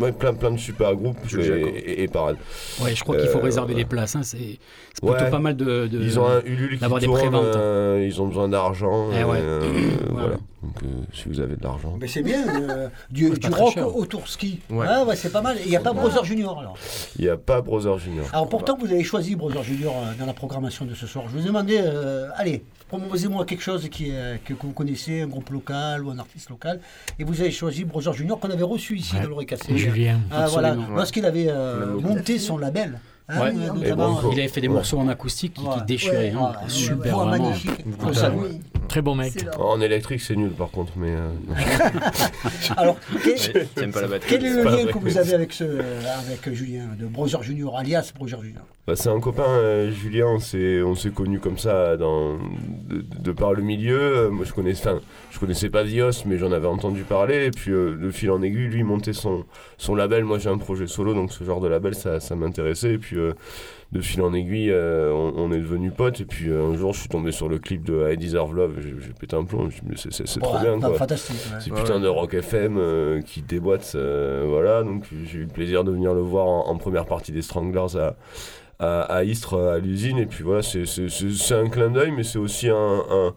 ouais, 0.00 0.12
plein, 0.12 0.34
plein 0.34 0.50
de 0.50 0.58
super 0.58 0.94
groupes 0.94 1.16
et, 1.38 1.44
et- 1.46 2.02
et 2.02 2.08
parades. 2.08 2.36
Ouais, 2.82 2.94
je 2.94 3.02
crois 3.02 3.16
qu'il 3.16 3.28
faut 3.28 3.38
Euh, 3.38 3.42
réserver 3.42 3.74
les 3.74 3.84
places. 3.84 4.16
hein, 4.16 4.22
C'est 4.22 4.58
plutôt 5.00 5.12
Ouais. 5.12 5.30
pas 5.30 5.38
mal 5.38 5.56
de. 5.56 5.86
de- 5.86 6.00
Ils 6.00 6.18
ont 6.18 6.26
un 6.26 6.40
Ulule 6.44 6.74
qui 6.74 6.78
d'avoir 6.78 7.00
des 7.00 7.06
préventes. 7.08 7.44
euh, 7.56 8.04
ils 8.06 8.20
ont 8.22 8.26
besoin 8.26 8.48
d'argent. 8.48 9.08
Eh 9.12 9.24
ouais. 9.24 9.38
euh, 9.40 9.60
Ouais. 10.10 10.10
Voilà. 10.10 10.36
Donc 10.64 10.82
euh, 10.82 10.86
si 11.12 11.28
vous 11.28 11.40
avez 11.40 11.56
de 11.56 11.62
l'argent. 11.62 11.96
Mais 12.00 12.08
c'est 12.08 12.22
bien, 12.22 12.42
euh, 12.48 12.88
du, 13.10 13.30
rock 13.52 13.74
cher. 13.74 13.94
au 13.96 14.06
Tourski. 14.06 14.60
Ouais. 14.70 14.86
Ah 14.88 15.04
ouais, 15.04 15.14
c'est 15.16 15.30
pas 15.30 15.42
mal. 15.42 15.58
Et 15.58 15.62
il 15.64 15.70
n'y 15.70 15.76
a 15.76 15.80
pas 15.80 15.92
Brother 15.92 16.24
Junior 16.24 16.58
alors. 16.58 16.76
Il 17.18 17.24
n'y 17.24 17.30
a 17.30 17.36
pas 17.36 17.60
Brother 17.60 17.98
Junior. 17.98 18.26
Alors 18.32 18.48
pourtant, 18.48 18.76
vous 18.78 18.86
avez 18.86 19.04
choisi 19.04 19.36
Brother 19.36 19.62
Junior 19.62 19.94
euh, 19.96 20.12
dans 20.18 20.26
la 20.26 20.32
programmation 20.32 20.84
de 20.84 20.94
ce 20.94 21.06
soir. 21.06 21.24
Je 21.28 21.36
vous 21.36 21.42
ai 21.44 21.46
demandé, 21.48 21.78
euh, 21.82 22.28
allez, 22.36 22.64
proposez-moi 22.88 23.44
quelque 23.44 23.62
chose 23.62 23.88
qui 23.90 24.12
que, 24.44 24.54
que 24.54 24.66
vous 24.66 24.72
connaissez, 24.72 25.20
un 25.22 25.26
groupe 25.26 25.50
local 25.50 26.04
ou 26.04 26.10
un 26.10 26.18
artiste 26.18 26.48
local. 26.50 26.80
Et 27.18 27.24
vous 27.24 27.40
avez 27.40 27.50
choisi 27.50 27.84
Brother 27.84 28.12
Junior 28.14 28.38
qu'on 28.40 28.50
avait 28.50 28.62
reçu 28.62 28.96
ici 28.96 29.14
Ouais. 29.16 29.22
dans 29.22 29.28
l'oreille 29.28 29.46
cassée. 29.46 29.76
Julien. 29.76 30.20
Ah, 30.30 30.46
voilà, 30.48 30.74
lorsqu'il 30.74 31.26
avait 31.26 31.48
euh, 31.48 32.00
monté 32.00 32.38
son 32.38 32.56
label. 32.58 32.98
hein, 33.28 33.40
Ouais. 33.40 33.52
notamment. 33.52 34.20
Il 34.32 34.38
avait 34.38 34.48
fait 34.48 34.60
des 34.60 34.68
Ouais. 34.68 34.74
morceaux 34.74 34.98
en 34.98 35.08
acoustique 35.08 35.54
qui, 35.54 35.62
déchiraient. 35.86 36.32
Ouais, 36.32 36.38
hein. 36.38 36.52
ouais, 36.62 36.68
Super, 36.68 37.16
vraiment. 37.18 37.30
magnifique. 37.30 37.84
Très 38.88 39.02
bon 39.02 39.14
mec. 39.14 39.32
En 39.58 39.80
électrique, 39.80 40.20
c'est 40.20 40.36
nul 40.36 40.50
par 40.50 40.70
contre, 40.70 40.92
mais. 40.96 41.10
euh. 41.10 41.30
Alors, 42.76 42.96
quel, 43.24 43.90
pas 43.90 44.02
la 44.02 44.16
est 44.16 44.38
le 44.38 44.62
lien 44.62 44.86
que 44.92 44.98
vous 44.98 45.18
avez 45.18 45.34
avec, 45.34 45.52
ce, 45.52 45.64
avec 45.64 46.52
Julien, 46.52 46.88
de 46.98 47.06
Brother 47.06 47.42
Junior, 47.42 47.76
alias 47.78 48.12
Brother 48.14 48.42
Junior? 48.42 48.62
Bah, 48.86 48.94
c'est 48.96 49.08
un 49.08 49.18
copain, 49.18 49.48
euh, 49.48 49.90
Julien, 49.90 50.26
on 50.26 50.38
s'est, 50.38 50.82
on 50.82 50.94
s'est 50.94 51.10
connus 51.10 51.40
comme 51.40 51.56
ça 51.56 51.96
dans, 51.96 52.34
de, 52.88 53.02
de 53.18 53.32
par 53.32 53.54
le 53.54 53.62
milieu. 53.62 53.98
Euh, 53.98 54.30
moi, 54.30 54.44
je 54.44 54.52
connaissais, 54.52 54.86
enfin, 54.88 55.00
je 55.30 55.38
connaissais 55.38 55.70
pas 55.70 55.84
Dios, 55.84 56.24
mais 56.26 56.36
j'en 56.36 56.52
avais 56.52 56.66
entendu 56.66 57.02
parler. 57.02 57.46
Et 57.46 57.50
puis, 57.50 57.70
euh, 57.72 57.96
de 57.96 58.10
fil 58.10 58.30
en 58.30 58.42
aiguille, 58.42 58.68
lui, 58.68 58.80
il 58.80 58.84
montait 58.84 59.14
son, 59.14 59.44
son 59.78 59.94
label. 59.94 60.24
Moi, 60.24 60.38
j'ai 60.38 60.50
un 60.50 60.58
projet 60.58 60.86
solo, 60.86 61.14
donc 61.14 61.32
ce 61.32 61.44
genre 61.44 61.60
de 61.60 61.68
label, 61.68 61.94
ça, 61.94 62.20
ça 62.20 62.36
m'intéressait. 62.36 62.92
Et 62.92 62.98
puis, 62.98 63.16
euh, 63.16 63.32
de 63.94 64.00
fil 64.00 64.20
en 64.22 64.34
aiguille, 64.34 64.70
euh, 64.72 65.12
on, 65.12 65.32
on 65.36 65.52
est 65.52 65.58
devenus 65.58 65.92
potes. 65.96 66.20
Et 66.20 66.24
puis, 66.24 66.50
euh, 66.50 66.66
un 66.66 66.76
jour, 66.76 66.92
je 66.92 67.00
suis 67.00 67.08
tombé 67.08 67.30
sur 67.32 67.48
le 67.48 67.58
clip 67.58 67.84
de 67.84 68.12
I 68.12 68.16
Deserve 68.16 68.54
Love. 68.54 68.72
J'ai, 68.80 69.12
pété 69.18 69.36
un 69.36 69.44
plomb. 69.44 69.60
Je 69.60 69.64
me 69.66 69.70
suis 69.70 69.80
dit, 69.82 69.86
mais 69.90 69.96
c'est, 69.96 70.12
c'est, 70.12 70.26
c'est 70.26 70.40
Bon, 70.40 70.46
trop 70.48 70.58
bien, 70.58 70.80
fa- 70.80 70.88
quoi. 70.88 70.98
fantastique, 70.98 71.36
ouais. 71.36 71.58
C'est 71.60 71.70
Ouais, 71.70 71.80
putain 71.80 71.94
ouais. 71.96 72.00
de 72.02 72.08
rock 72.08 72.34
FM 72.34 72.76
euh, 72.76 73.20
qui 73.22 73.40
déboîte. 73.42 73.92
euh, 73.94 74.44
voilà, 74.48 74.82
donc 74.82 75.04
j'ai 75.24 75.38
eu 75.38 75.42
le 75.42 75.48
plaisir 75.48 75.84
de 75.84 75.92
venir 75.92 76.12
le 76.12 76.20
voir 76.22 76.46
en, 76.46 76.66
en 76.68 76.76
première 76.76 77.06
partie 77.06 77.30
des 77.32 77.42
Stranglers 77.42 77.96
à, 77.96 78.16
à, 78.80 79.00
à 79.02 79.22
Istres, 79.24 79.54
à 79.56 79.78
l'usine. 79.78 80.18
Et 80.18 80.26
puis 80.26 80.42
voilà, 80.42 80.62
c'est, 80.62 80.86
c'est, 80.86 81.08
c'est, 81.08 81.30
c'est 81.30 81.54
un 81.54 81.68
clin 81.68 81.90
d'œil, 81.90 82.10
mais 82.10 82.24
c'est 82.24 82.38
aussi 82.38 82.68
un, 82.68 82.74
un, 83.10 83.32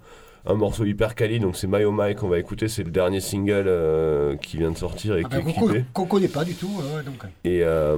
un 0.48 0.56
morceau 0.56 0.86
hyper 0.86 1.16
quali. 1.16 1.40
Donc 1.40 1.56
c'est 1.56 1.68
My 1.68 1.84
Oh 1.84 1.92
My 1.92 2.16
qu'on 2.16 2.28
va 2.30 2.40
écouter. 2.40 2.68
C'est 2.68 2.84
le 2.84 2.92
dernier 2.92 3.20
single 3.20 3.66
euh, 3.68 4.36
qui 4.38 4.58
vient 4.58 4.72
de 4.72 4.78
sortir 4.78 5.18
et 5.18 5.24
Ah 5.26 5.30
qui 5.30 5.44
ben, 5.44 5.50
est 5.50 5.54
qu'on-. 5.54 5.86
Qu'on 5.94 6.06
connaît 6.06 6.28
pas 6.28 6.44
du 6.44 6.56
tout. 6.56 6.82
donc. 7.06 7.24
Et 7.44 7.62
euh, 7.64 7.98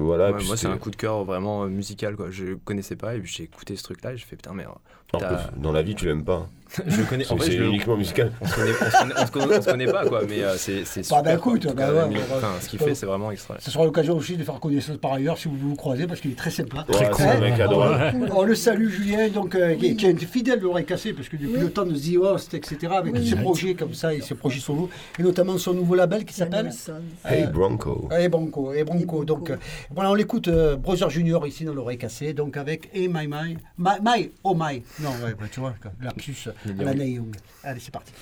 voilà. 0.00 0.30
Ouais, 0.30 0.38
puis 0.38 0.46
moi, 0.46 0.56
c'est 0.56 0.68
un 0.68 0.78
coup 0.78 0.90
de 0.90 0.96
cœur 0.96 1.24
vraiment 1.24 1.64
euh, 1.64 1.68
musical. 1.68 2.16
Quoi. 2.16 2.30
Je 2.30 2.54
connaissais 2.54 2.96
pas 2.96 3.14
et 3.16 3.20
puis 3.20 3.32
j'ai 3.32 3.44
écouté 3.44 3.76
ce 3.76 3.82
truc-là 3.82 4.12
et 4.12 4.16
j'ai 4.16 4.24
fait 4.24 4.36
putain, 4.36 4.52
mais. 4.54 4.64
Alors 5.14 5.30
t'as- 5.30 5.48
que 5.48 5.58
dans 5.62 5.72
la 5.72 5.82
vie, 5.82 5.94
tu 5.94 6.06
l'aimes 6.06 6.24
pas. 6.24 6.48
Je 6.86 7.00
connais. 7.00 7.24
C'est, 7.24 7.32
en 7.32 7.38
fait, 7.38 7.44
c'est 7.46 7.52
je 7.52 7.62
le- 7.62 7.68
uniquement 7.68 7.96
musical. 7.96 8.30
On 8.42 8.46
se 8.46 8.54
connaît, 8.54 8.72
on 8.78 8.84
se 8.84 8.90
connaît, 8.98 9.14
on 9.16 9.26
se 9.26 9.30
connaît- 9.32 9.56
on 9.58 9.62
se 9.62 9.70
connaît 9.70 9.86
pas, 9.86 10.04
quoi, 10.04 10.20
mais 10.28 10.42
euh, 10.42 10.54
c'est 10.58 10.84
c'est 10.84 11.00
Bah, 11.08 11.16
super. 11.20 11.22
bah, 11.22 11.36
quoi. 11.38 11.54
bah, 11.74 11.88
ouais, 11.94 11.94
va- 11.94 12.36
enfin, 12.36 12.48
ce 12.60 12.68
qu'il 12.68 12.78
fait, 12.78 12.94
c'est 12.94 13.06
vraiment 13.06 13.30
extra. 13.30 13.56
Ce 13.58 13.70
sera 13.70 13.86
l'occasion 13.86 14.14
aussi 14.14 14.36
de 14.36 14.44
faire 14.44 14.60
connaissance 14.60 14.98
par 14.98 15.14
ailleurs 15.14 15.38
si 15.38 15.48
vous 15.48 15.56
vous 15.56 15.76
croisez 15.76 16.06
parce 16.06 16.20
qu'il 16.20 16.32
est 16.32 16.34
très 16.34 16.50
sympa. 16.50 16.84
Ouais, 16.86 16.92
Très 16.92 17.14
c'est 17.14 17.22
un 17.26 17.36
cool. 17.36 17.40
mec 17.40 17.58
adorable. 17.58 18.30
On 18.34 18.42
le 18.42 18.54
salue 18.54 18.90
Julien, 18.90 19.28
donc, 19.30 19.54
euh, 19.54 19.76
qui, 19.76 19.86
est- 19.86 19.94
qui 19.96 20.04
est 20.08 20.24
fidèle 20.26 20.58
de 20.58 20.64
l'oreille 20.64 20.84
cassée 20.84 21.14
parce 21.14 21.30
que 21.30 21.38
depuis 21.38 21.58
le 21.58 21.70
temps 21.70 21.86
de 21.86 21.94
The 21.96 22.16
Host, 22.18 22.52
etc., 22.52 22.76
avec 22.96 23.14
tous 23.14 23.24
ses 23.24 23.36
projets 23.36 23.72
comme 23.74 23.94
ça 23.94 24.12
et 24.12 24.20
ses 24.20 24.34
projets 24.34 24.60
solo, 24.60 24.90
et 25.18 25.22
notamment 25.22 25.56
son 25.56 25.72
nouveau 25.72 25.94
label 25.94 26.26
qui 26.26 26.34
s'appelle 26.34 26.70
Hey 27.24 27.44
Euh, 27.44 27.46
Bronco. 27.46 28.10
Hey 28.12 28.28
Bronco, 28.28 28.74
hey 28.74 28.84
Bronco. 28.84 29.24
Donc, 29.24 29.48
euh, 29.48 29.56
voilà, 29.94 30.10
on 30.10 30.14
l'écoute 30.14 30.48
euh, 30.48 30.76
Brother 30.76 31.08
Junior 31.08 31.46
ici 31.46 31.64
dans 31.64 31.72
l'oreille 31.72 31.96
cassée, 31.96 32.34
donc 32.34 32.58
avec 32.58 32.90
Hey 32.92 33.08
My 33.08 33.26
My, 33.26 33.56
My, 33.78 33.92
My 34.04 34.30
oh 34.44 34.54
My. 34.54 34.82
Non, 35.00 35.10
ouais, 35.22 35.34
tu 35.50 35.60
vois, 35.60 35.74
lapsus. 36.00 36.48
Allez, 37.62 37.80
c'est 37.80 37.92
parti. 37.92 38.12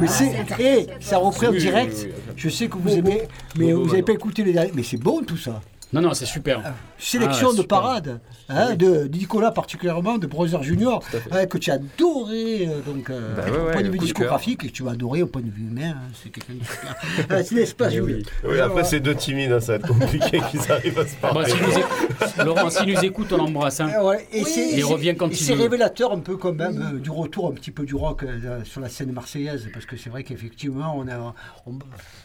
Mais 0.00 0.06
c'est, 0.06 0.32
eh, 0.58 0.86
ça 1.00 1.18
reprend 1.18 1.50
direct. 1.52 2.08
Je 2.36 2.48
sais 2.48 2.68
que 2.68 2.76
vous 2.78 2.90
aimez, 2.90 3.22
mais 3.58 3.72
vous 3.72 3.86
n'avez 3.86 4.02
pas 4.02 4.12
écouté 4.12 4.44
les 4.44 4.52
derniers. 4.52 4.72
Mais 4.74 4.82
c'est 4.82 4.96
bon 4.96 5.22
tout 5.22 5.36
ça. 5.36 5.60
Non, 5.92 6.00
non, 6.00 6.14
c'est 6.14 6.26
super. 6.26 6.62
Sélection 6.98 7.48
Ah, 7.50 7.52
de 7.52 7.60
super. 7.62 7.68
parade 7.80 8.20
hein, 8.48 8.74
de 8.74 9.04
Nicolas 9.06 9.52
particulièrement, 9.52 10.18
de 10.18 10.26
Brother 10.26 10.62
Junior, 10.62 11.00
hein, 11.30 11.46
que 11.46 11.58
tu 11.58 11.70
as 11.70 11.74
adoré 11.74 12.66
euh, 12.66 12.80
donc, 12.80 13.08
euh, 13.08 13.36
Bah 13.36 13.44
ouais, 13.44 13.50
au 13.56 13.64
ouais, 13.66 13.72
point 13.72 13.82
de 13.82 13.88
vue 13.90 13.98
discographique 13.98 14.64
et 14.64 14.68
que 14.68 14.72
tu 14.72 14.82
vas 14.82 14.90
adorer 14.92 15.22
au 15.22 15.26
point 15.28 15.42
de 15.42 15.50
vue 15.50 15.62
humain. 15.68 15.94
hein, 15.96 16.10
c'est 16.20 16.30
quelqu'un 16.30 16.54
de 16.54 16.64
super. 16.64 17.44
C'est 17.46 17.54
n'est-ce 17.54 17.74
pas, 17.74 17.88
Eh 17.90 17.94
Jules 17.94 18.24
Oui, 18.44 18.58
après, 18.60 18.82
c'est 18.84 18.98
deux 19.00 19.14
timides, 19.14 19.52
hein, 19.52 19.60
ça 19.60 19.72
va 19.72 19.78
être 19.78 19.86
compliqué 19.88 20.40
qu'ils 20.50 20.60
arrivent 20.72 20.98
à 20.98 21.06
se 21.06 21.14
Bon, 21.14 21.28
parler. 21.32 21.52
nous 21.52 21.78
écoute- 21.78 22.44
Laurent, 22.44 22.70
s'il 22.70 22.92
nous 22.92 23.04
écoute, 23.04 23.32
on 23.32 23.36
l'embrasse. 23.36 23.80
hein. 23.80 23.90
Ah 23.94 24.04
ouais, 24.04 24.26
et 24.32 24.42
c'est- 24.44 24.72
il 24.76 24.84
revient 24.84 25.14
quand 25.16 25.28
il 25.28 25.36
c'est 25.36 25.54
révélateur 25.54 26.12
un 26.12 26.18
peu 26.20 26.36
quand 26.36 26.52
même 26.52 26.94
euh, 26.96 26.98
du 26.98 27.10
retour 27.10 27.48
un 27.48 27.52
petit 27.52 27.70
peu 27.70 27.84
du 27.84 27.94
rock 27.94 28.24
euh, 28.24 28.60
sur 28.64 28.80
la 28.80 28.88
scène 28.88 29.12
marseillaise 29.12 29.68
parce 29.72 29.86
que 29.86 29.96
c'est 29.96 30.10
vrai 30.10 30.24
qu'effectivement 30.24 30.94
on 30.98 31.06
a 31.08 31.34
on- 31.66 31.78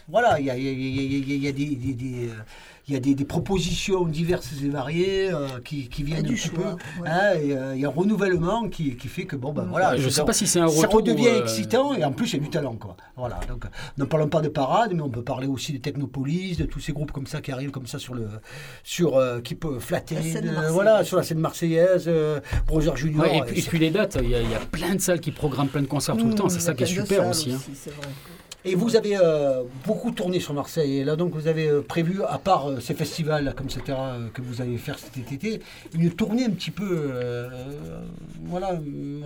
voilà 0.08 0.40
il 0.40 0.46
y 0.46 0.50
a, 0.50 0.56
il 0.56 0.64
y 0.64 0.68
a- 0.68 0.72
il 0.72 0.96
y 0.96 0.98
a- 0.98 1.02
il 1.02 1.28
y 1.28 1.32
a- 1.32 1.36
il 1.36 1.44
y 1.44 1.48
a 1.48 1.52
des, 1.52 1.76
des- 1.76 1.94
des, 1.94 2.28
euh, 2.28 2.32
il 2.88 2.94
y 2.94 2.96
a 2.96 3.00
des, 3.00 3.14
des 3.14 3.24
propositions 3.24 4.04
diverses 4.06 4.50
et 4.64 4.68
variées 4.68 5.30
euh, 5.32 5.46
qui, 5.64 5.88
qui 5.88 6.02
viennent 6.02 6.22
du 6.24 6.32
un 6.32 6.36
petit 6.36 6.48
choix, 6.48 6.76
peu 6.98 7.02
ouais. 7.02 7.08
hein, 7.08 7.32
et 7.40 7.52
euh, 7.56 7.74
il 7.76 7.80
y 7.80 7.84
a 7.84 7.88
un 7.88 7.92
renouvellement 7.92 8.68
qui, 8.68 8.96
qui 8.96 9.06
fait 9.08 9.24
que 9.24 9.36
bon 9.36 9.52
ben 9.52 9.64
voilà 9.70 9.96
Je 9.96 10.08
ça- 10.08 10.16
sais 10.16 10.24
pas 10.24 10.32
si 10.32 10.46
c'est 10.48 10.58
un 10.58 10.66
ça 10.68 10.82
retour, 10.88 10.94
redevient 11.00 11.28
euh, 11.28 11.42
excitant 11.42 11.94
et 11.94 12.04
en 12.04 12.10
plus 12.12 12.32
il 12.32 12.36
y 12.38 12.40
a 12.40 12.42
du 12.42 12.50
talent 12.50 12.74
quoi 12.74 12.96
voilà 13.16 13.38
donc 13.48 13.64
ne 13.98 14.04
parlons 14.04 14.28
pas 14.28 14.40
de 14.40 14.48
parade 14.48 14.92
mais 14.94 15.02
on 15.02 15.10
peut 15.10 15.22
parler 15.22 15.46
aussi 15.46 15.72
de 15.72 15.78
Technopolis 15.78 16.56
de 16.56 16.64
tous 16.64 16.80
ces 16.80 16.92
groupes 16.92 17.12
comme 17.12 17.26
ça 17.28 17.40
qui 17.40 17.52
arrivent 17.52 17.70
comme 17.70 17.86
ça 17.86 18.00
sur 18.00 18.14
le 18.14 18.28
sur 18.82 19.16
euh, 19.16 19.40
qui 19.40 19.54
peut 19.54 19.78
flatter 19.78 20.16
La 20.16 20.22
scène 20.22 20.40
de- 20.42 20.46
marseillaise. 20.48 20.72
voilà 20.72 21.04
sur 21.04 21.16
la 21.18 21.22
scène 21.22 21.38
marseillaise 21.38 22.04
euh, 22.08 22.40
Brother 22.66 22.96
Junior 22.96 23.22
Ouais, 23.24 23.34
et, 23.34 23.38
et 23.38 23.42
puis, 23.42 23.58
et 23.58 23.60
c'est- 23.62 23.68
puis 23.68 23.78
les 23.78 23.90
dates, 23.90 24.18
il 24.20 24.28
y, 24.30 24.34
a, 24.34 24.40
il 24.42 24.50
y 24.50 24.54
a 24.54 24.58
plein 24.58 24.94
de 24.96 25.00
salles 25.00 25.20
qui 25.20 25.30
programment 25.30 25.68
plein 25.70 25.82
de 25.82 25.86
concerts 25.86 26.16
tout 26.16 26.26
le 26.26 26.34
temps. 26.34 26.48
C'est 26.48 26.58
ça 26.60 26.74
qui 26.74 26.82
est 26.82 26.86
super 26.86 27.28
aussi. 27.28 27.52
hein. 27.52 27.60
Et 28.64 28.76
vous 28.76 28.94
avez 28.94 29.16
euh, 29.16 29.62
beaucoup 29.86 30.12
tourné 30.12 30.38
sur 30.38 30.54
Marseille. 30.54 30.98
Et 30.98 31.04
là, 31.04 31.16
donc, 31.16 31.32
vous 31.34 31.48
avez 31.48 31.68
euh, 31.68 31.82
prévu, 31.82 32.22
à 32.28 32.38
part 32.38 32.68
euh, 32.70 32.80
ces 32.80 32.94
festivals 32.94 33.44
là, 33.44 33.52
comme 33.52 33.66
etc., 33.66 33.82
euh, 33.88 34.28
que 34.32 34.40
vous 34.40 34.62
allez 34.62 34.76
faire 34.78 34.98
cet 34.98 35.16
été, 35.32 35.60
une 35.94 36.10
tournée 36.12 36.44
un 36.44 36.50
petit 36.50 36.70
peu, 36.70 37.10
voilà, 38.44 38.78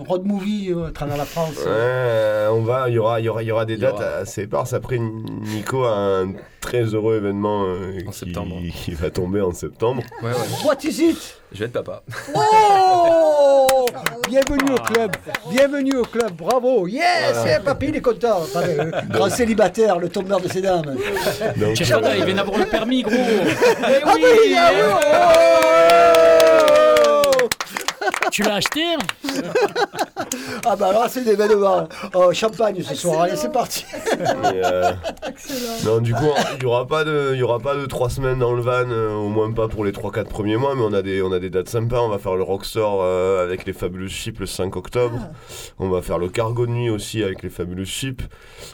road 0.07 0.25
movie 0.25 0.71
euh, 0.71 0.87
à 0.87 0.91
travers 0.91 1.17
la 1.17 1.25
France. 1.25 1.55
Ouais, 1.65 2.47
on 2.51 2.61
va, 2.61 2.89
il 2.89 2.95
y 2.95 2.97
aura, 2.97 3.19
il 3.19 3.25
y 3.25 3.29
aura, 3.29 3.43
il 3.43 3.47
y 3.47 3.51
aura 3.51 3.65
des 3.65 3.77
dates 3.77 4.01
assez 4.01 4.43
éparses. 4.43 4.73
Après, 4.73 4.97
Nico 4.97 5.83
a 5.83 6.21
un 6.21 6.33
très 6.59 6.83
heureux 6.83 7.17
événement 7.17 7.65
euh, 7.65 7.99
qui, 8.11 8.71
qui 8.71 8.91
va 8.91 9.09
tomber 9.11 9.41
en 9.41 9.53
septembre. 9.53 10.01
Ouais, 10.23 10.31
ouais. 10.31 10.65
What 10.65 10.77
is 10.83 11.01
it? 11.01 11.41
Je 11.57 11.63
vais 11.63 11.65
être 11.69 11.81
papa. 11.83 12.03
Oh 12.35 13.87
Bienvenue 14.29 14.73
au 14.73 14.77
club, 14.93 15.11
bienvenue 15.49 15.95
au 15.97 16.03
club, 16.03 16.31
bravo, 16.33 16.85
yes, 16.87 17.03
Voilà. 17.33 17.57
eh, 17.59 17.63
papy 17.63 17.87
il 17.87 17.95
est 17.95 18.01
content, 18.01 18.41
grand 19.09 19.29
célibataire, 19.29 19.97
le 19.97 20.09
tombeur 20.09 20.39
de 20.39 20.49
ses 20.49 20.61
dames. 20.61 20.95
Il 21.55 22.25
vient 22.25 22.35
d'avoir 22.35 22.59
le 22.59 22.65
permis, 22.65 23.01
gros. 23.01 23.13
Eh 23.15 24.03
oui, 24.05 24.55
ah 24.55 24.69
oui, 24.71 24.81
oh 26.69 26.76
Tu 28.31 28.43
l'as 28.43 28.55
acheté 28.55 28.83
Ah 30.65 30.75
bah 30.75 30.87
alors 30.87 31.05
c'est 31.09 31.23
l'événement. 31.23 31.87
Oh, 32.13 32.31
champagne 32.33 32.81
ce 32.83 32.95
soir, 32.95 33.21
allez 33.21 33.35
c'est 33.35 33.51
parti. 33.51 33.85
Et, 33.93 34.61
euh, 34.63 34.91
non, 35.85 35.99
du 35.99 36.13
coup, 36.13 36.25
il 36.53 36.59
n'y 36.59 36.65
aura 36.65 36.85
pas 36.87 37.03
de, 37.03 37.31
il 37.33 37.39
y 37.39 37.43
aura 37.43 37.59
pas 37.59 37.75
de 37.75 37.85
trois 37.85 38.09
semaines 38.09 38.39
dans 38.39 38.53
le 38.53 38.61
van, 38.61 38.89
euh, 38.89 39.13
au 39.15 39.29
moins 39.29 39.51
pas 39.51 39.67
pour 39.67 39.85
les 39.85 39.91
3-4 39.91 40.25
premiers 40.25 40.57
mois, 40.57 40.75
mais 40.75 40.81
on 40.83 40.93
a 40.93 41.01
des, 41.01 41.21
on 41.21 41.31
a 41.31 41.39
des 41.39 41.49
dates 41.49 41.69
sympas. 41.69 41.99
On 42.01 42.09
va 42.09 42.17
faire 42.19 42.35
le 42.35 42.43
Rockstore 42.43 42.99
euh, 43.01 43.43
avec 43.43 43.65
les 43.65 43.73
Fabulous 43.73 44.09
Ships 44.09 44.39
le 44.39 44.45
5 44.45 44.75
octobre. 44.75 45.17
On 45.79 45.89
va 45.89 46.01
faire 46.01 46.17
le 46.17 46.29
Cargo 46.29 46.65
de 46.65 46.71
nuit 46.71 46.89
aussi 46.89 47.23
avec 47.23 47.43
les 47.43 47.49
Fabulous. 47.49 47.85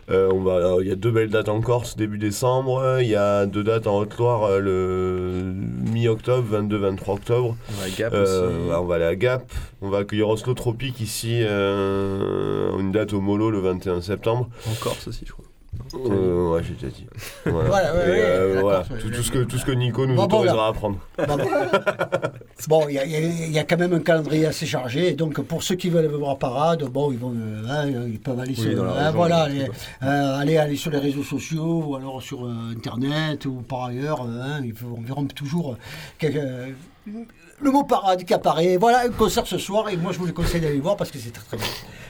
Euh, 0.09 0.29
on 0.33 0.41
va, 0.41 0.77
il 0.81 0.87
y 0.87 0.91
a 0.91 0.95
deux 0.95 1.11
belles 1.11 1.29
dates 1.29 1.49
en 1.49 1.61
Corse 1.61 1.95
début 1.95 2.17
décembre. 2.17 2.97
Il 3.01 3.07
y 3.07 3.15
a 3.15 3.45
deux 3.45 3.63
dates 3.63 3.87
en 3.87 3.97
Haute-Loire 3.99 4.43
euh, 4.49 4.59
le 4.59 5.53
mi-octobre, 5.91 6.45
22-23 6.51 7.11
octobre. 7.13 7.55
On 7.69 7.73
va 7.81 7.85
à 7.85 7.89
Gap 7.89 8.13
Euh, 8.13 8.47
aussi. 8.47 8.75
on 8.79 8.83
va 8.85 8.95
aller 8.95 9.05
à 9.05 9.15
Gap. 9.15 9.42
On 9.81 9.89
va 9.89 9.99
accueillir 9.99 10.27
Oslo 10.29 10.53
Tropique 10.53 10.99
ici, 11.01 11.39
euh, 11.43 12.77
une 12.79 12.91
date 12.91 13.13
au 13.13 13.21
Molo 13.21 13.51
le 13.51 13.59
21 13.59 14.01
septembre. 14.01 14.49
En 14.69 14.73
Corse 14.75 15.07
aussi, 15.07 15.25
je 15.25 15.31
crois. 15.31 15.45
Euh, 15.95 16.51
ouais, 16.51 16.61
j'ai 16.63 16.75
déjà 16.75 16.87
dit. 16.95 17.07
Voilà. 17.47 17.67
Voilà, 17.69 17.93
ouais, 17.95 17.99
euh, 18.05 18.57
voilà. 18.61 18.83
Tout, 19.01 19.09
tout 19.09 19.23
ce 19.23 19.31
que, 19.31 19.39
tout 19.39 19.57
ce 19.57 19.65
que 19.65 19.71
Nico 19.71 20.05
nous 20.05 20.13
Bon, 20.15 20.27
bon, 20.27 20.37
autorisera 20.37 20.55
là. 20.65 20.67
à 20.67 20.73
prendre. 20.73 20.99
Bon, 21.17 21.37
bon. 21.37 21.43
Bon, 22.69 22.87
il 22.87 22.93
y, 22.93 22.99
a- 22.99 23.05
y 23.05 23.65
quand 23.67 23.77
même 23.77 23.93
un 23.93 23.99
calendrier 23.99 24.45
assez 24.45 24.65
chargé. 24.67 25.09
et 25.09 25.13
Donc, 25.13 25.41
pour 25.41 25.63
ceux 25.63 25.75
qui 25.75 25.89
veulent 25.89 26.05
voir 26.13 26.37
parade, 26.37 26.83
bon, 26.85 27.11
ils, 27.11 27.17
vont, 27.17 27.33
euh, 27.35 27.63
hein, 27.67 27.87
ils 28.07 28.19
peuvent 28.19 28.39
aller 28.39 28.53
Oui, 28.57 28.71
sur, 28.71 28.83
hein, 28.83 29.11
voilà, 29.11 29.37
aller, 29.43 29.67
euh, 30.03 30.37
aller, 30.39 30.57
aller 30.57 30.75
sur 30.77 30.91
les 30.91 30.99
réseaux 30.99 31.23
sociaux 31.23 31.83
ou 31.87 31.95
alors 31.95 32.21
sur 32.21 32.45
euh, 32.45 32.53
Internet 32.77 33.45
ou 33.47 33.55
par 33.67 33.85
ailleurs. 33.85 34.21
hein, 34.21 34.61
ils 34.63 34.73
vont- 34.73 34.95
on 34.99 35.01
verra 35.01 35.21
toujours 35.35 35.71
euh, 35.73 35.77
quelque- 36.19 36.37
euh, 36.37 36.69
le 37.63 37.71
mot 37.71 37.83
parade 37.83 38.23
qui 38.23 38.33
apparaît. 38.33 38.77
Voilà, 38.77 39.01
un 39.05 39.09
concert 39.09 39.47
ce 39.47 39.57
soir 39.57 39.89
et 39.89 39.97
moi, 39.97 40.11
je 40.11 40.19
vous 40.19 40.25
le 40.25 40.33
conseille 40.33 40.61
d'aller 40.61 40.79
voir 40.79 40.95
parce 40.97 41.09
que 41.11 41.17
c'est 41.17 41.31
très, 41.31 41.43
très 41.45 41.57
bien. 41.57 41.65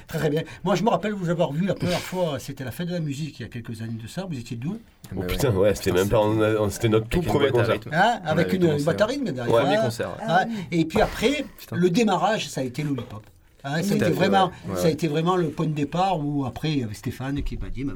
Très, 0.07 0.19
très 0.19 0.29
bien. 0.29 0.41
Moi, 0.63 0.75
je 0.75 0.83
me 0.83 0.89
rappelle 0.89 1.13
vous 1.13 1.29
avoir 1.29 1.51
vu 1.53 1.65
la 1.65 1.73
première 1.75 1.99
fois, 1.99 2.37
c'était 2.39 2.63
la 2.65 2.71
fête 2.71 2.87
de 2.89 2.93
la 2.93 2.99
musique 2.99 3.39
il 3.39 3.43
y 3.43 3.45
a 3.45 3.49
quelques 3.49 3.81
années 3.81 3.99
de 4.01 4.07
ça. 4.07 4.25
Vous 4.29 4.37
étiez 4.37 4.57
d'où 4.57 4.77
Oh 5.15 5.21
putain, 5.21 5.51
ouais, 5.51 5.73
c'était 5.75 5.91
même 5.91 6.09
pas. 6.09 6.19
on 6.19 6.41
a- 6.41 6.55
on- 6.59 6.69
C'était 6.69 6.89
notre 6.89 7.07
tout 7.07 7.19
Avec 7.19 7.27
une 7.27 7.33
premier 7.39 7.51
boîte 7.51 7.69
à 7.69 7.77
concert. 7.77 7.91
rythme. 7.91 7.91
Hein, 7.93 8.19
On 8.23 8.27
avec 8.27 8.47
avait 8.47 8.57
une, 8.57 8.63
une 8.63 9.03
rythme 9.03 9.31
derrière. 9.31 9.53
Ouais, 9.53 9.61
premier 9.63 9.77
concert, 9.77 10.09
ouais. 10.09 10.25
Hein, 10.27 10.45
Et 10.71 10.85
puis 10.85 11.01
après, 11.01 11.45
le 11.71 11.89
démarrage, 11.89 12.49
ça 12.49 12.61
a 12.61 12.63
été 12.63 12.83
Lollipop. 12.83 13.23
Hein, 13.63 13.71
ça, 13.81 13.93
a 13.93 13.95
été 13.95 14.03
à 14.03 14.07
fait, 14.07 14.13
vraiment, 14.13 14.45
ouais. 14.47 14.71
Ouais, 14.71 14.75
ça 14.75 14.81
a 14.81 14.85
ouais. 14.85 14.91
été 14.93 15.07
vraiment 15.07 15.35
le 15.37 15.47
point 15.49 15.67
de 15.67 15.71
départ 15.71 16.19
où 16.19 16.45
après, 16.45 16.71
il 16.71 16.79
y 16.79 16.83
avait 16.83 16.93
Stéphane 16.93 17.41
qui 17.43 17.55
m'a 17.57 17.69
dit, 17.69 17.81
il 17.81 17.89
faut 17.89 17.95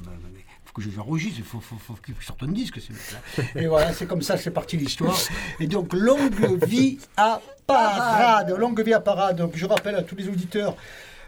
que 0.78 0.84
je 0.84 0.90
j'enregistre, 0.92 1.40
il 1.40 1.44
faut, 1.44 1.60
faut, 1.60 1.76
faut 1.76 1.96
qu'il 2.06 2.14
sorte 2.22 2.44
un 2.44 2.52
disque. 2.52 2.80
Et 3.56 3.68
voilà, 3.68 3.92
c'est 3.94 4.06
comme 4.06 4.22
ça, 4.22 4.38
c'est 4.38 4.52
parti 4.52 4.78
l'histoire. 4.78 5.18
Et 5.60 5.68
donc, 5.68 5.94
longue 5.94 6.64
vie 6.66 7.00
à 7.18 7.42
parade. 7.66 8.52
Longue 8.52 8.80
vie 8.82 8.94
à 8.94 9.00
parade. 9.00 9.38
Donc, 9.38 9.52
je 9.56 9.66
rappelle 9.66 9.96
à 9.96 10.04
tous 10.04 10.16
les 10.16 10.30
auditeurs. 10.30 10.76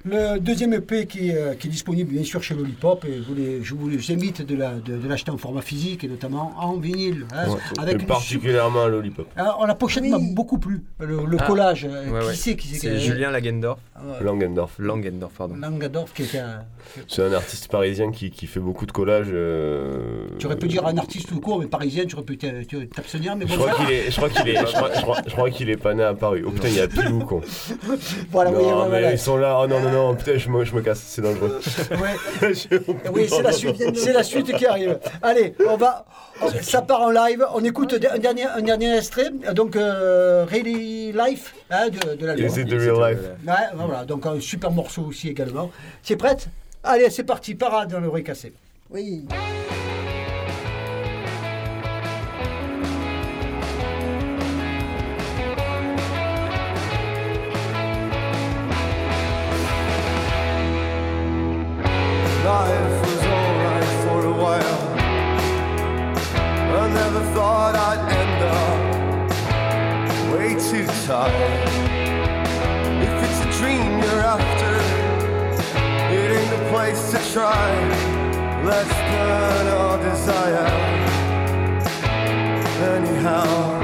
Le 0.05 0.39
deuxième 0.39 0.73
EP 0.73 1.05
qui, 1.07 1.29
est, 1.29 1.35
euh, 1.35 1.55
qui 1.55 1.67
est 1.67 1.69
disponible 1.69 2.13
bien 2.13 2.23
sûr 2.23 2.41
chez 2.41 2.55
Lollipop 2.55 3.03
et 3.03 3.15
je 3.21 3.27
vous, 3.27 3.35
les- 3.35 3.61
je 3.61 3.75
vous 3.75 3.89
les 3.89 4.11
invite 4.13 4.41
de 4.45 4.55
la- 4.55 4.75
de- 4.75 4.95
de 4.97 5.07
l'acheter 5.09 5.29
en 5.29 5.37
format 5.37 5.61
physique 5.61 6.05
et 6.05 6.07
notamment 6.07 6.53
en 6.57 6.77
vinyle. 6.77 7.25
hein, 7.33 7.49
Ouais. 7.49 7.57
avec 7.79 8.01
Et 8.01 8.05
particulièrement 8.05 8.83
à 8.83 8.87
Lollipop. 8.87 9.27
alors, 9.35 9.67
la 9.67 9.75
pochette 9.75 10.05
m'a 10.05 10.17
beaucoup 10.17 10.57
plu. 10.57 10.83
Le, 10.99 11.25
le 11.25 11.37
Ah, 11.39 11.45
collage. 11.45 11.83
euh, 11.85 12.09
ouais, 12.11 12.19
qui 12.21 12.27
ouais. 12.27 12.33
c'est 12.33 12.55
qui 12.55 12.67
C'est 12.69 12.91
qui- 12.95 12.99
Julien 13.01 13.29
Lagendorf. 13.31 13.79
ouais. 14.01 14.23
Langendorf. 14.23 14.71
Langendorf, 14.79 15.33
pardon. 15.33 15.55
Langadorf 15.57 16.13
qui 16.13 16.23
était. 16.23 16.39
un- 16.39 16.63
C'est 17.09 17.23
un 17.23 17.33
artiste 17.33 17.67
parisien 17.69 18.11
qui, 18.11 18.31
qui 18.31 18.47
fait 18.47 18.61
beaucoup 18.61 18.85
de 18.85 18.91
collages. 18.93 19.27
euh, 19.31 20.27
Tu 20.39 20.45
aurais 20.45 20.55
pu 20.57 20.67
dire 20.69 20.85
un 20.87 20.97
artiste 20.97 21.27
tout 21.27 21.41
court, 21.41 21.59
mais 21.59 21.67
parisien, 21.67 22.05
tu 22.05 22.15
aurais 22.15 22.23
pu 22.25 22.37
t'abstenir. 22.37 23.35
Mais 23.35 23.43
bon, 23.45 23.53
Je 23.53 23.59
crois 23.59 23.73
qu'il 23.85 23.91
est, 23.93 24.09
je 24.11 24.15
crois 24.15 24.29
qu'il 24.29 24.47
est, 24.49 24.55
je 24.65 24.73
crois, 24.73 24.89
je 24.95 25.01
crois- 25.01 25.21
je 25.27 25.31
crois 25.31 25.49
qu'il 25.49 25.69
est 25.69 25.77
pas 25.77 25.93
né 25.93 26.03
à 26.03 26.13
Paris. 26.13 26.41
Oh 26.45 26.51
putain, 26.51 26.69
il 26.69 26.75
y 26.75 26.79
a 26.79 26.87
Pilou 26.87 27.19
con. 27.25 27.41
Voilà, 28.31 28.51
non, 28.51 28.57
mais 28.83 28.87
voilà. 28.89 29.11
ils 29.11 29.19
sont 29.19 29.35
là. 29.37 29.59
Oh 29.61 29.67
non, 29.67 29.79
non, 29.81 29.88
non, 29.91 30.15
putain, 30.15 30.37
je 30.37 30.49
me, 30.49 30.63
je 30.65 30.75
me 30.75 30.81
casse, 30.81 31.01
c'est 31.05 31.21
dangereux. 31.21 31.59
Oui, 33.13 33.27
c'est 33.29 33.41
la 33.41 33.51
suite. 33.51 33.95
C'est 33.97 34.13
la 34.13 34.23
suite 34.23 34.55
qui 34.55 34.65
arrive. 34.65 34.99
Allez, 35.21 35.55
on 35.67 35.77
va. 35.77 36.05
on- 36.41 36.49
ça 36.61 36.81
part 36.81 37.01
en 37.01 37.09
live. 37.11 37.45
On 37.53 37.63
écoute 37.63 37.93
un 38.11 38.17
dernier, 38.17 38.45
un 38.45 38.61
dernier 38.61 38.95
extrait. 38.97 39.29
Donc, 39.53 39.75
euh, 39.75 40.45
Really 40.49 41.11
Life 41.11 41.53
hein, 41.69 41.89
de, 41.89 42.15
de 42.15 42.25
l'album. 42.25 42.45
Is 42.47 42.59
it 42.59 42.67
the 42.69 42.73
real 42.73 42.95
life? 43.11 43.19
Ouais, 43.45 43.53
voilà. 43.75 44.05
Donc, 44.05 44.25
un 44.25 44.39
super 44.39 44.71
morceau 44.71 45.03
aussi 45.03 45.29
également. 45.29 45.69
C'est 46.03 46.15
prête 46.15 46.47
Allez, 46.83 47.09
c'est 47.09 47.23
parti. 47.23 47.55
Parade 47.55 47.91
dans 47.91 47.99
l'oreille 47.99 48.23
cassée. 48.23 48.53
Oui. 48.89 49.25
Too. 71.27 71.33
If 73.05 73.23
it's 73.23 73.39
a 73.41 73.59
dream 73.59 73.99
you're 73.99 74.21
after, 74.21 74.73
it 76.13 76.31
ain't 76.37 76.49
the 76.49 76.69
place 76.69 77.11
to 77.11 77.33
try. 77.33 77.69
Let's 78.63 78.93
burn 78.93 79.67
our 79.67 79.97
desire. 80.01 80.67
Anyhow. 82.95 83.78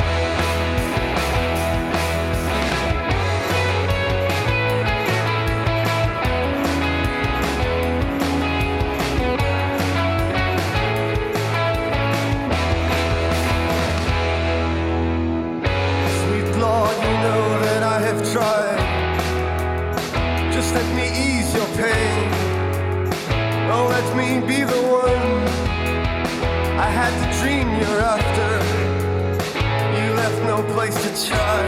Place 30.92 31.04
to 31.04 31.28
try. 31.28 31.64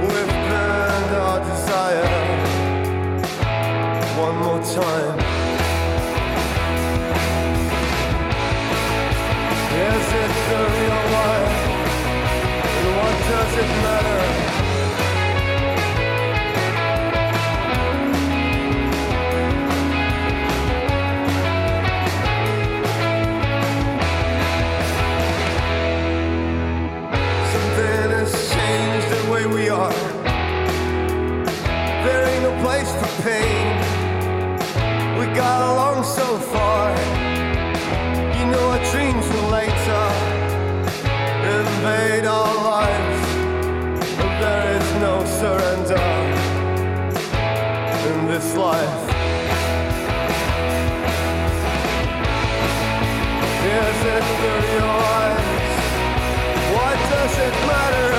We've 0.00 0.26
burned 0.26 1.14
our 1.16 1.38
desire. 1.40 2.06
One 4.18 4.36
more 4.38 4.62
time. 4.62 5.18
Is 9.90 10.06
it 10.22 10.32
the 10.50 10.60
real 10.76 11.02
life? 11.18 11.56
And 12.76 12.88
what 12.96 13.16
does 13.30 13.52
it 13.58 13.70
matter? 13.84 14.41
We 29.52 29.68
are. 29.68 29.92
There 32.04 32.24
ain't 32.30 32.42
no 32.42 32.52
place 32.64 32.90
for 33.00 33.22
pain. 33.22 33.76
We 35.18 35.26
got 35.34 35.60
along 35.72 36.04
so 36.04 36.38
far. 36.52 36.90
You 38.38 38.46
know 38.50 38.70
our 38.70 38.82
dreams 38.90 39.26
will 39.32 39.48
later 39.50 40.04
invade 41.58 42.24
our 42.24 42.54
lives. 42.72 43.20
But 44.16 44.32
there 44.40 44.76
is 44.78 44.88
no 45.06 45.14
surrender 45.40 46.08
in 48.08 48.26
this 48.28 48.56
life. 48.56 49.02
Is 53.80 53.98
it 54.16 54.24
the 54.42 54.52
real 54.64 54.92
life? 55.10 55.48
What 56.76 56.96
does 57.12 57.34
it 57.38 57.54
matter? 57.66 58.11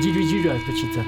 Dis-lui, 0.00 0.26
dis-lui, 0.26 0.48
la 0.48 0.54
petite. 0.54 0.98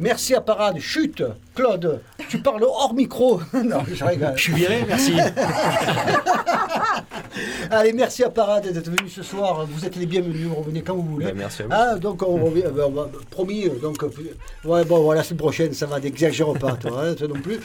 Merci 0.00 0.34
à 0.34 0.40
Parade. 0.40 0.78
Chut, 0.80 1.22
Claude, 1.54 2.00
tu 2.28 2.38
parles 2.38 2.64
hors 2.64 2.92
micro. 2.92 3.40
non, 3.52 3.84
je 3.92 4.04
rigole. 4.04 4.32
Je 4.34 4.42
suis 4.42 4.52
viré, 4.52 4.84
merci. 4.88 5.12
Allez, 7.70 7.92
merci 7.92 8.24
à 8.24 8.30
Parade 8.30 8.66
d'être 8.72 8.90
venu 8.90 9.08
ce 9.08 9.22
soir. 9.22 9.64
Vous 9.70 9.84
êtes 9.84 9.94
les 9.96 10.06
bienvenus. 10.06 10.48
Revenez 10.56 10.82
quand 10.82 10.96
vous 10.96 11.02
voulez. 11.02 11.26
Ben, 11.26 11.36
merci 11.36 11.62
à 11.62 11.66
vous. 11.66 11.70
Ah, 11.72 11.94
donc 11.96 12.22
on 12.22 12.44
revient. 12.44 12.64
ben, 12.74 12.84
on 12.86 12.90
va- 12.90 13.08
promis. 13.30 13.68
Donc, 13.80 14.02
ouais, 14.64 14.84
bon, 14.84 15.02
voilà, 15.02 15.20
la 15.20 15.24
semaine 15.24 15.38
prochaine, 15.38 15.72
ça 15.72 15.86
va. 15.86 16.00
N'exagère 16.00 16.52
pas, 16.54 16.72
toi, 16.72 17.04
hein, 17.04 17.14
toi 17.14 17.28
non 17.28 17.40
plus. 17.40 17.60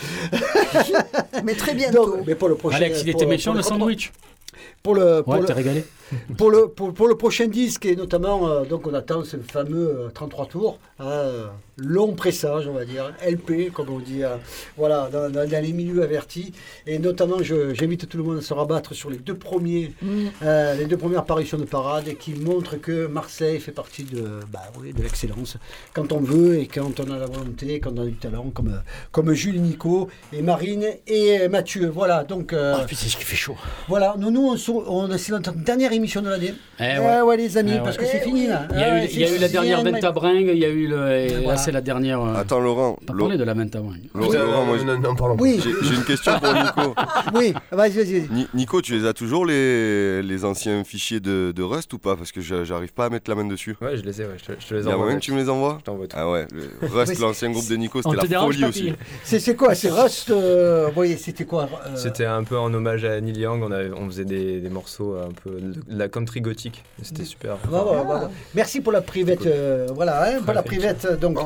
Mais 1.44 1.56
très 1.56 1.74
bientôt. 1.74 2.18
Donc, 2.18 2.28
mais 2.28 2.36
pour 2.36 2.50
le 2.50 2.56
prochain. 2.56 2.78
Alex, 2.78 3.02
il 3.02 3.10
était 3.10 3.26
méchant, 3.26 3.54
le 3.54 3.64
sandwich. 3.64 4.12
Pour 4.84 4.96
le, 4.96 5.22
pour 5.22 5.34
Ouais, 5.34 5.42
le- 5.42 5.54
régalé. 5.54 5.84
pour 6.38 6.50
le, 6.52 6.68
pour, 6.70 6.94
pour 6.94 7.08
le 7.08 7.16
prochain 7.16 7.48
disque, 7.48 7.86
et 7.86 7.96
notamment, 7.96 8.48
euh, 8.50 8.64
donc 8.66 8.88
on 8.88 8.94
attend 8.94 9.24
ce 9.24 9.38
fameux 9.38 10.06
euh, 10.06 10.10
33 10.14 10.46
tours, 10.48 10.80
hein, 11.00 11.06
euh, 11.08 11.48
long 11.78 12.14
pressage, 12.14 12.68
on 12.68 12.74
va 12.74 12.86
dire, 12.86 13.14
LP, 13.26 13.72
comme 13.72 13.90
on 13.90 14.00
dit, 14.00 14.24
euh, 14.24 14.36
voilà, 14.78 15.10
dans, 15.12 15.30
dans- 15.30 15.48
dans 15.48 15.62
les 15.64 15.74
milieux 15.74 16.02
avertis. 16.02 16.52
Et 16.88 16.98
notamment, 17.00 17.38
j'invite 17.44 18.10
tout 18.10 18.18
le 18.18 18.24
monde 18.24 18.38
à 18.40 18.42
se 18.42 18.54
rabattre 18.54 18.94
sur 18.96 19.10
les 19.10 19.18
deux 19.18 19.36
premiers, 19.36 19.94
euh, 20.44 20.76
les 20.76 20.86
deux 20.86 20.98
premières 20.98 21.20
apparitions 21.20 21.58
de 21.58 21.66
parade, 21.66 22.06
qui 22.20 22.34
montrent 22.34 22.78
que 22.78 23.06
Marseille 23.08 23.60
fait 23.60 23.72
partie 23.72 24.04
de, 24.04 24.40
bah, 24.52 24.64
oui, 24.82 24.92
de 24.94 25.02
l'excellence, 25.04 25.58
quand 25.94 26.12
on 26.12 26.20
veut 26.20 26.58
et 26.60 26.68
quand 26.68 27.00
on 27.00 27.12
a 27.12 27.18
la 27.18 27.26
volonté, 27.28 27.80
quand 27.80 27.92
on 27.98 28.02
a 28.02 28.06
du 28.06 28.14
talent, 28.14 28.50
comme, 28.54 28.82
comme 29.12 29.34
Jules 29.34 29.62
Nico, 29.62 30.10
et 30.34 30.42
Marine, 30.42 30.86
et 31.06 31.42
euh, 31.42 31.50
Mathieu. 31.50 31.88
Voilà, 31.94 32.24
donc... 32.24 32.54
euh, 32.54 32.76
Oh 32.80 32.86
putain, 32.88 33.08
ce 33.08 33.18
qui 33.18 33.24
fait 33.24 33.36
chaud. 33.36 33.56
voilà, 33.88 34.16
nous, 34.18 34.32
nous, 34.32 34.56
on, 34.68 34.84
on- 34.88 35.18
c'est 35.18 35.32
notre 35.32 35.54
dernière 35.54 35.92
émission 35.94 36.22
de 36.22 36.30
l'année. 36.30 36.54
Eh 36.80 36.84
ouais. 37.24 37.38
les 37.38 37.58
amis, 37.58 37.72
Eh 37.74 37.78
ouais. 37.78 37.84
parce 37.84 37.98
que 37.98 38.06
c'est 38.06 38.20
fini 38.22 38.48
là. 38.48 38.68
Il 38.72 38.80
y 38.80 38.84
a 38.84 38.94
Ah, 38.94 39.04
eu, 39.04 39.08
il 39.12 39.20
y 39.20 39.24
a 39.24 39.28
c'est 39.28 39.36
eu 39.36 39.40
la 39.40 39.48
dernière 39.48 39.78
sixième. 39.78 39.96
Venta 39.96 40.12
Bring, 40.12 40.48
il 40.50 40.58
y 40.58 40.66
a 40.66 40.70
eu 40.70 40.88
le. 40.88 41.12
et 41.12 41.28
Voilà. 41.44 41.58
C'est 41.68 41.74
la 41.74 41.82
dernière. 41.82 42.22
euh, 42.22 42.36
Attends, 42.36 42.62
Laurent. 42.62 42.98
Pas 43.06 43.14
parler 43.14 43.36
de 43.38 43.44
la 43.44 43.54
Venta 43.54 43.82
Bring. 43.82 44.04
Laurent, 44.16 44.32
Laurent, 44.32 44.66
moi. 44.66 45.36
Oui. 45.38 45.60
j'ai 45.82 45.96
une 45.96 46.06
question 46.06 46.40
pour 46.40 46.54
Nico. 46.54 46.96
Oui, 47.36 47.54
vas-y, 47.72 47.92
vas-y. 47.92 48.20
vas-y. 48.22 48.30
Ni- 48.32 48.48
Nico, 48.54 48.82
tu 48.82 48.94
les 48.98 49.06
as 49.06 49.12
toujours 49.12 49.46
les, 49.46 50.22
les 50.24 50.46
anciens 50.46 50.86
fichiers 50.86 51.20
de, 51.20 51.52
de 51.54 51.64
Rust 51.64 51.92
ou 51.92 51.98
pas? 52.00 52.16
Parce 52.16 52.32
que 52.32 52.40
j'a- 52.40 52.64
j'arrive 52.64 52.94
pas 52.94 53.08
à 53.08 53.10
mettre 53.10 53.30
la 53.30 53.36
main 53.36 53.44
dessus. 53.44 53.76
Ouais, 53.82 53.98
je 53.98 54.04
les 54.04 54.22
ai, 54.22 54.26
ouais, 54.26 54.36
je 54.38 54.46
te, 54.46 54.52
je 54.62 54.66
te 54.66 54.74
les 54.76 54.82
Il 54.84 54.86
y 54.86 54.90
a 54.90 54.94
envoie. 54.94 55.04
moyen 55.08 55.20
que 55.20 55.26
tu 55.26 55.34
me 55.34 55.38
les 55.40 55.50
envoies? 55.50 55.76
Je 55.80 55.84
t'envoie 55.84 56.08
tout. 56.08 56.16
Ah 56.18 56.30
ouais, 56.32 56.48
le 56.54 56.88
Rust, 56.88 57.20
l'ancien 57.20 57.52
groupe 57.52 57.68
de 57.68 57.76
Nico, 57.76 58.00
On 58.06 58.12
c'était 58.14 58.28
la 58.34 58.40
folie 58.40 58.64
aussi. 58.64 58.94
C'est 59.26 59.56
quoi? 59.58 59.76
C'est 59.76 59.90
Rust 59.90 60.30
euh, 60.30 60.90
voyez, 60.96 61.18
c'était 61.18 61.44
quoi 61.44 61.68
euh, 61.86 61.96
C'était 61.98 62.24
un 62.26 62.46
peu 62.46 62.58
en 62.58 62.74
hommage 62.74 63.04
à 63.04 63.20
Neil 63.20 63.38
Young, 63.40 63.62
on, 63.62 63.72
avait- 63.72 63.92
on 63.92 64.08
faisait 64.08 64.24
des, 64.26 64.62
des 64.62 64.70
morceaux 64.70 65.16
un 65.18 65.34
peu 65.44 65.52
de, 65.60 65.74
la 65.90 66.08
country 66.08 66.40
gothique. 66.40 66.82
C'était 67.02 67.26
super. 67.26 67.58
Voilà. 67.70 68.30
Merci 68.56 68.80
pour 68.80 68.94
la 68.94 69.02
privette. 69.02 69.46
euh, 69.46 69.88
voilà, 69.94 70.30
hein, 70.30 70.40
pour 70.46 70.54
la 70.54 70.64
privette. 70.64 71.20
Donc, 71.20 71.38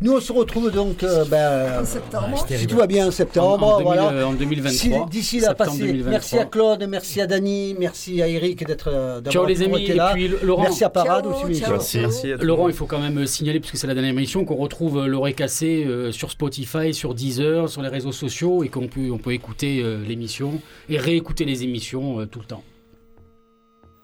nous, 0.00 0.12
on 0.16 0.20
se 0.20 0.32
retrouve 0.32 0.70
donc 0.70 1.02
euh, 1.02 1.24
ben, 1.24 1.80
En 1.82 1.84
septembre. 1.84 2.28
Ah, 2.50 2.56
si 2.56 2.66
tout 2.66 2.76
va 2.76 2.86
bien 2.86 3.06
en 3.08 3.10
septembre. 3.10 3.64
En- 3.66 3.72
en 3.74 3.78
2000, 3.78 3.84
voilà. 3.84 4.10
euh, 4.12 4.24
en 4.24 4.32
2023, 4.34 5.06
Si- 5.06 5.10
D'ici 5.10 5.40
là. 5.40 5.54
2023. 5.54 6.10
Merci 6.10 6.38
à 6.38 6.44
Claude, 6.44 6.86
merci 6.88 7.20
à 7.20 7.26
Dany, 7.26 7.74
merci 7.78 8.22
à 8.22 8.28
Eric 8.28 8.66
d'être 8.66 8.88
euh, 8.92 9.20
Ciao 9.30 9.46
les 9.46 9.62
amis, 9.62 9.84
et 9.84 9.94
là. 9.94 10.12
puis 10.14 10.28
Laurent. 10.42 10.62
Merci 10.62 10.84
à 10.84 10.90
Parade 10.90 11.24
Ciao, 11.24 11.32
aussi. 11.48 11.60
ciao. 11.60 11.70
Merci. 11.72 11.98
Merci 12.00 12.32
à 12.32 12.36
il 12.68 12.72
faut 12.74 12.86
quand 12.86 13.00
même 13.00 13.26
signaler, 13.26 13.60
puisque 13.60 13.76
c'est 13.76 13.86
la 13.86 13.94
dernière 13.94 14.12
émission, 14.12 14.44
qu'on 14.44 14.56
retrouve 14.56 14.98
euh, 14.98 15.06
l'oreille 15.06 15.34
cassée 15.34 15.84
euh, 15.86 16.12
sur 16.12 16.30
Spotify, 16.30 16.92
sur 16.94 17.14
Deezer, 17.14 17.68
sur 17.68 17.82
les 17.82 17.88
réseaux 17.88 18.12
sociaux, 18.12 18.64
et 18.64 18.68
qu'on 18.68 18.88
peut, 18.88 19.10
on 19.10 19.18
peut 19.18 19.32
écouter 19.32 19.82
euh, 19.82 20.02
l'émission 20.06 20.60
et 20.88 20.98
réécouter 20.98 21.44
les 21.44 21.62
émissions 21.64 22.20
euh, 22.20 22.26
tout 22.26 22.38
le 22.40 22.44
temps. 22.46 22.62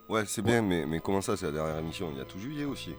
Ouais, 0.08 0.22
c'est 0.26 0.42
bien, 0.42 0.62
mais, 0.62 0.84
mais 0.86 1.00
comment 1.00 1.20
ça, 1.20 1.36
c'est 1.36 1.46
la 1.46 1.52
dernière 1.52 1.78
émission? 1.78 2.08
Il 2.12 2.18
y 2.18 2.20
a 2.20 2.24
tout 2.24 2.38
juillet 2.38 2.64
aussi. 2.64 2.90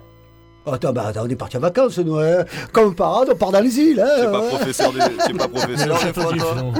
Attends, 0.65 0.93
bah, 0.93 1.07
attends, 1.07 1.23
on 1.25 1.29
est 1.29 1.35
parti 1.35 1.57
en 1.57 1.59
vacances, 1.59 1.97
nous. 1.99 2.17
Hein. 2.17 2.45
Comme 2.71 2.95
parade, 2.95 3.29
on 3.33 3.35
part 3.35 3.51
dans 3.51 3.59
les 3.59 3.77
îles. 3.79 3.99
Hein, 3.99 4.07
C'est 4.17 4.31
pas 4.31 4.39
ouais. 4.41 4.47
professeur, 4.47 4.93
des- 4.93 4.99
c'est 5.25 5.37
pas 5.37 5.47
professeur 5.49 5.99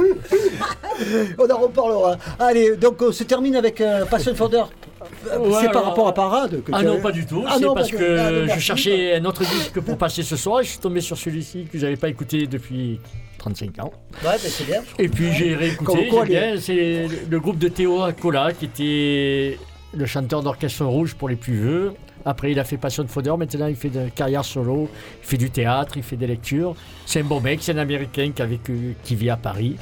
On 1.37 1.49
en 1.51 1.57
reparlera. 1.59 2.17
Allez, 2.39 2.75
donc 2.77 3.01
on 3.01 3.11
se 3.11 3.23
termine 3.23 3.55
avec 3.55 3.81
euh, 3.81 4.05
Passion. 4.05 4.33
Euh, 4.33 5.37
Ouais, 5.37 5.49
c'est 5.61 5.67
par 5.67 5.77
alors- 5.77 5.85
rapport 5.85 6.07
à 6.07 6.13
Parade 6.13 6.63
que 6.63 6.71
Ah 6.73 6.81
non, 6.81 6.97
as- 6.97 7.01
pas 7.01 7.11
du 7.11 7.25
tout. 7.25 7.43
Ah 7.45 7.55
c'est 7.57 7.63
non, 7.65 7.73
parce 7.73 7.91
que 7.91 8.47
ah, 8.49 8.53
je 8.55 8.59
cherchais 8.59 9.15
un 9.15 9.25
autre 9.25 9.41
disque 9.41 9.79
pour 9.81 9.97
passer 9.97 10.23
ce 10.23 10.37
soir 10.37 10.61
et 10.61 10.63
je 10.63 10.69
suis 10.69 10.79
tombé 10.79 11.01
sur 11.01 11.17
celui-ci 11.17 11.67
que 11.71 11.77
j'avais 11.77 11.97
pas 11.97 12.07
écouté 12.09 12.47
depuis 12.47 12.99
35 13.39 13.79
ans. 13.79 13.91
Ouais, 14.23 14.37
c'est 14.37 14.65
bien. 14.65 14.81
Et 14.99 15.09
puis 15.09 15.33
j'ai 15.33 15.55
réécouté, 15.55 16.07
quoi, 16.07 16.25
j'aime 16.25 16.53
bien. 16.53 16.61
C'est 16.61 17.07
le 17.29 17.39
groupe 17.39 17.57
de 17.57 17.67
Théo 17.67 18.01
Acola 18.03 18.53
qui 18.53 18.65
était 18.65 19.57
le 19.93 20.05
chanteur 20.05 20.41
d'Orchestre 20.41 20.85
Rouge 20.85 21.15
pour 21.15 21.27
les 21.29 21.35
plus 21.35 21.53
vieux. 21.53 21.91
Après, 22.25 22.51
il 22.51 22.59
a 22.59 22.63
fait 22.63 22.77
Passion 22.77 23.05
Fodder. 23.07 23.33
Maintenant, 23.37 23.67
il 23.67 23.75
fait 23.75 23.89
de 23.89 24.09
carrière 24.09 24.45
solo. 24.45 24.89
Il 25.21 25.27
fait 25.27 25.37
du 25.37 25.49
théâtre, 25.49 25.97
il 25.97 26.03
fait 26.03 26.15
des 26.15 26.27
lectures. 26.27 26.75
C'est 27.05 27.21
un 27.21 27.25
bon 27.25 27.41
mec, 27.41 27.59
c'est 27.61 27.73
un 27.73 27.77
Américain 27.77 28.31
qui, 28.35 28.41
a 28.41 28.45
vécu- 28.45 28.95
qui 29.03 29.15
vit 29.15 29.29
à 29.29 29.37
Paris. 29.37 29.75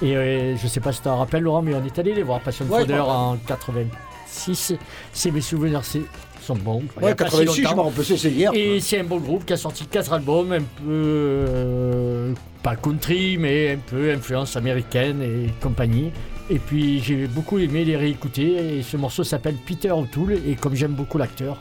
Et 0.00 0.16
euh, 0.16 0.56
je 0.56 0.66
sais 0.66 0.80
pas 0.80 0.90
si 0.92 0.98
tu 0.98 1.04
te 1.04 1.08
rappelles, 1.10 1.42
Laurent, 1.42 1.62
mais 1.62 1.74
on 1.74 1.84
est 1.84 1.98
allé 1.98 2.14
les 2.14 2.22
voir 2.22 2.40
Passion 2.40 2.64
Ouais, 2.66 2.80
Fodder 2.80 2.98
en 2.98 3.36
86. 3.46 4.74
C'est 5.12 5.30
mes 5.30 5.40
souvenirs, 5.40 5.84
c'est 5.84 6.02
sont 6.40 6.56
bons. 6.56 6.82
Ouais, 7.00 7.14
pas 7.14 7.26
si 7.30 7.36
86, 7.46 7.68
je 7.68 7.74
m'en 7.76 7.92
c'est 8.02 8.30
hier. 8.30 8.50
Et 8.52 8.80
c'est 8.80 8.98
un 8.98 9.04
bon 9.04 9.18
groupe 9.18 9.44
qui 9.44 9.52
a 9.52 9.56
sorti 9.56 9.86
quatre 9.86 10.12
albums, 10.12 10.50
un 10.52 10.58
peu 10.58 10.88
euh, 10.88 12.32
pas 12.64 12.74
country, 12.74 13.36
mais 13.38 13.72
un 13.74 13.78
peu 13.78 14.10
influence 14.12 14.56
américaine 14.56 15.22
et 15.22 15.50
compagnie. 15.62 16.10
Et 16.52 16.58
puis 16.58 17.00
j'ai 17.00 17.26
beaucoup 17.26 17.58
aimé 17.58 17.82
les 17.84 17.96
réécouter. 17.96 18.78
Et 18.78 18.82
ce 18.82 18.96
morceau 18.98 19.24
s'appelle 19.24 19.56
Peter 19.66 19.90
O'Toole. 19.90 20.34
Et 20.46 20.54
comme 20.54 20.74
j'aime 20.74 20.92
beaucoup 20.92 21.16
l'acteur, 21.16 21.56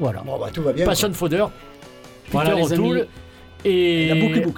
voilà. 0.00 0.20
Bon, 0.26 0.38
bah, 0.38 0.48
tout 0.52 0.62
va 0.62 0.72
bien. 0.72 0.84
Passion 0.84 1.12
Fodder, 1.12 1.44
Peter 2.24 2.32
Voilà, 2.32 2.54
les 2.56 2.72
O'Toole. 2.72 3.06
Et 3.64 4.10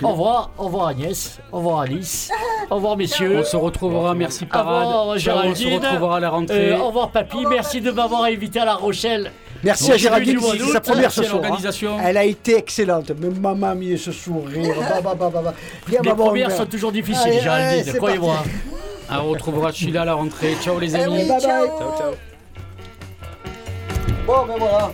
au 0.03 0.09
revoir, 0.09 0.51
au 0.57 0.65
revoir 0.65 0.87
Agnès, 0.89 1.39
au 1.53 1.59
revoir 1.59 1.81
Alice, 1.81 2.31
au 2.71 2.77
revoir 2.77 2.97
messieurs. 2.97 3.41
On 3.41 3.45
se 3.45 3.57
retrouvera, 3.59 4.15
merci 4.15 4.47
Parade. 4.47 4.87
Au 4.87 5.01
revoir 5.01 5.19
Ciao, 5.19 5.37
on 5.45 5.55
se 5.55 5.61
Géraldine. 5.61 5.75
retrouvera 5.91 6.17
à 6.17 6.21
la 6.21 6.31
rentrée. 6.31 6.73
Euh, 6.73 6.79
au 6.79 6.87
revoir 6.87 7.11
Papy, 7.11 7.45
merci 7.51 7.83
de 7.83 7.91
m'avoir 7.91 8.23
invité 8.25 8.61
à 8.61 8.65
La 8.65 8.77
Rochelle. 8.77 9.31
Merci 9.63 9.93
à 9.93 9.99
Géraldine, 9.99 10.39
c'est 10.41 10.59
sa 10.73 10.81
première 10.81 11.13
ce 11.13 11.21
Merci 11.21 11.67
à 11.67 11.73
soir. 11.73 11.95
hein. 11.99 12.03
Elle 12.03 12.17
a 12.17 12.25
été 12.25 12.57
excellente. 12.57 13.13
Mais 13.21 13.29
maman, 13.29 13.75
mis 13.75 13.99
ce 13.99 14.11
sourire. 14.11 14.75
Bah, 14.81 15.01
bah, 15.05 15.15
bah, 15.19 15.31
bah, 15.31 15.41
bah. 15.45 15.55
Viens, 15.87 16.01
Les 16.03 16.09
maman, 16.09 16.25
premières 16.25 16.51
sont 16.51 16.65
toujours 16.67 16.93
difficiles, 16.93 17.29
Allez, 17.29 17.41
Géraldine, 17.41 17.93
croyez-moi. 17.97 18.43
On 19.11 19.31
retrouvera 19.31 19.73
Sheila 19.73 20.03
à 20.03 20.05
la 20.05 20.15
rentrée. 20.15 20.57
Ciao 20.63 20.79
les 20.79 20.95
amis. 20.95 21.23
Eh 21.23 21.41
ciao. 21.41 21.41
Ciao. 21.41 22.15
Bon, 24.27 24.47
ben 24.47 24.57
voilà. 24.59 24.91